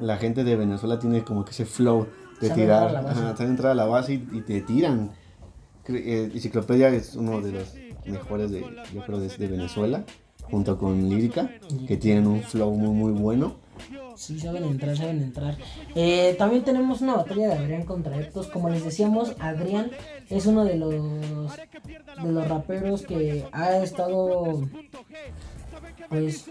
la 0.00 0.16
gente 0.16 0.44
de 0.44 0.56
Venezuela 0.56 0.98
tiene 0.98 1.22
como 1.24 1.44
que 1.44 1.50
ese 1.50 1.64
flow 1.64 2.06
de 2.40 2.50
tirar, 2.50 2.96
ajá, 2.96 3.34
entrar 3.44 3.72
a 3.72 3.74
la 3.74 3.86
base 3.86 4.14
y, 4.14 4.40
te 4.42 4.60
tiran. 4.62 5.12
Eh, 5.88 6.30
Enciclopedia 6.32 6.88
es 6.88 7.16
uno 7.16 7.40
de 7.40 7.52
los 7.52 7.74
mejores 8.06 8.50
de, 8.50 8.60
yo 8.94 9.04
creo, 9.04 9.18
de 9.20 9.46
Venezuela 9.48 10.04
junto 10.50 10.76
con 10.78 11.08
Lírica, 11.08 11.50
que 11.86 11.96
tienen 11.96 12.26
un 12.26 12.42
flow 12.42 12.74
muy 12.74 12.90
muy 12.90 13.12
bueno. 13.12 13.56
Sí, 14.16 14.38
saben 14.38 14.64
entrar, 14.64 14.96
saben 14.96 15.22
entrar. 15.22 15.56
Eh, 15.94 16.34
también 16.38 16.62
tenemos 16.62 17.00
una 17.00 17.14
batalla 17.14 17.48
de 17.48 17.54
Adrián 17.54 17.84
contra 17.84 18.18
Eptos. 18.18 18.48
Como 18.48 18.68
les 18.68 18.84
decíamos, 18.84 19.34
Adrián 19.38 19.90
es 20.28 20.44
uno 20.46 20.64
de 20.64 20.76
los 20.76 21.56
de 22.22 22.32
los 22.32 22.48
raperos 22.48 23.02
que 23.02 23.46
ha 23.52 23.78
estado 23.78 24.68
pues 26.10 26.50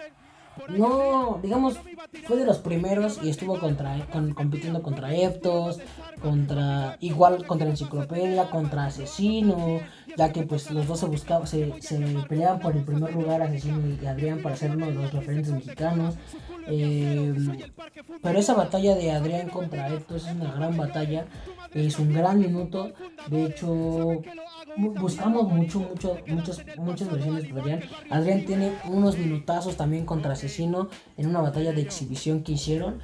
no, 0.67 1.39
digamos, 1.41 1.77
fue 2.25 2.37
de 2.37 2.45
los 2.45 2.57
primeros 2.57 3.19
y 3.23 3.29
estuvo 3.29 3.59
contra, 3.59 4.05
compitiendo 4.35 4.81
contra 4.81 5.13
Eptos, 5.13 5.79
contra, 6.21 6.97
igual 6.99 7.45
contra 7.45 7.69
Enciclopedia, 7.69 8.49
contra 8.49 8.85
Asesino, 8.85 9.79
ya 10.17 10.31
que 10.31 10.43
pues 10.43 10.69
los 10.71 10.87
dos 10.87 10.99
se 10.99 11.05
buscaban, 11.05 11.47
se, 11.47 11.81
se 11.81 11.97
peleaban 12.27 12.59
por 12.59 12.75
el 12.75 12.83
primer 12.83 13.13
lugar, 13.13 13.41
Asesino 13.41 13.79
y 14.01 14.05
Adrián, 14.05 14.41
para 14.41 14.55
ser 14.55 14.71
uno 14.71 14.87
de 14.87 14.93
los 14.93 15.13
referentes 15.13 15.53
mexicanos. 15.53 16.15
Eh, 16.67 17.33
pero 18.21 18.39
esa 18.39 18.53
batalla 18.53 18.95
de 18.95 19.11
Adrián 19.11 19.49
contra 19.49 19.89
Eptos 19.89 20.27
es 20.27 20.35
una 20.35 20.51
gran 20.53 20.77
batalla, 20.77 21.25
es 21.73 21.97
un 21.97 22.13
gran 22.13 22.39
minuto, 22.39 22.91
de 23.27 23.45
hecho 23.45 24.21
buscamos 24.77 25.51
mucho, 25.51 25.79
mucho, 25.79 26.17
muchas, 26.27 26.63
muchas 26.77 27.11
versiones 27.11 27.43
de 27.43 27.59
Adrián. 27.59 27.81
Adrián 28.09 28.45
tiene 28.45 28.73
unos 28.85 29.17
minutazos 29.17 29.75
también 29.77 30.05
contra 30.05 30.33
Asesino 30.33 30.89
en 31.17 31.27
una 31.27 31.41
batalla 31.41 31.73
de 31.73 31.81
exhibición 31.81 32.43
que 32.43 32.53
hicieron. 32.53 33.01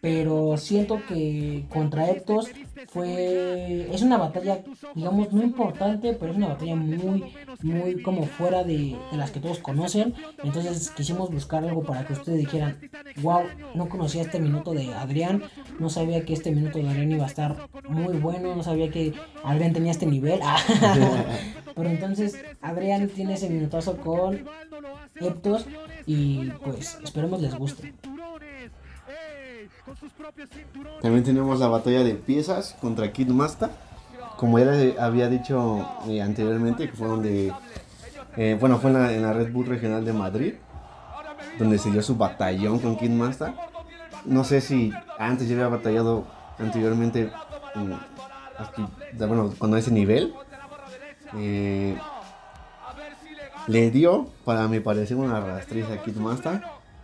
Pero 0.00 0.56
siento 0.56 1.00
que 1.06 1.66
contra 1.68 2.10
Eptos 2.10 2.48
fue. 2.88 3.88
Es 3.92 4.02
una 4.02 4.18
batalla, 4.18 4.62
digamos, 4.94 5.32
muy 5.32 5.44
importante, 5.44 6.12
pero 6.12 6.32
es 6.32 6.36
una 6.38 6.48
batalla 6.48 6.76
muy, 6.76 7.24
muy 7.62 8.02
como 8.02 8.24
fuera 8.26 8.64
de, 8.64 8.96
de 9.10 9.16
las 9.16 9.30
que 9.30 9.40
todos 9.40 9.58
conocen. 9.58 10.14
Entonces 10.42 10.90
quisimos 10.90 11.30
buscar 11.30 11.64
algo 11.64 11.82
para 11.82 12.06
que 12.06 12.12
ustedes 12.12 12.38
dijeran: 12.38 12.78
Wow, 13.22 13.44
no 13.74 13.88
conocía 13.88 14.22
este 14.22 14.40
minuto 14.40 14.72
de 14.72 14.92
Adrián. 14.94 15.42
No 15.78 15.88
sabía 15.88 16.24
que 16.24 16.34
este 16.34 16.50
minuto 16.50 16.78
de 16.78 16.88
Adrián 16.88 17.12
iba 17.12 17.24
a 17.24 17.28
estar 17.28 17.68
muy 17.88 18.16
bueno. 18.18 18.54
No 18.54 18.62
sabía 18.62 18.90
que 18.90 19.14
Adrián 19.42 19.72
tenía 19.72 19.92
este 19.92 20.06
nivel. 20.06 20.40
Pero 21.74 21.88
entonces 21.88 22.38
Adrián 22.60 23.08
tiene 23.08 23.34
ese 23.34 23.50
minutazo 23.50 23.96
con 23.96 24.44
Eptos 25.16 25.66
y 26.06 26.50
pues 26.50 26.98
esperemos 27.02 27.40
les 27.40 27.54
guste. 27.54 27.94
También 31.02 31.24
tenemos 31.24 31.60
la 31.60 31.68
batalla 31.68 32.02
de 32.02 32.14
piezas 32.14 32.76
contra 32.80 33.12
Kid 33.12 33.28
Masta. 33.28 33.70
Como 34.36 34.58
ya 34.58 34.72
había 35.04 35.28
dicho 35.28 35.86
eh, 36.08 36.22
anteriormente, 36.22 36.88
que 36.88 36.96
fue 36.96 37.08
donde. 37.08 37.52
Eh, 38.36 38.56
bueno, 38.58 38.78
fue 38.78 38.90
en 38.90 39.22
la, 39.22 39.32
Red 39.32 39.52
Bull 39.52 39.66
Regional 39.66 40.04
de 40.04 40.12
Madrid, 40.12 40.54
donde 41.58 41.78
se 41.78 41.90
dio 41.90 42.02
su 42.02 42.16
batallón 42.16 42.78
con 42.80 42.96
Kid 42.96 43.10
Masta. 43.10 43.54
No 44.24 44.42
sé 44.42 44.60
si 44.60 44.92
antes 45.18 45.48
ya 45.48 45.54
había 45.54 45.68
batallado 45.68 46.24
anteriormente, 46.58 47.30
bueno, 49.16 49.54
cuando 49.58 49.76
ese 49.76 49.90
nivel, 49.90 50.34
eh, 51.36 51.96
le 53.66 53.90
dio, 53.90 54.28
para 54.44 54.68
mi 54.68 54.80
parecer, 54.80 55.16
una 55.16 55.40
rastriz 55.40 55.86
a 55.90 56.02
Kid 56.02 56.16
Master. 56.16 56.62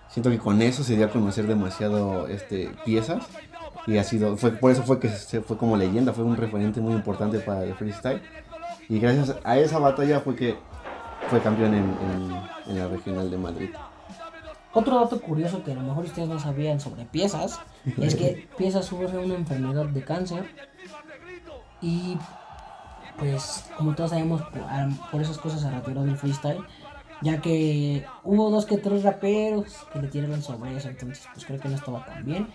Siento 0.08 0.30
que 0.30 0.38
con 0.38 0.60
eso 0.60 0.82
se 0.82 0.96
dio 0.96 1.06
a 1.06 1.10
conocer 1.10 1.46
demasiado 1.46 2.26
este, 2.26 2.70
piezas. 2.84 3.26
Y 3.86 3.96
ha 3.96 4.04
sido, 4.04 4.36
fue, 4.36 4.52
por 4.52 4.70
eso 4.70 4.82
fue 4.82 5.00
que 5.00 5.08
se 5.08 5.40
fue 5.40 5.56
como 5.56 5.76
leyenda, 5.76 6.12
fue 6.12 6.24
un 6.24 6.36
referente 6.36 6.80
muy 6.80 6.92
importante 6.92 7.38
para 7.38 7.64
el 7.64 7.74
freestyle. 7.74 8.20
Y 8.88 8.98
gracias 8.98 9.36
a 9.44 9.58
esa 9.58 9.78
batalla 9.78 10.20
fue 10.20 10.36
que 10.36 10.56
fue 11.28 11.40
campeón 11.40 11.74
en, 11.74 11.96
en, 12.68 12.78
la 12.78 12.88
regional 12.88 13.30
de 13.30 13.38
Madrid. 13.38 13.70
Otro 14.72 15.00
dato 15.00 15.20
curioso 15.20 15.62
que 15.64 15.72
a 15.72 15.74
lo 15.74 15.82
mejor 15.82 16.04
ustedes 16.04 16.28
no 16.28 16.38
sabían 16.38 16.80
sobre 16.80 17.04
piezas 17.04 17.60
es 17.98 18.14
que 18.14 18.48
piezas 18.58 18.84
sufre 18.86 19.18
una 19.18 19.34
enfermedad 19.34 19.86
de 19.86 20.04
cáncer 20.04 20.44
y 21.80 22.18
pues 23.20 23.66
como 23.76 23.94
todos 23.94 24.10
sabemos, 24.10 24.42
por, 25.12 25.20
esas 25.20 25.38
cosas 25.38 25.60
se 25.60 25.70
retiró 25.70 26.02
del 26.02 26.16
freestyle. 26.16 26.64
Ya 27.22 27.40
que 27.40 28.04
hubo 28.24 28.50
dos 28.50 28.64
que 28.64 28.78
tres 28.78 29.02
raperos 29.02 29.86
que 29.92 30.00
le 30.00 30.08
tiraron 30.08 30.42
sobre 30.42 30.74
eso, 30.74 30.88
entonces 30.88 31.28
pues 31.32 31.44
creo 31.44 31.60
que 31.60 31.68
no 31.68 31.76
estaba 31.76 32.04
tan 32.06 32.24
bien. 32.24 32.48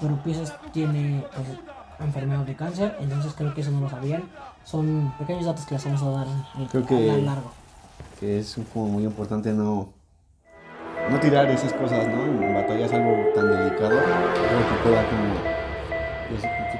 Pero 0.00 0.16
Piezas 0.24 0.54
tiene 0.72 1.22
pues, 1.34 1.46
enfermedad 2.00 2.44
de 2.44 2.56
cáncer, 2.56 2.96
entonces 2.98 3.34
creo 3.34 3.54
que 3.54 3.60
eso 3.60 3.70
no 3.70 3.82
lo 3.82 3.90
sabían. 3.90 4.24
Son 4.64 5.12
pequeños 5.18 5.44
datos 5.44 5.66
que 5.66 5.74
les 5.74 5.84
vamos 5.84 6.02
a 6.02 6.10
dar 6.10 6.26
creo 6.70 6.86
que, 6.86 7.22
largo. 7.22 7.52
Que 8.18 8.38
es 8.38 8.58
como 8.72 8.88
muy 8.88 9.04
importante 9.04 9.52
no, 9.52 9.90
no 11.10 11.20
tirar 11.20 11.50
esas 11.50 11.74
cosas, 11.74 12.08
¿no? 12.08 12.24
En 12.24 12.54
batalla 12.54 12.86
es 12.86 12.92
algo 12.92 13.16
tan 13.34 13.50
delicado, 13.50 13.98
creo 13.98 14.68
que 14.68 14.82
pueda 14.82 15.08
como, 15.08 15.55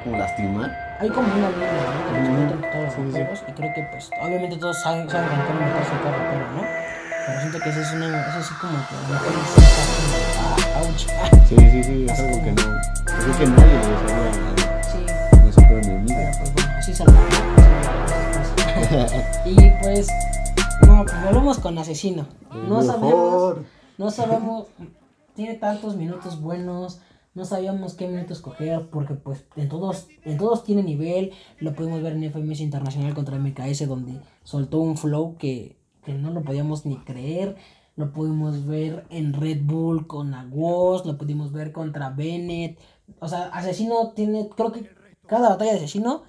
como 0.07 0.19
lastimar 0.19 0.71
hay 1.01 1.09
como 1.09 1.27
una 1.27 1.51
línea 1.51 2.53
entre 2.53 2.71
todos 2.71 2.97
los 2.99 3.13
raperos 3.13 3.45
y 3.49 3.53
creo 3.53 3.75
que 3.75 3.83
pues 3.91 4.11
obviamente 4.23 4.57
todos 4.57 4.81
saben, 4.81 5.11
saben 5.11 5.29
cantar 5.29 5.55
mejor 5.57 5.85
su 5.85 5.95
rapero, 6.05 6.53
¿no? 6.53 6.63
Pero 7.27 7.41
siento 7.41 7.59
que 7.59 7.69
eso 7.71 7.81
es 7.81 7.93
una 7.93 8.29
es 8.29 8.35
así 8.37 8.55
como 8.55 8.79
que 8.87 8.95
a 8.95 9.01
lo 9.03 9.09
mejor 9.09 9.33
ah, 10.39 10.83
ouch. 10.83 11.03
Sí, 11.49 11.57
sí, 11.59 11.83
sí, 11.83 12.07
es 12.09 12.21
algo 12.21 12.45
que 12.45 12.53
no. 12.53 12.63
Creo 13.05 13.37
que 13.37 13.47
nadie 13.47 13.73
le 13.73 13.79
desea 13.79 14.17
a 14.17 14.21
nadie. 14.23 14.83
Sí. 14.83 14.99
No 15.41 15.49
es 15.49 15.59
otro 15.59 15.79
enemigo. 15.79 16.15
Pero 16.17 16.31
pues 16.39 16.55
bueno, 16.55 16.73
así 16.79 16.95
salió. 16.95 17.15
y 19.45 19.71
pues 19.83 20.07
no, 20.87 21.05
pues 21.05 21.25
volvemos 21.25 21.59
con 21.59 21.79
asesino. 21.79 22.27
No 22.69 22.83
sabemos. 22.83 23.57
No 23.99 24.11
sabemos. 24.11 24.69
Tiene 25.35 25.55
tantos 25.57 25.97
minutos 25.97 26.41
buenos 26.41 27.01
no 27.37 27.45
sabíamos 27.45 27.95
qué 27.95 28.09
minuto 28.09 28.33
escoger 28.33 28.89
porque 28.91 29.15
pues 29.15 29.45
en 29.57 29.69
todos, 29.69 30.09
en 30.25 30.39
todos 30.39 30.65
tiene 30.65 30.83
nivel, 30.83 31.33
lo 31.61 31.75
pudimos 31.75 32.03
ver 32.03 32.15
en 32.15 32.33
FMS 32.33 32.61
Internacional 32.61 33.15
contra 33.15 33.39
MKS 33.39 33.87
donde 33.87 34.23
soltó 34.43 34.79
un 34.79 34.97
flow 34.97 35.37
que, 35.37 35.77
no 36.07 36.31
lo 36.31 36.43
podíamos 36.43 36.87
ni 36.87 36.97
creer, 36.97 37.57
lo 37.95 38.11
pudimos 38.11 38.65
ver 38.65 39.05
en 39.11 39.35
Red 39.35 39.65
Bull 39.65 40.07
con 40.07 40.33
Aguos, 40.33 41.05
lo 41.05 41.19
pudimos 41.19 41.53
ver 41.53 41.73
contra 41.73 42.09
Bennett, 42.09 42.79
o 43.21 43.29
sea, 43.29 43.49
Asesino 43.49 44.13
tiene, 44.13 44.49
creo 44.57 44.73
que 44.73 44.89
cada 45.27 45.51
batalla 45.51 45.73
de 45.73 45.79
Asesino 45.79 46.23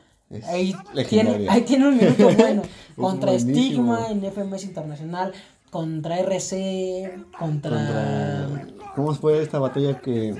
ahí 0.45 0.75
tiene, 1.07 1.47
ahí 1.49 1.61
tiene 1.61 1.87
un 1.87 1.97
minuto 1.97 2.29
bueno, 2.37 2.63
contra 2.97 3.39
Stigma 3.39 4.09
en 4.09 4.29
FMS 4.29 4.65
Internacional, 4.65 5.31
contra 5.69 6.19
RC, 6.19 7.27
contra... 7.39 8.49
¿Cómo 8.93 9.13
fue 9.13 9.41
esta 9.41 9.59
batalla 9.59 10.01
que 10.01 10.35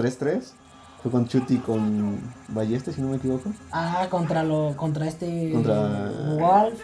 3-3. 0.00 0.52
Fue 1.02 1.10
con 1.10 1.26
Chuti 1.26 1.56
con 1.58 2.20
Balleste, 2.48 2.92
si 2.92 3.00
no 3.00 3.08
me 3.08 3.16
equivoco. 3.16 3.50
Ah, 3.72 4.06
contra 4.10 4.42
lo 4.42 4.74
contra 4.76 5.06
este 5.06 5.50
contra 5.52 6.10
Wolf. 6.38 6.80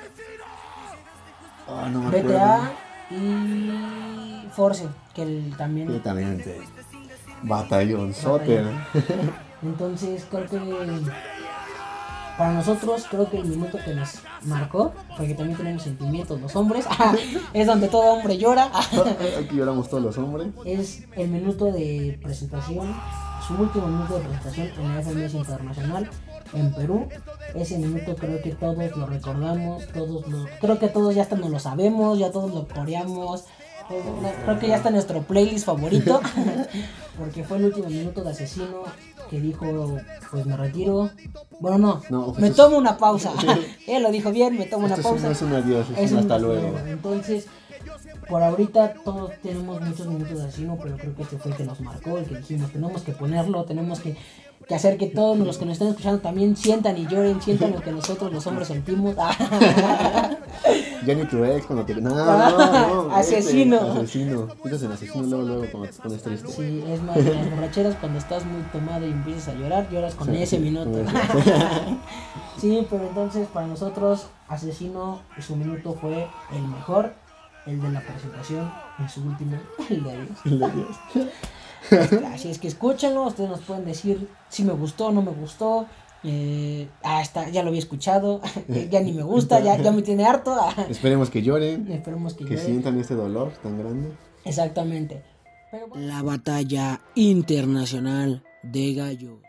Ah, 1.69 1.89
no 1.93 2.03
me 2.03 2.23
BTA 2.23 2.73
y 3.11 4.49
Force, 4.53 4.89
que 5.15 5.23
él 5.23 5.55
también 5.59 5.89
que 5.89 5.99
también 6.01 6.43
batallón 7.43 8.15
sote. 8.15 8.63
Entonces, 9.63 10.27
creo 10.31 10.47
que 10.47 10.59
para 12.37 12.53
nosotros 12.53 13.07
creo 13.11 13.29
que 13.31 13.39
el 13.39 13.47
minuto 13.47 13.79
que 13.85 13.95
nos 13.95 14.21
marcó, 14.43 14.93
porque 15.17 15.35
también 15.35 15.57
tenemos 15.57 15.83
sentimientos 15.83 16.41
los 16.41 16.55
hombres, 16.55 16.87
es 17.53 17.67
donde 17.67 17.89
todo 17.89 18.15
hombre 18.15 18.37
llora. 18.37 18.71
Aquí 19.41 19.57
lloramos 19.57 19.89
todos 19.89 20.03
los 20.03 20.19
hombres. 20.19 20.49
Es 20.65 21.05
el 21.17 21.29
minuto 21.29 21.73
de 21.73 22.19
presentación, 22.23 22.95
su 23.47 23.55
último 23.55 23.87
minuto 23.87 24.19
de 24.19 24.25
presentación 24.25 24.69
en 24.79 24.95
la 24.95 25.03
FMS 25.03 25.35
Internacional 25.35 26.11
en 26.53 26.73
Perú. 26.73 27.09
Ese 27.55 27.79
minuto 27.79 28.15
creo 28.17 28.43
que 28.43 28.51
todos 28.55 28.77
lo 28.97 29.07
recordamos, 29.07 29.87
todos 29.89 30.27
lo, 30.29 30.47
creo 30.61 30.79
que 30.79 30.89
todos 30.89 31.15
ya 31.15 31.23
hasta 31.23 31.37
nos 31.37 31.51
lo 31.51 31.59
sabemos, 31.59 32.19
ya 32.19 32.31
todos 32.31 32.53
lo 32.53 32.69
coreamos. 32.69 33.45
Creo 33.89 34.59
que 34.59 34.69
ya 34.69 34.77
está 34.77 34.91
nuestro 34.91 35.23
playlist 35.23 35.67
favorito, 35.67 36.21
porque 37.19 37.45
fue 37.45 37.59
el 37.59 37.67
último 37.67 37.89
minuto 37.89 38.23
de 38.23 38.31
asesino 38.31 38.85
que 39.31 39.41
dijo, 39.41 39.99
pues 40.31 40.47
me 40.47 40.57
retiro. 40.57 41.11
Bueno, 41.61 42.03
no, 42.11 42.35
me 42.39 42.51
tomo 42.51 42.77
una 42.79 42.97
pausa. 42.97 43.33
Él 43.87 44.03
lo 44.03 44.11
dijo 44.11 44.31
bien, 44.31 44.57
me 44.59 44.67
tomo 44.67 44.87
una 44.87 44.97
pausa. 44.97 45.31
Es 45.31 45.43
un 45.43 45.53
adiós, 45.53 45.87
es, 45.97 46.13
un 46.13 46.19
hasta 46.19 46.39
luego. 46.39 46.79
Entonces, 46.87 47.47
por 48.29 48.43
ahorita 48.43 48.95
todos 49.05 49.33
tenemos 49.43 49.81
muchos 49.81 50.07
minutos 50.07 50.39
de 50.39 50.49
asino, 50.49 50.79
pero 50.83 50.97
creo 50.97 51.15
que 51.15 51.23
este 51.23 51.39
fue 51.39 51.53
el 51.53 51.57
que 51.57 51.65
nos 51.65 51.81
marcó, 51.81 52.19
el 52.19 52.27
que 52.27 52.37
dijimos, 52.37 52.73
tenemos 52.73 53.03
que 53.03 53.13
ponerlo, 53.13 53.65
tenemos 53.65 54.01
que 54.01 54.17
que 54.67 54.75
hacer 54.75 54.99
que 54.99 55.07
todos 55.07 55.39
los 55.39 55.59
que 55.59 55.65
nos 55.65 55.75
están 55.75 55.89
escuchando 55.89 56.21
también 56.21 56.57
sientan 56.57 56.97
y 56.99 57.07
lloren, 57.07 57.41
sientan 57.41 57.73
lo 57.73 57.81
que 57.81 57.93
nosotros 57.93 58.33
los 58.33 58.45
hombres 58.49 58.67
sentimos. 58.69 59.15
ya 61.07 61.15
ni 61.15 61.25
tu 61.27 61.45
ex 61.45 61.67
cuando 61.67 61.85
te... 61.85 61.95
No, 61.95 62.11
no, 62.11 63.05
no. 63.05 63.15
Asesino. 63.15 63.77
Este, 63.77 63.91
asesino. 63.91 64.49
Piensas 64.63 64.83
en 64.83 64.93
asesino 64.93 65.23
luego, 65.27 65.45
luego 65.45 65.67
cuando 65.71 65.89
te 65.91 66.03
pones 66.03 66.23
triste. 66.23 66.49
Sí, 66.49 66.85
es 66.89 67.01
más, 67.01 67.17
en 67.17 67.33
las 67.33 67.51
borracheras 67.51 67.95
cuando 67.97 68.19
estás 68.19 68.45
muy 68.45 68.63
tomado 68.73 69.07
y 69.07 69.11
empiezas 69.11 69.49
a 69.49 69.55
llorar, 69.55 69.89
lloras 69.89 70.17
con 70.17 70.35
ese 70.35 70.59
minuto. 70.59 70.91
sí, 72.59 72.85
pero 72.91 73.07
entonces 73.07 73.47
para 73.47 73.69
nosotros, 73.69 74.27
asesino, 74.49 75.21
su 75.39 75.55
minuto 75.55 75.95
fue 76.01 76.27
el 76.53 76.63
mejor, 76.67 77.15
el 77.67 77.81
de 77.81 77.91
la 77.91 78.01
presentación, 78.01 78.73
en 78.99 79.09
su 79.09 79.23
último, 79.23 79.57
el 79.91 80.05
de 80.05 80.13
Dios. 80.13 80.39
El 80.45 80.59
de 80.59 80.71
Dios. 80.71 80.97
Así 82.33 82.51
es 82.51 82.59
que 82.59 82.69
escúchenlo, 82.69 83.25
ustedes 83.25 83.51
nos 83.51 83.61
pueden 83.61 83.85
decir 83.85 84.29
si 84.49 84.65
me 84.65 84.73
gustó 84.73 85.07
o 85.07 85.13
no 85.13 85.23
me 85.23 85.33
gustó. 85.33 85.87
Eh, 86.25 86.89
hasta 87.05 87.49
ya 87.51 87.63
lo 87.63 87.69
había 87.69 87.79
escuchado, 87.79 88.41
ya 88.91 89.01
ni 89.01 89.13
me 89.13 89.23
gusta, 89.23 89.61
ya, 89.61 89.77
ya 89.77 89.93
me 89.93 90.03
tiene 90.03 90.25
harto. 90.25 90.57
Esperemos 90.89 91.31
que 91.31 91.43
lloren, 91.43 91.91
Esperemos 91.93 92.35
que, 92.35 92.45
que 92.45 92.57
sientan 92.57 92.99
este 92.99 93.15
dolor 93.15 93.53
tan 93.63 93.79
grande. 93.79 94.13
Exactamente. 94.45 95.23
La 95.95 96.23
batalla 96.23 97.01
internacional 97.15 98.43
de 98.63 98.95
gallos. 98.95 99.41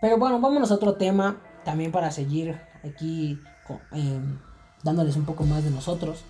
Pero 0.00 0.18
bueno, 0.18 0.40
vámonos 0.40 0.70
a 0.70 0.74
otro 0.74 0.94
tema, 0.94 1.40
también 1.64 1.92
para 1.92 2.10
seguir 2.10 2.60
aquí 2.84 3.38
eh, 3.92 4.20
dándoles 4.82 5.16
un 5.16 5.24
poco 5.24 5.44
más 5.44 5.64
de 5.64 5.70
nosotros. 5.70 6.24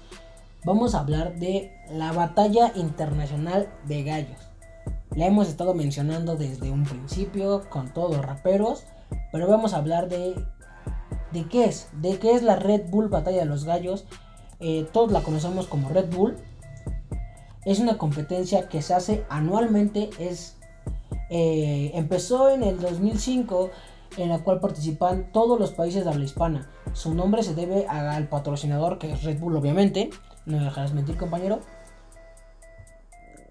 Vamos 0.65 0.95
a 0.95 1.01
hablar 1.01 1.39
de 1.39 1.73
la 1.91 2.13
batalla 2.13 2.73
internacional 2.75 3.69
de 3.87 4.03
gallos. 4.03 4.41
La 5.15 5.27
hemos 5.27 5.49
estado 5.49 5.75
mencionando 5.75 6.37
desde 6.37 6.71
un 6.71 6.85
principio 6.85 7.69
con 7.71 7.93
todos 7.93 8.17
los 8.17 8.25
raperos, 8.25 8.85
pero 9.33 9.49
vamos 9.49 9.73
a 9.73 9.79
hablar 9.79 10.09
de 10.09 10.35
¿De 11.33 11.45
qué 11.47 11.67
es? 11.67 11.89
¿De 11.93 12.19
qué 12.19 12.33
es 12.33 12.43
la 12.43 12.57
Red 12.57 12.89
Bull 12.89 13.09
Batalla 13.09 13.41
de 13.41 13.45
los 13.45 13.65
Gallos? 13.65 14.07
Eh, 14.61 14.87
todos 14.93 15.13
la 15.13 15.23
conocemos 15.23 15.67
como 15.67 15.89
Red 15.89 16.11
Bull. 16.15 16.37
Es 17.65 17.81
una 17.81 17.99
competencia 17.99 18.69
que 18.69 18.81
se 18.81 18.95
hace 18.95 19.25
anualmente. 19.29 20.09
Es, 20.19 20.57
eh, 21.29 21.91
empezó 21.95 22.49
en 22.49 22.63
el 22.63 22.81
2005 22.81 23.71
en 24.17 24.31
la 24.31 24.39
cual 24.39 24.61
participan 24.61 25.31
todos 25.33 25.61
los 25.61 25.73
países 25.73 26.05
de 26.05 26.11
habla 26.11 26.25
hispana. 26.25 26.71
Su 26.95 27.15
nombre 27.15 27.43
se 27.43 27.55
debe 27.55 27.87
al 27.87 28.29
patrocinador 28.29 28.99
que 28.99 29.13
es 29.13 29.23
Red 29.23 29.39
Bull 29.39 29.57
obviamente. 29.57 30.11
No 30.49 30.57
me 30.57 30.65
dejarás 30.65 30.95
mentir 30.95 31.17
compañero. 31.19 31.61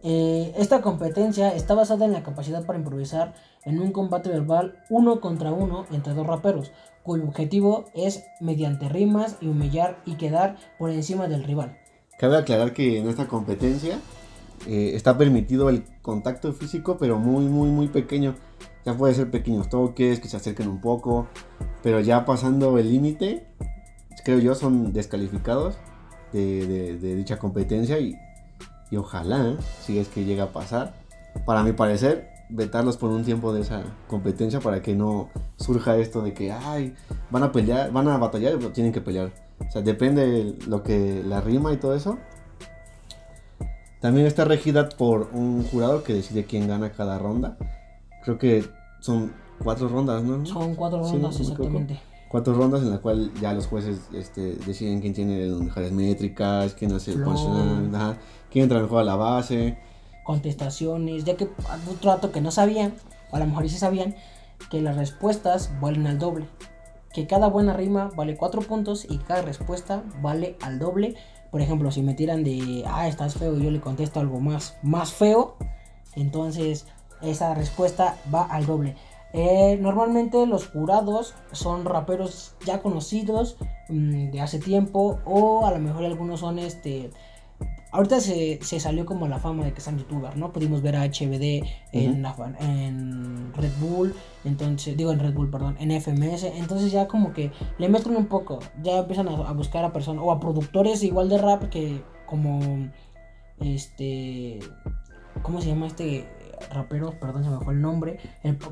Eh, 0.03 0.53
esta 0.57 0.81
competencia 0.81 1.53
está 1.53 1.75
basada 1.75 2.05
en 2.05 2.13
la 2.13 2.23
capacidad 2.23 2.65
para 2.65 2.79
improvisar 2.79 3.35
en 3.65 3.79
un 3.79 3.91
combate 3.91 4.29
verbal 4.29 4.83
uno 4.89 5.21
contra 5.21 5.51
uno 5.51 5.85
entre 5.91 6.13
dos 6.13 6.25
raperos, 6.25 6.71
cuyo 7.03 7.23
objetivo 7.23 7.85
es, 7.93 8.23
mediante 8.41 8.89
rimas 8.89 9.37
y 9.41 9.47
humillar 9.47 10.01
y 10.05 10.15
quedar 10.15 10.57
por 10.79 10.89
encima 10.89 11.27
del 11.27 11.43
rival. 11.43 11.77
Cabe 12.17 12.37
aclarar 12.37 12.73
que 12.73 12.97
en 12.97 13.07
esta 13.07 13.27
competencia 13.27 13.99
eh, 14.67 14.91
está 14.95 15.17
permitido 15.17 15.69
el 15.69 15.83
contacto 16.01 16.51
físico, 16.53 16.97
pero 16.97 17.19
muy, 17.19 17.45
muy, 17.45 17.69
muy 17.69 17.87
pequeño. 17.89 18.35
Ya 18.85 18.97
puede 18.97 19.13
ser 19.13 19.29
pequeños 19.29 19.69
toques, 19.69 20.19
que 20.19 20.29
se 20.29 20.37
acerquen 20.37 20.67
un 20.67 20.81
poco, 20.81 21.27
pero 21.83 21.99
ya 21.99 22.25
pasando 22.25 22.79
el 22.79 22.89
límite, 22.89 23.45
creo 24.23 24.39
yo, 24.39 24.55
son 24.55 24.93
descalificados 24.93 25.77
de, 26.33 27.15
dicha 27.15 27.37
competencia 27.37 27.99
y, 27.99 28.17
ojalá, 28.95 29.49
¿eh? 29.49 29.57
si 29.81 29.99
es 29.99 30.07
que 30.07 30.25
llega 30.25 30.45
a 30.45 30.53
pasar, 30.53 30.93
para 31.45 31.63
mi 31.63 31.73
parecer, 31.73 32.29
vetarlos 32.49 32.97
por 32.97 33.09
un 33.09 33.23
tiempo 33.23 33.53
de 33.53 33.61
esa 33.61 33.83
competencia 34.07 34.59
para 34.59 34.81
que 34.81 34.95
no 34.95 35.29
surja 35.57 35.97
esto 35.97 36.21
de 36.21 36.33
que, 36.33 36.51
ay, 36.51 36.95
van 37.29 37.43
a 37.43 37.51
pelear, 37.51 37.91
van 37.91 38.07
a 38.07 38.17
batallar, 38.17 38.53
pero 38.57 38.71
tienen 38.71 38.93
que 38.93 39.01
pelear. 39.01 39.31
O 39.67 39.71
sea, 39.71 39.81
depende 39.81 40.55
lo 40.67 40.83
que 40.83 41.23
la 41.25 41.41
rima 41.41 41.73
y 41.73 41.77
todo 41.77 41.95
eso. 41.95 42.17
También 43.99 44.27
está 44.27 44.45
regida 44.45 44.89
por 44.89 45.29
un 45.33 45.63
jurado 45.63 46.03
que 46.03 46.13
decide 46.13 46.45
quién 46.45 46.67
gana 46.67 46.91
cada 46.91 47.17
ronda. 47.17 47.57
Creo 48.23 48.37
que 48.37 48.63
son 48.99 49.33
cuatro 49.63 49.89
rondas, 49.89 50.23
¿no? 50.23 50.45
Son 50.45 50.75
cuatro 50.75 51.01
rondas, 51.01 51.39
exactamente. 51.39 51.99
Cuatro 52.29 52.53
rondas 52.53 52.81
en 52.81 52.91
la 52.91 52.97
cual 52.97 53.31
ya 53.41 53.53
los 53.53 53.67
jueces 53.67 54.01
este, 54.13 54.55
deciden 54.65 54.99
quién 54.99 55.13
tiene 55.13 55.47
las 55.47 55.61
mejores 55.61 55.91
métricas, 55.91 56.73
quién 56.73 56.91
hace 56.91 57.13
el 57.13 57.23
punchline, 57.23 57.91
quién 58.51 58.63
entra 58.63 58.81
mejor 58.81 59.01
a 59.01 59.03
la 59.05 59.15
base 59.15 59.77
contestaciones, 60.27 61.23
ya 61.23 61.37
que 61.37 61.47
otro 61.89 62.11
dato 62.11 62.33
que 62.33 62.41
no 62.41 62.51
sabían, 62.51 62.93
o 63.31 63.37
a 63.37 63.39
lo 63.39 63.45
mejor 63.45 63.69
sí 63.69 63.77
sabían, 63.77 64.13
que 64.69 64.81
las 64.81 64.97
respuestas 64.97 65.71
valen 65.79 66.05
al 66.05 66.19
doble. 66.19 66.49
Que 67.13 67.27
cada 67.27 67.47
buena 67.47 67.71
rima 67.71 68.11
vale 68.13 68.35
4 68.35 68.61
puntos 68.63 69.07
y 69.09 69.19
cada 69.19 69.41
respuesta 69.41 70.03
vale 70.21 70.57
al 70.61 70.79
doble. 70.79 71.15
Por 71.49 71.61
ejemplo, 71.61 71.91
si 71.91 72.01
me 72.01 72.13
tiran 72.13 72.43
de, 72.43 72.83
ah, 72.85 73.07
estás 73.07 73.35
feo 73.35 73.57
y 73.57 73.63
yo 73.63 73.71
le 73.71 73.79
contesto 73.79 74.19
algo 74.19 74.41
más, 74.41 74.75
más 74.83 75.13
feo, 75.13 75.55
entonces 76.13 76.87
esa 77.21 77.53
respuesta 77.53 78.17
va 78.33 78.43
al 78.43 78.65
doble. 78.65 78.97
Eh, 79.33 79.77
normalmente 79.81 80.45
los 80.47 80.67
jurados 80.67 81.35
son 81.51 81.85
raperos 81.85 82.55
ya 82.65 82.81
conocidos 82.81 83.57
mm, 83.89 84.31
de 84.31 84.41
hace 84.41 84.59
tiempo 84.59 85.19
o 85.25 85.65
a 85.65 85.71
lo 85.71 85.79
mejor 85.79 86.05
algunos 86.05 86.39
son 86.39 86.59
este 86.59 87.11
Ahorita 87.91 88.19
se, 88.19 88.59
salió 88.61 89.05
como 89.05 89.27
la 89.27 89.39
fama 89.39 89.63
de 89.63 89.73
que 89.73 89.79
son 89.79 89.97
youtubers, 89.97 90.35
¿no? 90.35 90.51
Pudimos 90.51 90.81
ver 90.81 90.97
a 90.97 91.05
HBD 91.05 91.63
en, 91.93 92.25
en 92.59 93.53
Red 93.53 93.71
Bull, 93.79 94.13
entonces, 94.43 94.97
digo 94.97 95.13
en 95.13 95.19
Red 95.19 95.33
Bull, 95.33 95.49
perdón, 95.49 95.77
en 95.79 95.91
FMS, 95.99 96.43
entonces 96.43 96.91
ya 96.91 97.07
como 97.07 97.31
que 97.31 97.51
le 97.77 97.87
meten 97.87 98.15
un 98.17 98.25
poco, 98.25 98.59
ya 98.83 98.99
empiezan 98.99 99.29
a, 99.29 99.51
buscar 99.53 99.85
a 99.85 99.93
personas, 99.93 100.21
o 100.23 100.31
a 100.31 100.39
productores 100.39 101.01
igual 101.03 101.29
de 101.29 101.37
rap 101.37 101.69
que 101.69 102.03
como, 102.25 102.89
este, 103.61 104.59
¿cómo 105.41 105.61
se 105.61 105.69
llama 105.69 105.87
este 105.87 106.27
rapero? 106.71 107.13
Perdón, 107.19 107.43
se 107.43 107.49
me 107.49 107.59
fue 107.59 107.73
el 107.73 107.81
nombre, 107.81 108.19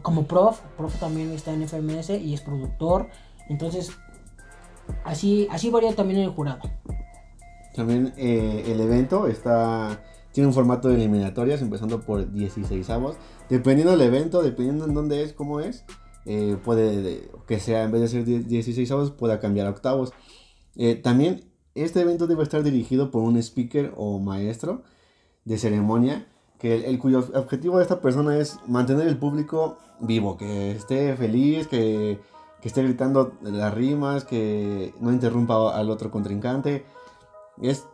como 0.02 0.26
Prof, 0.26 0.60
Prof 0.78 1.00
también 1.00 1.32
está 1.32 1.54
en 1.54 1.68
FMS 1.68 2.10
y 2.12 2.34
es 2.34 2.42
productor, 2.42 3.08
entonces, 3.50 3.92
así, 5.04 5.48
así 5.52 5.70
varía 5.70 5.94
también 5.96 6.20
el 6.22 6.30
jurado. 6.30 6.62
También 7.76 8.14
eh, 8.18 8.64
el 8.68 8.80
evento 8.80 9.28
está 9.28 10.00
tiene 10.36 10.50
un 10.50 10.54
formato 10.54 10.90
de 10.90 10.96
eliminatorias, 10.96 11.62
empezando 11.62 12.02
por 12.02 12.30
16 12.30 12.90
avos. 12.90 13.16
Dependiendo 13.50 13.92
del 13.92 14.02
evento, 14.02 14.44
dependiendo 14.44 14.84
en 14.84 14.94
dónde 14.94 15.24
es, 15.24 15.32
cómo 15.32 15.62
es, 15.62 15.86
eh, 16.26 16.58
puede 16.62 17.30
que 17.48 17.62
sea, 17.62 17.84
en 17.84 17.94
vez 17.94 18.02
de 18.02 18.08
ser 18.10 18.26
16 18.26 18.92
avos, 18.92 19.12
pueda 19.12 19.40
cambiar 19.40 19.68
a 19.68 19.70
octavos. 19.70 20.12
Eh, 20.76 20.96
también 20.96 21.46
este 21.74 22.02
evento 22.02 22.28
debe 22.28 22.44
estar 22.44 22.64
dirigido 22.64 23.12
por 23.12 23.24
un 23.24 23.38
speaker 23.38 23.94
o 23.96 24.20
maestro 24.20 24.84
de 25.46 25.58
ceremonia, 25.58 26.28
que 26.60 26.88
el, 26.88 27.00
cuyo 27.00 27.26
objetivo 27.34 27.78
de 27.78 27.84
esta 27.84 28.00
persona 28.02 28.38
es 28.38 28.60
mantener 28.68 29.08
el 29.08 29.18
público 29.18 29.78
vivo, 30.00 30.38
que 30.38 30.72
esté 30.72 31.16
feliz, 31.16 31.68
que, 31.68 32.20
que 32.62 32.68
esté 32.68 32.84
gritando 32.84 33.34
las 33.42 33.74
rimas, 33.74 34.26
que 34.26 34.94
no 35.00 35.12
interrumpa 35.12 35.78
al 35.78 35.90
otro 35.90 36.12
contrincante 36.12 36.86
es 37.62 37.86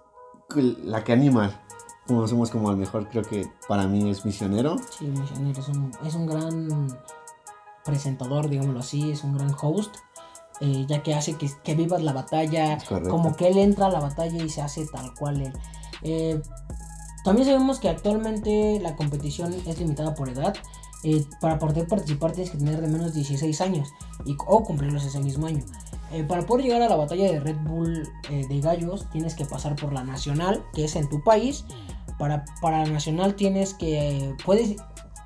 la 0.84 1.04
que 1.04 1.14
anima. 1.14 1.62
Como 2.08 2.28
somos 2.28 2.50
como 2.50 2.70
al 2.70 2.78
mejor, 2.78 3.08
creo 3.10 3.24
que 3.24 3.48
para 3.68 3.88
mí 3.88 4.10
es 4.10 4.26
misionero. 4.26 4.76
Sí, 4.98 5.06
misionero 5.06 5.60
es 5.60 5.68
un, 5.70 5.92
es 6.06 6.16
un 6.16 6.26
gran 6.26 6.88
presentador, 7.86 8.50
digámoslo 8.50 8.80
así, 8.80 9.12
es 9.12 9.24
un 9.24 9.38
gran 9.38 9.56
host. 9.62 9.96
Eh, 10.60 10.86
ya 10.88 11.02
que 11.02 11.16
hace 11.16 11.38
que, 11.38 11.50
que, 11.64 11.74
vivas 11.74 12.04
la 12.04 12.14
batalla, 12.14 12.78
como 13.10 13.36
que 13.36 13.48
él 13.48 13.58
entra 13.58 13.88
a 13.88 13.90
la 13.90 14.00
batalla 14.00 14.44
y 14.44 14.50
se 14.50 14.62
hace 14.62 14.86
tal 14.86 15.14
cual 15.16 15.42
él. 15.42 15.54
Eh, 16.04 16.42
también 17.24 17.48
sabemos 17.48 17.80
que 17.80 17.90
actualmente 17.90 18.80
la 18.82 18.96
competición 18.96 19.54
es 19.54 19.80
limitada 19.80 20.14
por 20.16 20.30
edad. 20.30 20.56
Eh, 21.04 21.26
para 21.40 21.58
poder 21.58 21.88
participar 21.88 22.32
tienes 22.32 22.52
que 22.52 22.60
tener 22.60 22.80
de 22.80 22.88
menos 22.88 23.08
de 23.08 23.22
16 23.22 23.62
años 23.62 23.92
y, 24.24 24.38
o 24.46 24.64
cumplirlos 24.64 25.04
ese 25.04 25.20
mismo 25.20 25.48
año. 25.48 25.64
Eh, 26.12 26.24
para 26.24 26.46
poder 26.46 26.66
llegar 26.66 26.82
a 26.82 26.90
la 26.90 26.96
batalla 26.96 27.32
de 27.32 27.40
Red 27.40 27.58
Bull 27.64 28.08
eh, 28.30 28.46
de 28.48 28.62
gallos 28.62 29.10
tienes 29.12 29.34
que 29.34 29.46
pasar 29.46 29.76
por 29.76 29.94
la 29.94 30.04
nacional, 30.04 30.64
que 30.74 30.86
es 30.86 30.96
en 30.96 31.10
tu 31.10 31.24
país. 31.24 31.66
Para, 32.20 32.46
para 32.62 32.84
la 32.84 32.92
nacional 32.92 33.36
tienes 33.36 33.74
que... 33.74 34.36
puedes... 34.46 34.76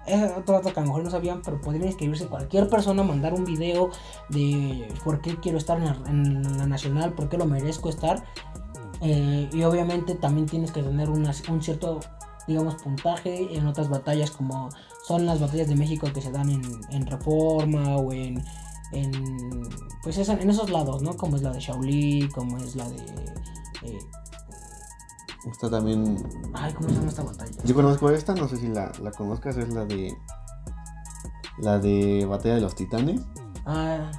Es 0.06 0.32
otro 0.38 0.54
dato 0.54 0.72
que 0.72 0.80
a 0.80 0.84
lo 0.84 0.90
mejor 0.90 1.04
no 1.04 1.10
sabían, 1.10 1.42
pero 1.42 1.60
podría 1.60 1.88
inscribirse 1.88 2.28
cualquier 2.28 2.70
persona, 2.70 3.02
mandar 3.02 3.34
un 3.34 3.44
video 3.44 3.90
de 4.30 4.88
por 5.04 5.20
qué 5.20 5.36
quiero 5.38 5.58
estar 5.58 5.80
en 5.80 6.44
la, 6.58 6.68
nacional, 6.68 7.14
por 7.14 7.28
qué 7.28 7.38
lo 7.40 7.46
merezco 7.46 7.90
estar. 7.90 8.24
Eh, 9.08 9.50
y 9.54 9.64
obviamente 9.64 10.16
también 10.16 10.48
tienes 10.48 10.72
que 10.72 10.82
tener 10.82 11.10
un 11.10 11.28
cierto, 11.62 12.00
digamos, 12.48 12.76
puntaje 12.76 13.56
en 13.56 13.68
otras 13.68 13.88
batallas 13.88 14.32
como 14.32 14.70
son 15.08 15.28
las 15.28 15.40
batallas 15.40 15.68
de 15.68 15.76
México 15.76 16.08
que 16.12 16.22
se 16.22 16.32
dan 16.32 16.50
en, 16.50 16.64
en 16.90 17.06
Reforma 17.06 17.98
o 17.98 18.12
en 18.12 18.44
en 18.94 19.12
pues 20.02 20.18
en 20.18 20.50
esos 20.50 20.70
lados, 20.72 21.04
¿no? 21.04 21.16
Como 21.18 21.36
es 21.36 21.44
la 21.44 21.52
de 21.52 21.60
Shaolin, 21.60 22.30
como 22.30 22.58
es 22.58 22.76
la 22.76 22.90
de 22.90 23.02
eh, 23.84 24.00
Está 25.52 25.70
también. 25.70 26.18
Ay, 26.54 26.74
¿cómo 26.74 26.90
se 26.90 26.96
llama 26.96 27.10
esta 27.10 27.24
batalla? 27.24 27.52
Yo 27.64 27.76
conozco 27.76 28.10
esta, 28.10 28.34
no 28.34 28.48
sé 28.48 28.58
si 28.58 28.68
la, 28.68 28.92
la 29.02 29.12
conozcas, 29.12 29.58
es 29.58 29.70
la 29.70 29.86
de. 29.86 30.16
La 31.60 31.78
de 31.78 32.26
Batalla 32.26 32.56
de 32.56 32.62
los 32.62 32.76
Titanes. 32.76 33.22
Ah, 33.66 34.12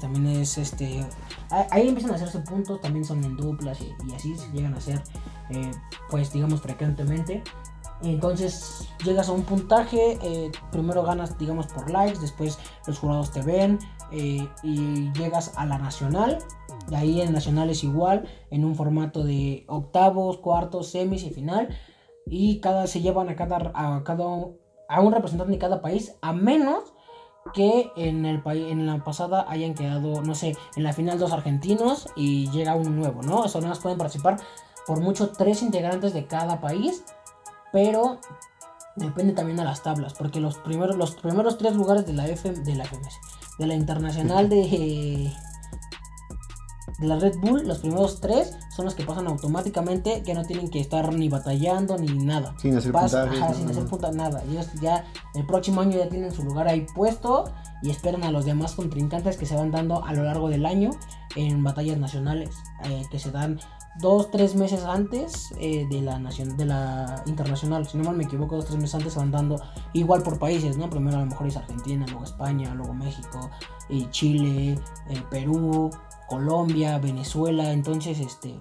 también 0.00 0.26
es 0.28 0.58
este. 0.58 1.04
Ahí 1.70 1.88
empiezan 1.88 2.12
a 2.12 2.14
hacerse 2.14 2.38
puntos, 2.40 2.80
también 2.80 3.04
son 3.04 3.24
en 3.24 3.36
duplas 3.36 3.80
y, 3.80 4.14
así 4.14 4.36
se 4.36 4.50
llegan 4.52 4.74
a 4.74 4.76
hacer, 4.76 5.02
eh, 5.50 5.70
pues 6.08 6.32
digamos, 6.32 6.60
frecuentemente. 6.60 7.42
Entonces 8.02 8.88
llegas 9.04 9.28
a 9.28 9.32
un 9.32 9.42
puntaje, 9.42 10.18
eh, 10.22 10.50
primero 10.72 11.02
ganas 11.02 11.36
digamos 11.38 11.66
por 11.66 11.90
likes, 11.90 12.18
después 12.18 12.58
los 12.86 12.98
jurados 12.98 13.30
te 13.30 13.42
ven 13.42 13.78
eh, 14.10 14.48
y 14.62 15.12
llegas 15.12 15.52
a 15.56 15.66
la 15.66 15.78
nacional. 15.78 16.38
De 16.88 16.96
ahí 16.96 17.20
en 17.20 17.32
nacional 17.32 17.68
es 17.68 17.84
igual, 17.84 18.26
en 18.50 18.64
un 18.64 18.74
formato 18.74 19.22
de 19.22 19.64
octavos, 19.68 20.38
cuartos, 20.38 20.90
semis 20.90 21.24
y 21.24 21.30
final. 21.30 21.68
Y 22.26 22.60
cada, 22.60 22.86
se 22.86 23.00
llevan 23.00 23.28
a 23.28 23.36
cada, 23.36 23.72
a 23.74 24.02
cada 24.04 24.24
a 24.90 25.00
un 25.00 25.12
representante 25.12 25.52
de 25.52 25.58
cada 25.58 25.80
país, 25.80 26.16
a 26.20 26.32
menos 26.32 26.92
que 27.54 27.90
en 27.96 28.26
el 28.26 28.42
en 28.46 28.86
la 28.86 29.02
pasada 29.02 29.46
hayan 29.48 29.74
quedado, 29.74 30.22
no 30.22 30.34
sé, 30.34 30.56
en 30.76 30.82
la 30.82 30.92
final 30.92 31.18
dos 31.18 31.32
argentinos 31.32 32.08
y 32.16 32.50
llega 32.50 32.74
uno 32.74 32.90
nuevo, 32.90 33.22
¿no? 33.22 33.44
Eso 33.44 33.58
nada 33.60 33.70
más 33.70 33.80
pueden 33.80 33.98
participar 33.98 34.38
por 34.86 35.00
mucho 35.00 35.30
tres 35.30 35.62
integrantes 35.62 36.12
de 36.12 36.26
cada 36.26 36.60
país 36.60 37.04
pero 37.72 38.18
depende 38.96 39.32
también 39.32 39.56
de 39.56 39.64
las 39.64 39.82
tablas, 39.82 40.14
porque 40.14 40.40
los 40.40 40.58
primeros, 40.58 40.96
los 40.96 41.14
primeros 41.14 41.58
tres 41.58 41.74
lugares 41.74 42.06
de 42.06 42.12
la 42.12 42.26
F, 42.26 42.50
de 42.50 42.74
la 42.74 42.84
FMS, 42.84 43.18
de 43.58 43.66
la 43.66 43.74
internacional 43.74 44.48
de 44.48 45.32
de 47.00 47.06
la 47.06 47.18
Red 47.18 47.38
Bull, 47.40 47.66
los 47.66 47.78
primeros 47.78 48.20
tres 48.20 48.56
son 48.76 48.84
los 48.84 48.94
que 48.94 49.04
pasan 49.04 49.26
automáticamente, 49.26 50.22
que 50.22 50.34
no 50.34 50.44
tienen 50.44 50.68
que 50.68 50.80
estar 50.80 51.12
ni 51.14 51.28
batallando 51.28 51.96
ni 51.98 52.06
nada. 52.24 52.54
Sin 52.58 52.76
hacer 52.76 52.92
Pasan- 52.92 53.28
puntajes, 53.30 53.40
ajá, 53.42 53.48
no, 53.50 53.56
sin 53.56 53.64
no, 53.64 53.70
hacer 53.72 53.86
punta 53.86 54.12
nada. 54.12 54.42
Ellos 54.50 54.68
ya 54.80 55.04
el 55.34 55.46
próximo 55.46 55.80
año 55.80 55.96
ya 55.98 56.08
tienen 56.08 56.30
su 56.30 56.42
lugar 56.44 56.68
ahí 56.68 56.86
puesto 56.94 57.52
y 57.82 57.90
esperan 57.90 58.22
a 58.24 58.30
los 58.30 58.44
demás 58.44 58.74
contrincantes 58.74 59.36
que 59.38 59.46
se 59.46 59.56
van 59.56 59.70
dando 59.70 60.04
a 60.04 60.12
lo 60.12 60.24
largo 60.24 60.48
del 60.50 60.66
año 60.66 60.90
en 61.36 61.64
batallas 61.64 61.98
nacionales, 61.98 62.50
eh, 62.84 63.02
que 63.10 63.18
se 63.18 63.30
dan 63.30 63.58
dos, 64.00 64.30
tres 64.30 64.54
meses 64.54 64.84
antes 64.84 65.52
eh, 65.58 65.86
de 65.90 66.00
la 66.02 66.18
nación, 66.18 66.56
de 66.56 66.64
la 66.66 67.22
internacional. 67.26 67.86
Si 67.86 67.96
no 67.98 68.04
mal 68.04 68.16
me 68.16 68.24
equivoco, 68.24 68.56
dos, 68.56 68.66
tres 68.66 68.78
meses 68.78 68.94
antes 68.96 69.14
se 69.14 69.18
van 69.18 69.30
dando 69.30 69.60
igual 69.94 70.22
por 70.22 70.38
países, 70.38 70.76
¿no? 70.76 70.88
Primero 70.90 71.16
a 71.16 71.20
lo 71.20 71.26
mejor 71.26 71.46
es 71.46 71.56
Argentina, 71.56 72.04
luego 72.08 72.24
España, 72.24 72.74
luego 72.74 72.92
México, 72.94 73.50
y 73.88 74.08
Chile, 74.10 74.78
eh, 75.08 75.22
Perú, 75.30 75.90
Colombia, 76.30 76.98
Venezuela. 76.98 77.72
Entonces, 77.72 78.20
este, 78.20 78.56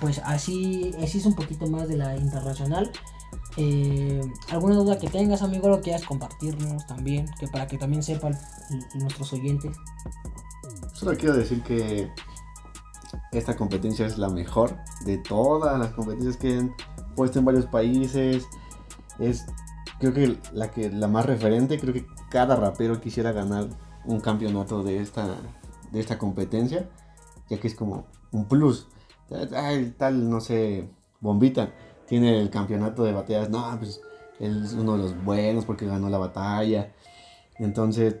pues 0.00 0.20
así, 0.24 0.92
así 1.00 1.18
es 1.18 1.26
un 1.26 1.34
poquito 1.34 1.66
más 1.66 1.86
de 1.86 1.98
la 1.98 2.16
internacional. 2.16 2.90
Eh, 3.56 4.22
¿Alguna 4.50 4.76
duda 4.76 4.98
que 4.98 5.08
tengas, 5.08 5.42
amigo? 5.42 5.68
Lo 5.68 5.82
quieras 5.82 6.02
compartirnos 6.04 6.86
también, 6.86 7.26
que 7.38 7.46
para 7.46 7.66
que 7.66 7.76
también 7.76 8.02
sepan 8.02 8.36
nuestros 8.94 9.32
oyentes. 9.34 9.76
Solo 10.94 11.16
quiero 11.16 11.34
decir 11.36 11.62
que 11.62 12.10
esta 13.32 13.54
competencia 13.54 14.06
es 14.06 14.16
la 14.16 14.30
mejor 14.30 14.78
de 15.04 15.18
todas 15.18 15.78
las 15.78 15.90
competencias 15.92 16.38
que 16.38 16.58
han 16.58 16.74
puesto 17.14 17.38
en 17.38 17.44
varios 17.44 17.66
países. 17.66 18.46
Es 19.18 19.44
creo 19.98 20.14
que 20.14 20.38
la 20.54 20.70
que 20.70 20.90
la 20.90 21.06
más 21.06 21.26
referente, 21.26 21.78
creo 21.78 21.92
que 21.92 22.06
cada 22.30 22.56
rapero 22.56 22.98
quisiera 23.00 23.32
ganar 23.32 23.68
un 24.06 24.20
campeonato 24.20 24.82
de 24.82 25.02
esta 25.02 25.36
de 25.90 26.00
esta 26.00 26.18
competencia, 26.18 26.88
ya 27.48 27.58
que 27.58 27.68
es 27.68 27.74
como 27.74 28.06
un 28.32 28.46
plus. 28.46 28.88
Tal, 29.98 30.28
no 30.28 30.40
sé, 30.40 30.88
Bombita 31.20 31.72
tiene 32.06 32.40
el 32.40 32.50
campeonato 32.50 33.04
de 33.04 33.12
batallas, 33.12 33.50
no, 33.50 33.76
pues 33.78 34.00
él 34.40 34.64
es 34.64 34.72
uno 34.72 34.96
de 34.96 35.02
los 35.02 35.24
buenos 35.24 35.64
porque 35.64 35.86
ganó 35.86 36.08
la 36.08 36.18
batalla. 36.18 36.92
Entonces, 37.58 38.16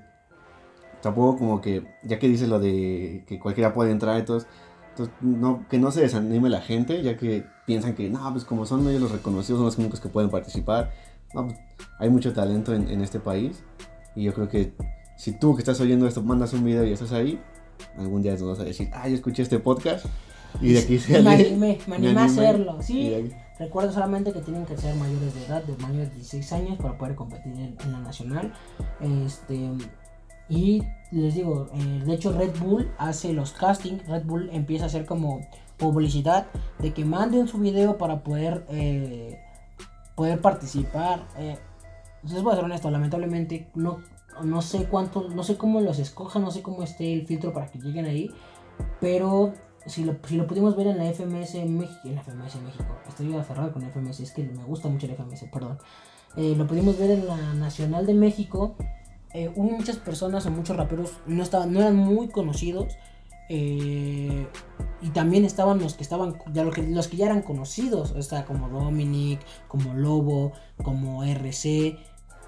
tampoco 1.02 1.38
como 1.38 1.60
que, 1.60 1.84
ya 2.04 2.18
que 2.18 2.28
dice 2.28 2.46
lo 2.46 2.60
de 2.60 3.24
que 3.26 3.38
cualquiera 3.38 3.74
puede 3.74 3.90
entrar, 3.90 4.18
entonces, 4.18 4.48
entonces, 4.90 5.14
no, 5.20 5.66
que 5.68 5.78
no 5.78 5.90
se 5.90 6.02
desanime 6.02 6.48
la 6.50 6.60
gente, 6.60 7.02
ya 7.02 7.16
que 7.16 7.46
piensan 7.66 7.94
que, 7.94 8.10
no, 8.10 8.30
pues 8.32 8.44
como 8.44 8.66
son 8.66 8.86
ellos 8.88 9.00
los 9.02 9.12
reconocidos, 9.12 9.58
son 9.58 9.66
los 9.66 9.78
únicos 9.78 10.00
que 10.00 10.08
pueden 10.08 10.30
participar. 10.30 10.92
No, 11.34 11.46
pues, 11.46 11.58
hay 11.98 12.10
mucho 12.10 12.32
talento 12.32 12.74
en, 12.74 12.88
en 12.88 13.00
este 13.00 13.20
país 13.20 13.62
y 14.14 14.24
yo 14.24 14.34
creo 14.34 14.48
que 14.48 14.74
si 15.16 15.32
tú 15.32 15.54
que 15.54 15.60
estás 15.60 15.80
oyendo 15.80 16.06
esto 16.06 16.22
mandas 16.22 16.52
un 16.52 16.64
video 16.64 16.84
y 16.84 16.92
estás 16.92 17.12
ahí, 17.12 17.40
algún 17.98 18.22
día 18.22 18.32
nos 18.32 18.42
vas 18.42 18.60
a 18.60 18.64
decir, 18.64 18.88
ah, 18.92 19.08
yo 19.08 19.14
escuché 19.14 19.42
este 19.42 19.58
podcast 19.58 20.06
y 20.60 20.72
de 20.72 20.80
aquí 20.80 20.94
me 20.94 20.98
sale. 21.00 21.30
animé, 21.30 21.78
me 21.86 21.96
animé 21.96 22.20
a 22.20 22.24
hacerlo. 22.24 22.78
Sí, 22.80 23.32
Recuerdo 23.58 23.92
solamente 23.92 24.32
que 24.32 24.40
tienen 24.40 24.64
que 24.64 24.74
ser 24.78 24.94
mayores 24.96 25.34
de 25.34 25.44
edad, 25.44 25.62
de 25.62 25.76
mayores 25.82 26.08
de 26.08 26.14
16 26.14 26.52
años 26.54 26.78
para 26.78 26.96
poder 26.96 27.14
competir 27.14 27.52
en, 27.52 27.76
en 27.78 27.92
la 27.92 28.00
nacional. 28.00 28.54
Este 29.26 29.70
y 30.50 30.82
les 31.12 31.34
digo, 31.34 31.68
eh, 31.72 32.02
de 32.04 32.12
hecho 32.12 32.32
Red 32.32 32.58
Bull 32.58 32.90
hace 32.98 33.32
los 33.32 33.52
castings, 33.52 34.06
Red 34.08 34.24
Bull 34.24 34.50
empieza 34.52 34.84
a 34.84 34.86
hacer 34.88 35.06
como 35.06 35.40
publicidad 35.76 36.48
de 36.80 36.92
que 36.92 37.04
manden 37.04 37.46
su 37.46 37.58
video 37.58 37.96
para 37.96 38.24
poder 38.24 38.66
eh, 38.68 39.40
poder 40.16 40.40
participar. 40.40 41.28
Eh, 41.38 41.56
les 42.24 42.42
voy 42.42 42.52
a 42.52 42.56
ser 42.56 42.64
honesto, 42.64 42.90
lamentablemente 42.90 43.68
no 43.76 44.00
no 44.42 44.62
sé 44.62 44.84
cuánto, 44.84 45.28
no 45.28 45.42
sé 45.42 45.56
cómo 45.56 45.80
los 45.80 45.98
escojan, 45.98 46.42
no 46.42 46.50
sé 46.50 46.62
cómo 46.62 46.82
esté 46.82 47.12
el 47.12 47.26
filtro 47.26 47.52
para 47.52 47.66
que 47.66 47.78
lleguen 47.78 48.06
ahí, 48.06 48.30
pero 49.00 49.52
si 49.86 50.04
lo, 50.04 50.16
si 50.26 50.36
lo 50.36 50.46
pudimos 50.46 50.76
ver 50.76 50.88
en 50.88 50.98
la 50.98 51.04
FMS 51.12 51.54
México, 51.66 52.00
en 52.04 52.14
la 52.14 52.22
FMS 52.22 52.56
México, 52.62 52.96
estoy 53.08 53.34
aferrado 53.36 53.72
con 53.72 53.82
la 53.82 53.88
FMS, 53.88 54.20
es 54.20 54.32
que 54.32 54.42
me 54.42 54.64
gusta 54.64 54.88
mucho 54.88 55.06
la 55.06 55.14
FMS, 55.14 55.44
perdón. 55.52 55.78
Eh, 56.36 56.54
lo 56.56 56.66
pudimos 56.66 56.98
ver 56.98 57.10
en 57.10 57.26
la 57.26 57.54
Nacional 57.54 58.06
de 58.06 58.14
México. 58.14 58.76
eh, 59.32 59.50
hubo 59.54 59.70
muchas 59.70 59.96
personas 59.96 60.44
o 60.46 60.50
muchos 60.50 60.76
raperos 60.76 61.12
no 61.26 61.42
estaban, 61.42 61.72
no 61.72 61.80
eran 61.80 61.96
muy 61.96 62.28
conocidos. 62.28 62.96
eh, 63.48 64.46
y 65.02 65.10
también 65.10 65.44
estaban 65.44 65.80
los 65.80 65.94
que 65.94 66.02
estaban, 66.02 66.36
ya 66.52 66.62
lo 66.62 66.70
que, 66.70 66.82
los 66.82 67.08
que 67.08 67.16
ya 67.16 67.26
eran 67.26 67.42
conocidos, 67.42 68.12
o 68.12 68.22
sea, 68.22 68.44
como 68.44 68.68
Dominic, 68.68 69.40
como 69.66 69.94
Lobo, 69.94 70.52
como 70.82 71.24
RC, 71.24 71.96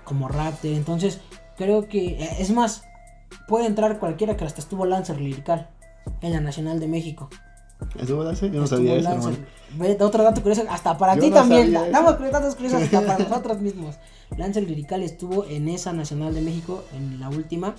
como 0.04 0.28
Raptor. 0.28 0.72
Entonces, 0.72 1.20
creo 1.56 1.88
que, 1.88 2.22
eh, 2.22 2.28
es 2.38 2.50
más, 2.50 2.84
puede 3.48 3.66
entrar 3.66 3.98
cualquiera 3.98 4.36
que 4.36 4.44
hasta 4.44 4.60
estuvo 4.60 4.86
Lancer 4.86 5.20
Lirical 5.20 5.68
en 6.20 6.32
la 6.32 6.40
Nacional 6.40 6.80
de 6.80 6.88
México. 6.88 7.28
¿Estuvo 7.98 8.22
Lance? 8.22 8.46
Yo 8.50 8.58
no 8.58 8.64
Estuvo 8.64 8.78
sabía 8.78 8.96
eso, 8.96 9.08
Lancer. 9.08 10.02
otro 10.02 10.22
dato 10.22 10.40
curioso, 10.40 10.62
hasta 10.68 10.96
para 10.96 11.16
ti 11.16 11.30
no 11.30 11.36
también. 11.36 11.72
Damos 11.72 12.18
datos 12.30 12.54
curiosos 12.54 12.82
hasta 12.82 13.00
para 13.00 13.18
nosotros 13.28 13.60
mismos. 13.60 13.96
Lancer 14.36 14.62
Lirical 14.64 15.02
estuvo 15.02 15.44
en 15.46 15.68
esa 15.68 15.92
Nacional 15.92 16.34
de 16.34 16.42
México, 16.42 16.84
en 16.94 17.20
la 17.20 17.28
última. 17.28 17.74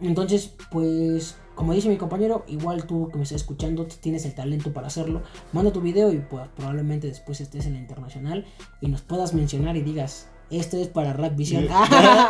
Entonces, 0.00 0.54
pues, 0.70 1.36
como 1.54 1.74
dice 1.74 1.88
mi 1.88 1.98
compañero, 1.98 2.44
igual 2.46 2.84
tú 2.84 3.08
que 3.10 3.18
me 3.18 3.24
estás 3.24 3.42
escuchando, 3.42 3.86
tienes 3.86 4.24
el 4.24 4.34
talento 4.34 4.72
para 4.72 4.86
hacerlo. 4.86 5.22
Manda 5.52 5.72
tu 5.72 5.80
video 5.80 6.12
y 6.12 6.18
pues 6.18 6.48
probablemente 6.56 7.06
después 7.06 7.40
estés 7.40 7.66
en 7.66 7.74
la 7.74 7.80
internacional 7.80 8.46
y 8.80 8.88
nos 8.88 9.02
puedas 9.02 9.34
mencionar 9.34 9.76
y 9.76 9.82
digas, 9.82 10.28
esto 10.50 10.76
es 10.76 10.88
para 10.88 11.12
Rap 11.12 11.36
Vision. 11.36 11.68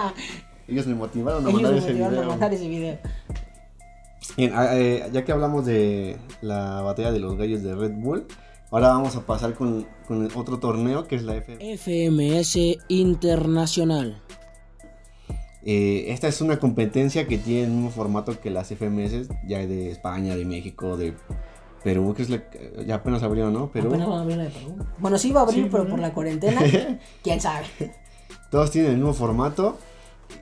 Ellos 0.68 0.86
me 0.86 0.94
motivaron 0.94 1.44
a 1.46 1.48
Ellos 1.50 1.62
mandar 1.62 1.72
me 1.72 1.78
ese 1.78 1.88
motivaron 1.88 2.14
a 2.14 2.20
video. 2.20 2.30
mandar 2.30 2.54
ese 2.54 2.68
video. 2.68 2.98
Bien, 4.36 4.52
ah, 4.54 4.68
eh, 4.76 5.08
ya 5.12 5.24
que 5.24 5.32
hablamos 5.32 5.66
de 5.66 6.16
la 6.40 6.82
batalla 6.82 7.10
de 7.12 7.18
los 7.18 7.36
gallos 7.36 7.62
de 7.62 7.74
Red 7.74 7.92
Bull, 7.96 8.26
ahora 8.70 8.88
vamos 8.88 9.16
a 9.16 9.26
pasar 9.26 9.54
con, 9.54 9.86
con 10.06 10.24
el 10.24 10.30
otro 10.36 10.58
torneo 10.60 11.08
que 11.08 11.16
es 11.16 11.22
la 11.24 11.34
FM. 11.36 11.76
FMS 11.76 12.78
Internacional. 12.88 14.22
Eh, 15.62 16.06
esta 16.08 16.26
es 16.28 16.40
una 16.40 16.58
competencia 16.58 17.26
que 17.26 17.36
tiene 17.36 17.64
el 17.64 17.70
mismo 17.70 17.90
formato 17.90 18.40
que 18.40 18.50
las 18.50 18.68
FMS, 18.68 19.28
ya 19.46 19.58
de 19.66 19.90
España, 19.90 20.34
de 20.36 20.44
México, 20.46 20.96
de 20.96 21.14
Perú, 21.84 22.14
que 22.14 22.22
es 22.22 22.30
la, 22.30 22.42
ya 22.86 22.94
apenas 22.96 23.22
abrieron, 23.22 23.52
¿no? 23.52 23.70
Perú. 23.70 23.88
Apenas 23.88 24.08
van 24.08 24.18
a 24.18 24.22
abrir 24.22 24.36
la 24.38 24.44
de 24.44 24.50
Perú. 24.50 24.76
Bueno, 24.98 25.18
sí 25.18 25.32
va 25.32 25.40
a 25.40 25.42
abrir, 25.44 25.64
Sí, 25.64 25.68
pero 25.70 25.84
¿no? 25.84 25.90
por 25.90 25.98
la 25.98 26.14
cuarentena, 26.14 26.60
quién 27.22 27.40
sabe. 27.40 27.66
Todos 28.50 28.70
tienen 28.70 28.92
el 28.92 28.96
mismo 28.98 29.14
formato 29.14 29.78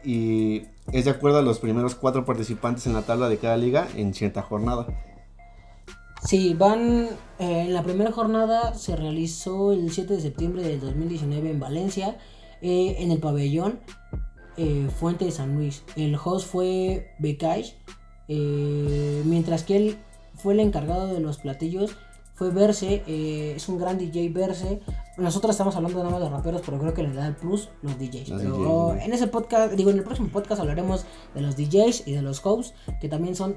y 0.04 0.62
es 0.92 1.04
de 1.04 1.10
acuerdo 1.10 1.38
a 1.38 1.42
los 1.42 1.58
primeros 1.58 1.94
cuatro 1.94 2.24
participantes 2.24 2.86
en 2.86 2.94
la 2.94 3.02
tabla 3.02 3.28
de 3.28 3.38
cada 3.38 3.56
liga 3.56 3.88
en 3.96 4.14
cierta 4.14 4.42
jornada. 4.42 4.86
Sí, 6.24 6.54
van. 6.54 7.08
eh, 7.38 7.64
en 7.66 7.74
la 7.74 7.82
primera 7.82 8.10
jornada 8.10 8.74
se 8.74 8.96
realizó 8.96 9.72
el 9.72 9.92
7 9.92 10.14
de 10.14 10.20
septiembre 10.20 10.62
del 10.62 10.80
2019 10.80 11.50
en 11.50 11.60
Valencia, 11.60 12.16
eh, 12.60 12.96
en 12.98 13.12
el 13.12 13.18
pabellón 13.20 13.80
eh, 14.56 14.88
Fuente 14.98 15.24
de 15.24 15.30
San 15.30 15.54
Luis. 15.54 15.84
El 15.94 16.16
host 16.22 16.48
fue 16.48 17.14
Becay, 17.20 17.72
eh, 18.26 19.22
mientras 19.24 19.62
que 19.62 19.76
él 19.76 19.98
fue 20.34 20.54
el 20.54 20.60
encargado 20.60 21.06
de 21.06 21.20
los 21.20 21.38
platillos. 21.38 21.96
Fue 22.38 22.50
Verse, 22.50 23.02
eh, 23.04 23.54
es 23.56 23.68
un 23.68 23.78
gran 23.78 23.98
DJ 23.98 24.28
Verse. 24.28 24.80
Nosotros 25.16 25.50
estamos 25.50 25.74
hablando 25.74 25.98
nada 25.98 26.10
más 26.10 26.20
de 26.20 26.28
raperos, 26.28 26.62
pero 26.64 26.78
creo 26.78 26.94
que 26.94 27.02
le 27.02 27.12
da 27.12 27.26
el 27.26 27.34
plus 27.34 27.68
los 27.82 27.98
DJs. 27.98 28.28
Los 28.28 28.42
Pero 28.42 28.92
DJs, 28.94 29.04
en 29.06 29.12
ese 29.12 29.26
podcast, 29.26 29.72
digo, 29.72 29.90
en 29.90 29.98
el 29.98 30.04
próximo 30.04 30.28
podcast 30.28 30.60
hablaremos 30.60 31.04
de 31.34 31.40
los 31.40 31.56
DJs 31.56 32.06
y 32.06 32.12
de 32.12 32.22
los 32.22 32.40
hosts, 32.46 32.74
que 33.00 33.08
también 33.08 33.34
son 33.34 33.56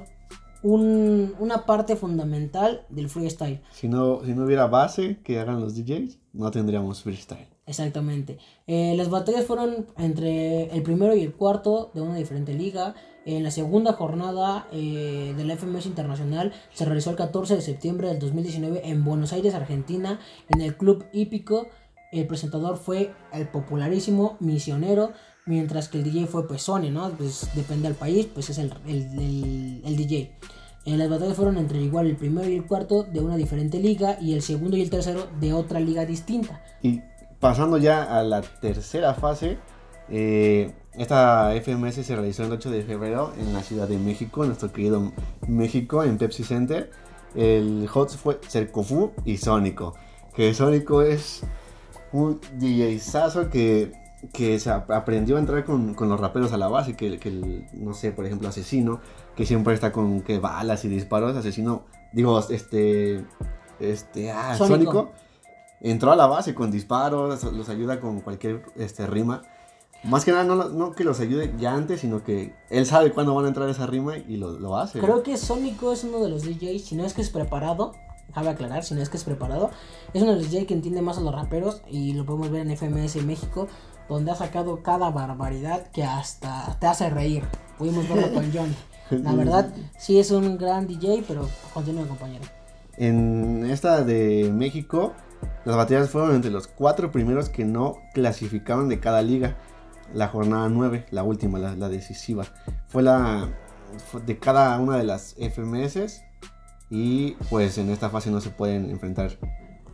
un- 0.63 1.33
una 1.39 1.65
parte 1.65 1.95
fundamental 1.95 2.85
del 2.89 3.09
freestyle. 3.09 3.61
Si 3.71 3.87
no, 3.87 4.21
si 4.25 4.33
no 4.33 4.45
hubiera 4.45 4.67
base 4.67 5.17
que 5.23 5.39
hagan 5.39 5.59
los 5.61 5.75
DJs, 5.75 6.17
no 6.33 6.51
tendríamos 6.51 7.01
freestyle. 7.01 7.47
Exactamente. 7.65 8.37
Eh, 8.67 8.93
las 8.97 9.09
batallas 9.09 9.45
fueron 9.45 9.85
entre 9.97 10.63
el 10.75 10.83
primero 10.83 11.15
y 11.15 11.21
el 11.21 11.33
cuarto 11.33 11.91
de 11.93 12.01
una 12.01 12.15
diferente 12.15 12.53
liga. 12.53 12.95
En 13.23 13.43
la 13.43 13.51
segunda 13.51 13.93
jornada 13.93 14.67
eh, 14.71 15.33
de 15.37 15.43
la 15.45 15.53
FMS 15.55 15.85
Internacional 15.85 16.51
se 16.73 16.85
realizó 16.85 17.11
el 17.11 17.15
14 17.15 17.55
de 17.55 17.61
septiembre 17.61 18.07
del 18.07 18.19
2019 18.19 18.81
en 18.89 19.03
Buenos 19.05 19.31
Aires, 19.31 19.53
Argentina, 19.53 20.19
en 20.49 20.61
el 20.61 20.75
Club 20.75 21.05
Hípico. 21.13 21.67
El 22.11 22.27
presentador 22.27 22.77
fue 22.77 23.13
el 23.31 23.47
popularísimo 23.47 24.35
Misionero, 24.41 25.11
mientras 25.51 25.87
que 25.89 25.97
el 25.99 26.03
DJ 26.03 26.25
fue 26.27 26.47
pues 26.47 26.63
Sony, 26.63 26.89
¿no? 26.91 27.09
Pues 27.11 27.49
depende 27.55 27.87
del 27.87 27.95
país, 27.97 28.27
pues 28.33 28.49
es 28.49 28.57
el, 28.57 28.73
el, 28.87 29.01
el- 29.19 29.81
el 29.85 29.95
DJ. 29.95 30.31
Eh, 30.85 30.97
las 30.97 31.09
batallas 31.09 31.35
fueron 31.35 31.57
entre 31.57 31.79
igual 31.81 32.07
el 32.07 32.15
primero 32.15 32.49
y 32.49 32.55
el 32.55 32.65
cuarto 32.65 33.03
de 33.03 33.19
una 33.19 33.35
diferente 33.37 33.79
liga 33.79 34.17
y 34.19 34.33
el 34.33 34.41
segundo 34.41 34.75
y 34.77 34.81
el 34.81 34.89
tercero 34.89 35.27
de 35.39 35.53
otra 35.53 35.79
liga 35.79 36.05
distinta. 36.05 36.63
Y 36.81 37.01
pasando 37.39 37.77
ya 37.77 38.03
a 38.03 38.23
la 38.23 38.41
tercera 38.41 39.13
fase, 39.13 39.57
eh, 40.09 40.73
esta 40.93 41.53
FMS 41.53 42.03
se 42.05 42.15
realizó 42.15 42.43
el 42.43 42.51
8 42.51 42.71
de 42.71 42.81
febrero 42.83 43.31
en 43.39 43.53
la 43.53 43.61
Ciudad 43.61 43.87
de 43.87 43.97
México, 43.97 44.43
en 44.43 44.49
nuestro 44.49 44.71
querido 44.71 45.11
México, 45.47 46.03
en 46.03 46.17
Pepsi 46.17 46.43
Center. 46.43 46.89
El 47.35 47.87
host 47.93 48.17
fue 48.17 48.39
Cercofu 48.47 49.11
y 49.23 49.37
Sónico. 49.37 49.93
Que 50.35 50.53
Sónico 50.53 51.01
es 51.01 51.43
un 52.11 52.41
DJ 52.57 52.99
que 53.51 53.91
que 54.33 54.59
se 54.59 54.69
ap- 54.69 54.91
aprendió 54.91 55.37
a 55.37 55.39
entrar 55.39 55.65
con, 55.65 55.93
con 55.93 56.09
los 56.09 56.19
raperos 56.19 56.53
a 56.53 56.57
la 56.57 56.67
base, 56.67 56.95
que, 56.95 57.17
que 57.19 57.29
el, 57.29 57.65
no 57.73 57.93
sé, 57.93 58.11
por 58.11 58.25
ejemplo, 58.25 58.47
Asesino, 58.49 58.99
que 59.35 59.45
siempre 59.45 59.73
está 59.73 59.91
con 59.91 60.21
que 60.21 60.39
balas 60.39 60.85
y 60.85 60.87
disparos, 60.89 61.35
Asesino, 61.35 61.83
digo, 62.13 62.39
este, 62.49 63.25
este, 63.79 64.31
ah, 64.31 64.55
Sónico. 64.55 64.91
Sónico, 64.91 65.11
entró 65.81 66.11
a 66.11 66.15
la 66.15 66.27
base 66.27 66.53
con 66.53 66.69
disparos, 66.71 67.43
los 67.43 67.69
ayuda 67.69 67.99
con 67.99 68.21
cualquier 68.21 68.63
este, 68.75 69.07
rima. 69.07 69.41
Más 70.03 70.25
que 70.25 70.31
nada, 70.31 70.43
no, 70.43 70.55
no 70.69 70.93
que 70.93 71.03
los 71.03 71.19
ayude 71.19 71.53
ya 71.59 71.73
antes, 71.75 72.01
sino 72.01 72.23
que 72.23 72.55
él 72.69 72.85
sabe 72.87 73.11
cuándo 73.11 73.35
van 73.35 73.45
a 73.45 73.47
entrar 73.49 73.69
esa 73.69 73.85
rima 73.85 74.17
y 74.17 74.37
lo, 74.37 74.51
lo 74.59 74.77
hace. 74.77 74.99
Creo 74.99 75.21
que 75.21 75.37
Sónico 75.37 75.91
es 75.91 76.03
uno 76.03 76.23
de 76.23 76.29
los 76.29 76.43
DJs, 76.43 76.83
si 76.85 76.95
no 76.95 77.05
es 77.05 77.13
que 77.13 77.21
es 77.21 77.29
preparado, 77.29 77.93
cabe 78.33 78.49
aclarar, 78.49 78.83
si 78.83 78.95
no 78.95 79.01
es 79.01 79.09
que 79.09 79.17
es 79.17 79.23
preparado, 79.23 79.69
es 80.13 80.23
uno 80.23 80.31
de 80.31 80.37
los 80.39 80.49
DJs 80.49 80.65
que 80.65 80.73
entiende 80.73 81.01
más 81.03 81.19
a 81.19 81.21
los 81.21 81.35
raperos 81.35 81.83
y 81.87 82.13
lo 82.13 82.25
podemos 82.25 82.49
ver 82.49 82.61
en 82.67 82.75
FMS 82.75 83.17
en 83.17 83.27
México, 83.27 83.67
donde 84.09 84.31
ha 84.31 84.35
sacado 84.35 84.83
cada 84.83 85.09
barbaridad 85.09 85.87
que 85.91 86.03
hasta 86.03 86.77
te 86.79 86.87
hace 86.87 87.09
reír. 87.09 87.43
Pudimos 87.77 88.07
verlo 88.07 88.33
con 88.33 88.51
Johnny. 88.53 88.75
La 89.09 89.33
verdad, 89.33 89.73
sí 89.97 90.19
es 90.19 90.31
un 90.31 90.57
gran 90.57 90.87
DJ, 90.87 91.25
pero 91.27 91.49
continúa 91.73 92.07
compañero. 92.07 92.45
En 92.97 93.65
esta 93.69 94.03
de 94.03 94.51
México, 94.53 95.13
las 95.65 95.75
batallas 95.75 96.09
fueron 96.09 96.35
entre 96.35 96.51
los 96.51 96.67
cuatro 96.67 97.11
primeros 97.11 97.49
que 97.49 97.65
no 97.65 97.97
clasificaron 98.13 98.87
de 98.87 98.99
cada 98.99 99.21
liga. 99.21 99.57
La 100.13 100.27
jornada 100.27 100.69
9, 100.69 101.07
la 101.11 101.23
última, 101.23 101.59
la, 101.59 101.75
la 101.75 101.89
decisiva. 101.89 102.45
Fue 102.87 103.01
la 103.03 103.49
fue 103.97 104.21
de 104.21 104.37
cada 104.37 104.79
una 104.79 104.97
de 104.97 105.03
las 105.03 105.35
FMS. 105.35 106.23
Y 106.89 107.31
pues 107.49 107.77
en 107.77 107.89
esta 107.89 108.09
fase 108.09 108.31
no 108.31 108.41
se 108.41 108.49
pueden 108.49 108.89
enfrentar 108.89 109.31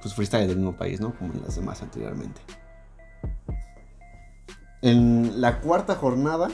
pues, 0.02 0.16
freestyle 0.16 0.48
del 0.48 0.58
mismo 0.58 0.76
país, 0.76 1.00
¿no? 1.00 1.14
Como 1.16 1.34
en 1.34 1.44
las 1.44 1.56
demás 1.56 1.82
anteriormente. 1.82 2.42
En 4.82 5.42
la 5.42 5.60
cuarta 5.60 5.96
jornada 5.96 6.50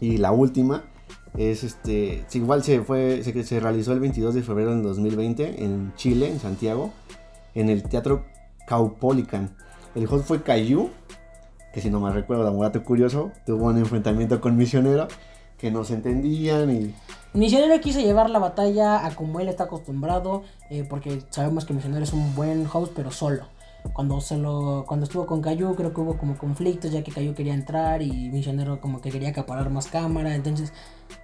y 0.00 0.18
la 0.18 0.32
última 0.32 0.84
es 1.36 1.64
este 1.64 2.24
igual 2.32 2.64
se 2.64 2.80
fue 2.80 3.22
se, 3.22 3.60
realizó 3.60 3.92
el 3.92 4.00
22 4.00 4.34
de 4.34 4.42
febrero 4.42 4.70
del 4.70 4.82
2020 4.82 5.62
en 5.62 5.92
Chile 5.94 6.30
en 6.30 6.40
Santiago 6.40 6.90
en 7.54 7.68
el 7.68 7.82
teatro 7.82 8.24
Caupolicán 8.66 9.54
el 9.94 10.06
host 10.06 10.26
fue 10.26 10.42
Cayu 10.42 10.90
que 11.72 11.80
si 11.80 11.90
no 11.90 12.00
me 12.00 12.10
recuerdo 12.12 12.50
un 12.50 12.60
dato 12.60 12.82
curioso 12.82 13.30
tuvo 13.44 13.66
un 13.66 13.76
enfrentamiento 13.76 14.40
con 14.40 14.56
Misionero 14.56 15.06
que 15.58 15.70
no 15.70 15.84
se 15.84 15.94
entendían 15.94 16.70
y 16.70 16.94
Misionero 17.34 17.78
quiso 17.80 18.00
llevar 18.00 18.30
la 18.30 18.38
batalla 18.38 19.04
a 19.04 19.14
como 19.14 19.38
él 19.38 19.48
está 19.48 19.64
acostumbrado, 19.64 20.44
eh, 20.70 20.86
porque 20.88 21.22
sabemos 21.30 21.66
que 21.66 21.74
Misionero 21.74 22.02
es 22.02 22.12
un 22.14 22.34
buen 22.34 22.66
host, 22.72 22.92
pero 22.96 23.10
solo. 23.10 23.44
Cuando 23.92 24.20
se 24.20 24.36
lo, 24.36 24.84
cuando 24.86 25.04
estuvo 25.04 25.26
con 25.26 25.40
Cayu, 25.42 25.74
creo 25.74 25.92
que 25.92 26.00
hubo 26.00 26.16
como 26.16 26.36
conflictos, 26.38 26.90
ya 26.92 27.02
que 27.02 27.10
Cayu 27.12 27.34
quería 27.34 27.54
entrar 27.54 28.02
y 28.02 28.30
Misionero 28.30 28.80
como 28.80 29.00
que 29.00 29.10
quería 29.10 29.30
acaparar 29.30 29.70
más 29.70 29.86
cámara. 29.88 30.34
Entonces, 30.34 30.72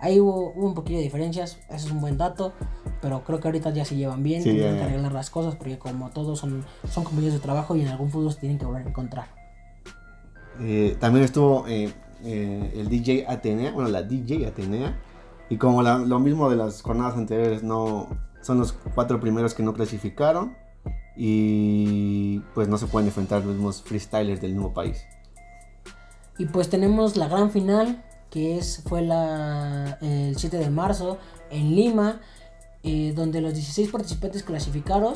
ahí 0.01 0.19
hubo, 0.21 0.53
hubo 0.55 0.67
un 0.67 0.75
poquillo 0.75 0.99
de 0.99 1.05
diferencias. 1.05 1.59
Eso 1.71 1.87
es 1.87 1.93
un 1.93 2.01
buen 2.01 2.17
dato. 2.19 2.53
Pero 3.01 3.23
creo 3.25 3.39
que 3.41 3.49
ahorita 3.49 3.71
ya 3.71 3.85
se 3.85 3.97
llevan 3.97 4.23
bien, 4.23 4.43
Sí, 4.43 4.51
tienen 4.51 4.77
que 4.79 4.83
arreglar 4.85 5.13
las 5.13 5.31
cosas, 5.31 5.55
porque 5.57 5.79
como 5.79 6.11
todos 6.11 6.39
son, 6.39 6.65
son 6.91 7.05
compañeros 7.05 7.35
de 7.35 7.41
trabajo 7.41 7.77
y 7.77 7.83
en 7.83 7.89
algún 7.89 8.11
fútbol 8.11 8.33
se 8.33 8.41
tienen 8.41 8.59
que 8.59 8.65
volver 8.65 8.87
a 8.87 8.89
encontrar. 8.89 9.27
Eh, 10.61 10.97
también 11.01 11.25
estuvo 11.25 11.67
eh, 11.69 11.93
eh, 12.25 12.73
el 12.77 12.89
DJ 12.89 13.27
Atenea, 13.29 13.73
bueno, 13.73 13.91
la 13.91 14.03
DJ 14.03 14.47
Atenea. 14.47 14.99
Y 15.51 15.57
como 15.59 15.83
la- 15.83 15.99
lo 15.99 16.19
mismo 16.19 16.49
de 16.49 16.57
las 16.57 16.81
jornadas 16.83 17.17
anteriores, 17.17 17.63
no 17.63 18.09
son 18.41 18.59
los 18.59 18.73
cuatro 18.73 19.21
primeros 19.21 19.53
que 19.55 19.63
no 19.63 19.75
clasificaron. 19.75 20.57
Y 21.17 22.41
pues 22.55 22.69
no 22.69 22.79
se 22.79 22.87
pueden 22.87 23.09
enfrentar 23.09 23.45
los 23.45 23.55
mismos 23.55 23.83
freestylers 23.83 24.41
del 24.41 24.53
mismo 24.53 24.73
país. 24.73 25.03
Y 26.39 26.47
pues 26.47 26.69
tenemos 26.69 27.17
la 27.17 27.29
gran 27.29 27.51
final, 27.51 28.05
que 28.31 28.59
es, 28.59 28.83
fue 28.87 29.03
la, 29.03 29.99
el 30.01 30.37
7 30.37 30.57
de 30.59 30.71
marzo 30.71 31.19
en 31.51 31.77
Lima, 31.77 32.21
eh, 32.83 33.13
donde 33.15 33.41
los 33.41 33.55
16 33.55 33.91
participantes 33.91 34.43
clasificaron. 34.43 35.15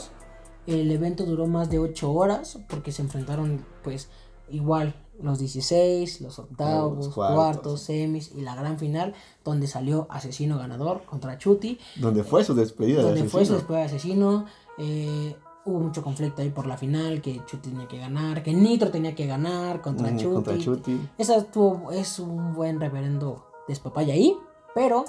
El 0.67 0.91
evento 0.93 1.25
duró 1.25 1.47
más 1.47 1.71
de 1.71 1.79
8 1.79 2.13
horas, 2.13 2.59
porque 2.69 2.93
se 2.93 3.03
enfrentaron 3.03 3.65
pues 3.83 4.09
igual 4.51 4.95
los 5.21 5.41
16, 5.41 6.21
los 6.21 6.39
octavos, 6.39 7.07
Los 7.07 7.15
cuartos. 7.15 7.35
cuartos. 7.37 7.81
semis 7.83 8.31
y 8.37 8.43
la 8.43 8.55
gran 8.55 8.79
final, 8.79 9.15
donde 9.45 9.67
salió 9.67 10.07
Asesino 10.11 10.59
ganador 10.59 11.05
contra 11.05 11.39
Chuti, 11.39 11.79
Donde 11.97 12.23
fue 12.23 12.45
su 12.45 12.55
despedida. 12.55 12.99
de 12.99 13.09
donde 13.09 13.25
fue 13.25 13.45
su 13.45 13.55
después 13.55 13.79
de 13.81 13.85
Asesino. 13.87 14.47
eh, 14.79 15.35
hubo 15.69 15.81
mucho 15.81 16.03
conflicto 16.03 16.43
ahí 16.43 16.51
por 16.51 16.67
la 16.67 16.77
final, 16.77 17.21
que 17.21 17.45
Chuti 17.45 17.71
tenía 17.71 17.87
que 17.89 17.99
ganar, 17.99 18.43
que 18.43 18.53
Nitro 18.55 18.91
tenía 18.91 19.15
que 19.15 19.27
ganar 19.27 19.81
contra 19.81 20.11
Chuti. 20.17 20.35
contra 20.35 20.59
Chuti. 20.59 21.09
Esa 21.19 21.37
estuvo, 21.37 21.91
es 21.93 22.19
un 22.19 22.55
buen 22.55 22.81
reverendo 22.81 23.45
despapaya 23.69 24.15
ahí, 24.15 24.37
pero 24.75 25.05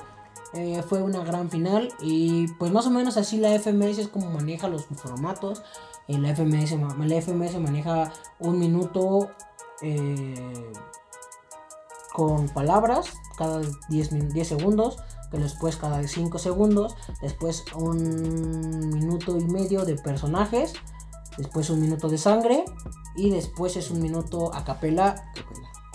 eh, 0.53 0.82
fue 0.88 1.01
una 1.01 1.24
gran 1.24 1.49
final 1.49 1.89
y 2.01 2.47
pues 2.60 2.72
más 2.72 2.86
o 2.88 2.89
menos 2.89 3.18
así 3.18 3.38
la 3.38 3.53
FMS 3.57 3.97
es 3.99 4.07
como 4.07 4.30
maneja 4.32 4.68
los 4.68 4.86
formatos. 4.86 5.64
Eh, 6.07 6.18
la, 6.18 6.30
FMS, 6.36 6.72
la 6.97 7.22
FMS 7.22 7.60
maneja 7.60 8.12
un 8.39 8.57
minuto 8.60 9.30
eh, 9.82 10.72
con 12.14 12.49
palabras 12.49 13.14
cada 13.38 13.62
10, 13.89 14.12
min- 14.12 14.30
10 14.30 14.47
segundos, 14.47 14.97
que 15.32 15.38
después 15.38 15.77
cada 15.77 16.05
5 16.07 16.38
segundos, 16.39 16.95
después 17.21 17.65
un 17.75 18.89
minuto 18.89 19.38
y 19.38 19.43
medio 19.45 19.86
de 19.86 19.95
personajes, 19.95 20.73
después 21.38 21.69
un 21.69 21.80
minuto 21.82 22.09
de 22.09 22.17
sangre 22.17 22.65
y 23.15 23.30
después 23.30 23.75
es 23.77 23.91
un 23.91 24.01
minuto 24.01 24.53
a 24.53 24.63
capela 24.63 25.15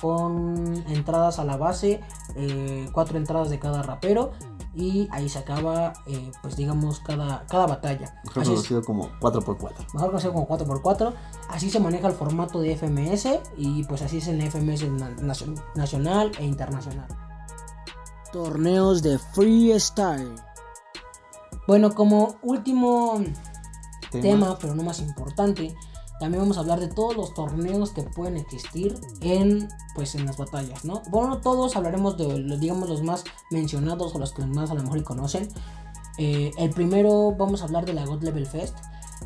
con 0.00 0.74
entradas 0.88 1.38
a 1.38 1.44
la 1.44 1.56
base, 1.56 2.00
eh, 2.36 2.88
cuatro 2.92 3.16
entradas 3.18 3.48
de 3.50 3.58
cada 3.58 3.82
rapero 3.82 4.32
y 4.74 5.08
ahí 5.12 5.28
se 5.28 5.38
acaba, 5.38 5.92
eh, 6.06 6.32
pues 6.42 6.56
digamos, 6.56 6.98
cada, 7.00 7.46
cada 7.46 7.66
batalla. 7.66 8.20
Mejor 8.24 8.42
Así 8.42 8.52
es, 8.52 8.56
conocido 8.58 8.82
como 8.82 9.08
4x4. 9.20 9.86
mejor 9.94 10.08
conocido 10.10 10.32
como 10.32 10.48
4x4. 10.48 11.14
Así 11.48 11.70
se 11.70 11.78
maneja 11.80 12.08
el 12.08 12.14
formato 12.14 12.60
de 12.60 12.76
FMS 12.76 13.40
y 13.56 13.84
pues 13.84 14.02
así 14.02 14.18
es 14.18 14.26
en 14.28 14.40
FMS 14.42 14.88
na- 14.90 15.14
nacio- 15.20 15.54
nacional 15.76 16.32
e 16.38 16.44
internacional. 16.44 17.06
Torneos 18.34 19.00
de 19.00 19.16
freestyle. 19.16 20.34
Bueno, 21.68 21.94
como 21.94 22.34
último 22.42 23.22
Tema. 24.10 24.22
tema, 24.22 24.58
pero 24.60 24.74
no 24.74 24.82
más 24.82 24.98
importante, 24.98 25.72
también 26.18 26.42
vamos 26.42 26.56
a 26.56 26.60
hablar 26.62 26.80
de 26.80 26.88
todos 26.88 27.16
los 27.16 27.32
torneos 27.32 27.92
que 27.92 28.02
pueden 28.02 28.36
existir 28.36 28.98
en 29.20 29.68
pues 29.94 30.16
en 30.16 30.26
las 30.26 30.36
batallas, 30.36 30.84
¿no? 30.84 31.00
Bueno, 31.10 31.28
no 31.28 31.36
todos 31.42 31.76
hablaremos 31.76 32.18
de 32.18 32.40
los, 32.40 32.58
digamos 32.58 32.88
los 32.88 33.04
más 33.04 33.22
mencionados 33.52 34.12
o 34.16 34.18
los 34.18 34.32
que 34.32 34.44
más 34.44 34.68
a 34.72 34.74
lo 34.74 34.82
mejor 34.82 35.04
conocen. 35.04 35.48
Eh, 36.18 36.50
el 36.58 36.70
primero 36.70 37.36
vamos 37.38 37.62
a 37.62 37.66
hablar 37.66 37.84
de 37.84 37.92
la 37.92 38.04
God 38.04 38.24
Level 38.24 38.46
Fest. 38.46 38.76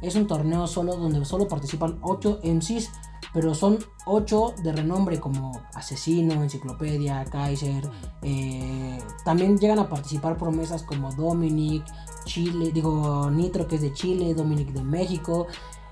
Es 0.02 0.16
un 0.16 0.26
torneo 0.26 0.66
solo 0.66 0.96
donde 0.96 1.24
solo 1.24 1.48
participan 1.48 1.98
8 2.02 2.40
MCs, 2.44 2.90
pero 3.34 3.54
son 3.54 3.78
8 4.06 4.54
de 4.62 4.72
renombre 4.72 5.20
como 5.20 5.60
Asesino, 5.74 6.42
Enciclopedia, 6.42 7.24
Kaiser. 7.26 7.88
eh, 8.22 8.98
también 9.24 9.58
llegan 9.58 9.78
a 9.78 9.88
participar 9.88 10.36
promesas 10.36 10.82
como 10.82 11.12
Dominic, 11.12 11.84
Chile, 12.24 12.70
digo 12.72 13.30
Nitro 13.30 13.66
que 13.68 13.76
es 13.76 13.82
de 13.82 13.92
Chile, 13.92 14.34
Dominic 14.34 14.68
de 14.72 14.82
México. 14.82 15.46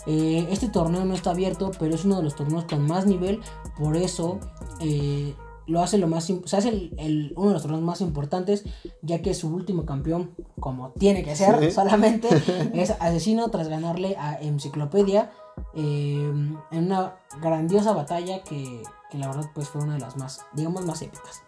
Eh, 0.06 0.46
este 0.50 0.68
torneo 0.68 1.04
no 1.04 1.14
está 1.14 1.30
abierto, 1.30 1.70
pero 1.78 1.94
es 1.94 2.04
uno 2.04 2.16
de 2.18 2.22
los 2.22 2.36
torneos 2.36 2.64
con 2.64 2.86
más 2.86 3.06
nivel, 3.06 3.40
por 3.78 3.96
eso 3.96 4.38
eh, 4.80 5.34
lo 5.66 5.82
hace 5.82 5.98
lo 5.98 6.06
más, 6.06 6.30
im- 6.30 6.46
se 6.46 6.56
hace 6.56 6.68
el- 6.68 6.94
el- 6.98 7.32
uno 7.36 7.48
de 7.48 7.52
los 7.54 7.62
torneos 7.62 7.82
más 7.82 8.00
importantes, 8.00 8.64
ya 9.02 9.20
que 9.20 9.34
su 9.34 9.48
último 9.48 9.84
campeón, 9.84 10.30
como 10.60 10.90
tiene 10.92 11.24
que 11.24 11.34
ser, 11.34 11.58
Sí. 11.60 11.70
solamente 11.72 12.28
es 12.74 12.90
Asesino 13.00 13.48
tras 13.50 13.68
ganarle 13.68 14.16
a 14.16 14.40
Enciclopedia 14.40 15.32
eh, 15.74 16.32
en 16.70 16.84
una 16.84 17.16
grandiosa 17.40 17.92
batalla 17.92 18.42
que, 18.42 18.82
que 19.10 19.18
la 19.18 19.28
verdad 19.28 19.50
pues 19.54 19.68
fue 19.68 19.82
una 19.82 19.94
de 19.94 20.00
las 20.00 20.16
más, 20.16 20.46
digamos, 20.54 20.84
más 20.86 21.02
épicas. 21.02 21.42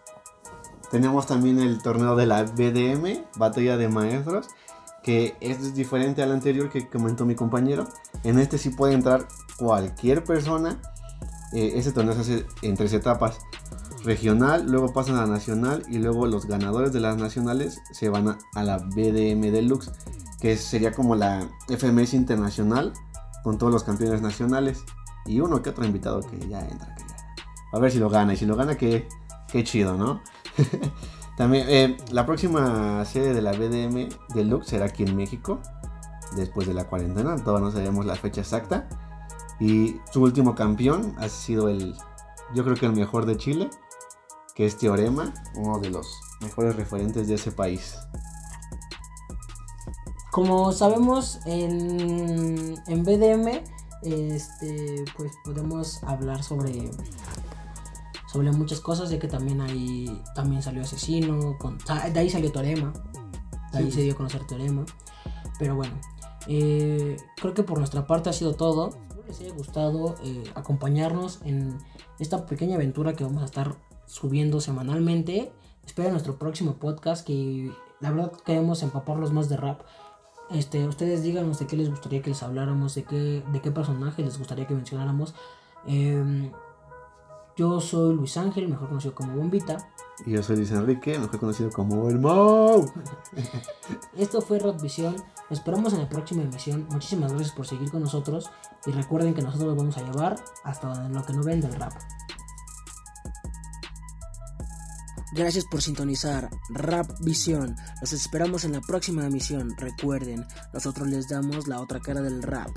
Tenemos 0.91 1.27
también 1.27 1.59
el 1.59 1.81
torneo 1.81 2.15
de 2.15 2.25
la 2.25 2.43
BDM, 2.43 3.25
Batalla 3.37 3.77
de 3.77 3.89
Maestros, 3.89 4.47
que 5.03 5.35
es 5.39 5.75
diferente 5.75 6.23
al 6.23 6.31
anterior 6.31 6.69
que 6.69 6.87
comentó 6.87 7.25
mi 7.25 7.35
compañero. 7.35 7.87
En 8.23 8.39
este 8.39 8.57
sí 8.57 8.69
puede 8.69 8.93
entrar 8.93 9.27
cualquier 9.57 10.23
persona. 10.23 10.81
Eh, 11.53 11.73
este 11.75 11.91
torneo 11.91 12.15
se 12.15 12.21
hace 12.21 12.45
en 12.63 12.75
tres 12.75 12.93
etapas. 12.93 13.37
Regional, 14.03 14.65
luego 14.65 14.93
pasan 14.93 15.17
a 15.17 15.25
nacional 15.25 15.83
y 15.89 15.97
luego 15.97 16.25
los 16.25 16.45
ganadores 16.45 16.93
de 16.93 17.01
las 17.01 17.17
nacionales 17.17 17.81
se 17.91 18.09
van 18.09 18.29
a, 18.29 18.37
a 18.55 18.63
la 18.63 18.77
BDM 18.77 19.51
Deluxe, 19.51 19.91
que 20.39 20.55
sería 20.55 20.93
como 20.93 21.15
la 21.15 21.47
FMS 21.67 22.13
internacional 22.13 22.93
con 23.43 23.57
todos 23.57 23.71
los 23.71 23.83
campeones 23.83 24.21
nacionales 24.21 24.83
y 25.25 25.39
uno 25.39 25.61
que 25.61 25.69
otro 25.69 25.85
invitado 25.85 26.21
que 26.21 26.37
ya 26.47 26.61
entra. 26.61 26.95
Que 26.95 27.03
ya. 27.03 27.15
A 27.73 27.79
ver 27.79 27.91
si 27.91 27.99
lo 27.99 28.09
gana 28.09 28.33
y 28.33 28.37
si 28.37 28.45
lo 28.45 28.55
gana, 28.55 28.77
qué, 28.77 29.07
qué 29.51 29.63
chido, 29.63 29.95
¿no? 29.95 30.21
También 31.37 31.65
eh, 31.69 31.97
la 32.11 32.25
próxima 32.25 33.05
serie 33.05 33.33
de 33.33 33.41
la 33.41 33.53
BDM 33.53 34.09
Deluxe 34.33 34.67
será 34.67 34.85
aquí 34.85 35.03
en 35.03 35.15
México, 35.15 35.61
después 36.35 36.67
de 36.67 36.73
la 36.73 36.85
cuarentena, 36.85 37.37
todavía 37.37 37.67
no 37.67 37.71
sabemos 37.71 38.05
la 38.05 38.15
fecha 38.15 38.41
exacta. 38.41 38.89
Y 39.59 39.97
su 40.11 40.21
último 40.21 40.55
campeón 40.55 41.15
ha 41.17 41.29
sido 41.29 41.69
el, 41.69 41.95
yo 42.53 42.63
creo 42.63 42.75
que 42.75 42.85
el 42.85 42.93
mejor 42.93 43.25
de 43.25 43.37
Chile, 43.37 43.69
que 44.55 44.65
es 44.65 44.77
Teorema, 44.77 45.33
uno 45.55 45.79
de 45.79 45.89
los 45.89 46.19
mejores 46.41 46.75
referentes 46.75 47.27
de 47.27 47.35
ese 47.35 47.51
país. 47.51 47.97
Como 50.31 50.71
sabemos, 50.71 51.39
en, 51.45 52.75
en 52.87 53.03
BDM, 53.03 53.63
este, 54.03 55.05
pues 55.17 55.31
podemos 55.43 56.03
hablar 56.03 56.43
sobre 56.43 56.91
sobre 58.31 58.51
muchas 58.51 58.79
cosas, 58.79 59.09
ya 59.09 59.17
que 59.17 59.27
también 59.27 59.59
ahí 59.59 60.21
también 60.35 60.61
salió 60.61 60.83
Asesino, 60.83 61.57
con, 61.57 61.79
de 61.79 62.19
ahí 62.19 62.29
salió 62.29 62.51
Teorema, 62.51 62.93
de 63.71 63.79
ahí 63.79 63.91
se 63.91 64.01
dio 64.03 64.13
a 64.13 64.15
conocer 64.15 64.45
Teorema. 64.45 64.85
Pero 65.57 65.75
bueno, 65.75 65.95
eh, 66.47 67.17
creo 67.35 67.53
que 67.53 67.63
por 67.63 67.79
nuestra 67.79 68.05
parte 68.05 68.29
ha 68.29 68.33
sido 68.33 68.53
todo. 68.53 68.91
Espero 69.09 69.23
les 69.27 69.39
haya 69.41 69.53
gustado 69.53 70.15
eh, 70.23 70.43
acompañarnos 70.55 71.39
en 71.43 71.77
esta 72.19 72.45
pequeña 72.45 72.75
aventura 72.75 73.13
que 73.13 73.23
vamos 73.23 73.41
a 73.41 73.45
estar 73.45 73.75
subiendo 74.05 74.61
semanalmente. 74.61 75.51
Espero 75.85 76.11
nuestro 76.11 76.37
próximo 76.37 76.75
podcast 76.75 77.25
que 77.25 77.71
la 77.99 78.11
verdad 78.11 78.31
queremos 78.45 78.83
empaparlos 78.83 79.33
más 79.33 79.49
de 79.49 79.57
rap. 79.57 79.81
Este, 80.51 80.87
ustedes 80.87 81.23
díganos 81.23 81.59
de 81.59 81.67
qué 81.67 81.75
les 81.75 81.89
gustaría 81.89 82.21
que 82.21 82.31
les 82.31 82.41
habláramos, 82.41 82.95
de 82.95 83.03
qué, 83.03 83.43
de 83.51 83.61
qué 83.61 83.71
personaje 83.71 84.23
les 84.23 84.37
gustaría 84.37 84.65
que 84.65 84.73
mencionáramos. 84.73 85.35
Eh, 85.85 86.51
yo 87.59 87.81
soy 87.81 88.15
Luis 88.15 88.37
Ángel, 88.37 88.69
mejor 88.69 88.87
conocido 88.87 89.13
como 89.13 89.35
Bombita. 89.35 89.77
Y 90.25 90.31
yo 90.31 90.41
soy 90.41 90.55
Luis 90.55 90.71
Enrique, 90.71 91.19
mejor 91.19 91.39
conocido 91.41 91.69
como 91.69 92.07
El 92.07 92.17
Mau. 92.17 92.89
Esto 94.17 94.39
fue 94.39 94.59
Rod 94.59 94.81
Visión. 94.81 95.13
Nos 95.49 95.59
esperamos 95.59 95.91
en 95.91 95.99
la 95.99 96.07
próxima 96.07 96.41
emisión. 96.41 96.87
Muchísimas 96.89 97.33
gracias 97.33 97.53
por 97.53 97.67
seguir 97.67 97.91
con 97.91 98.01
nosotros. 98.01 98.49
Y 98.85 98.91
recuerden 98.91 99.33
que 99.33 99.41
nosotros 99.41 99.67
los 99.67 99.77
vamos 99.77 99.97
a 99.97 100.03
llevar 100.03 100.37
hasta 100.63 101.09
lo 101.09 101.25
que 101.25 101.33
no 101.33 101.43
ven 101.43 101.59
del 101.59 101.73
rap. 101.73 101.91
Gracias 105.31 105.65
por 105.65 105.81
sintonizar 105.81 106.49
Rap 106.69 107.09
Visión. 107.21 107.75
Los 108.01 108.13
esperamos 108.13 108.63
en 108.63 108.73
la 108.73 108.81
próxima 108.81 109.25
emisión. 109.25 109.75
Recuerden, 109.77 110.45
nosotros 110.73 111.07
les 111.07 111.27
damos 111.27 111.67
la 111.67 111.79
otra 111.79 111.99
cara 111.99 112.21
del 112.21 112.41
rap. 112.41 112.75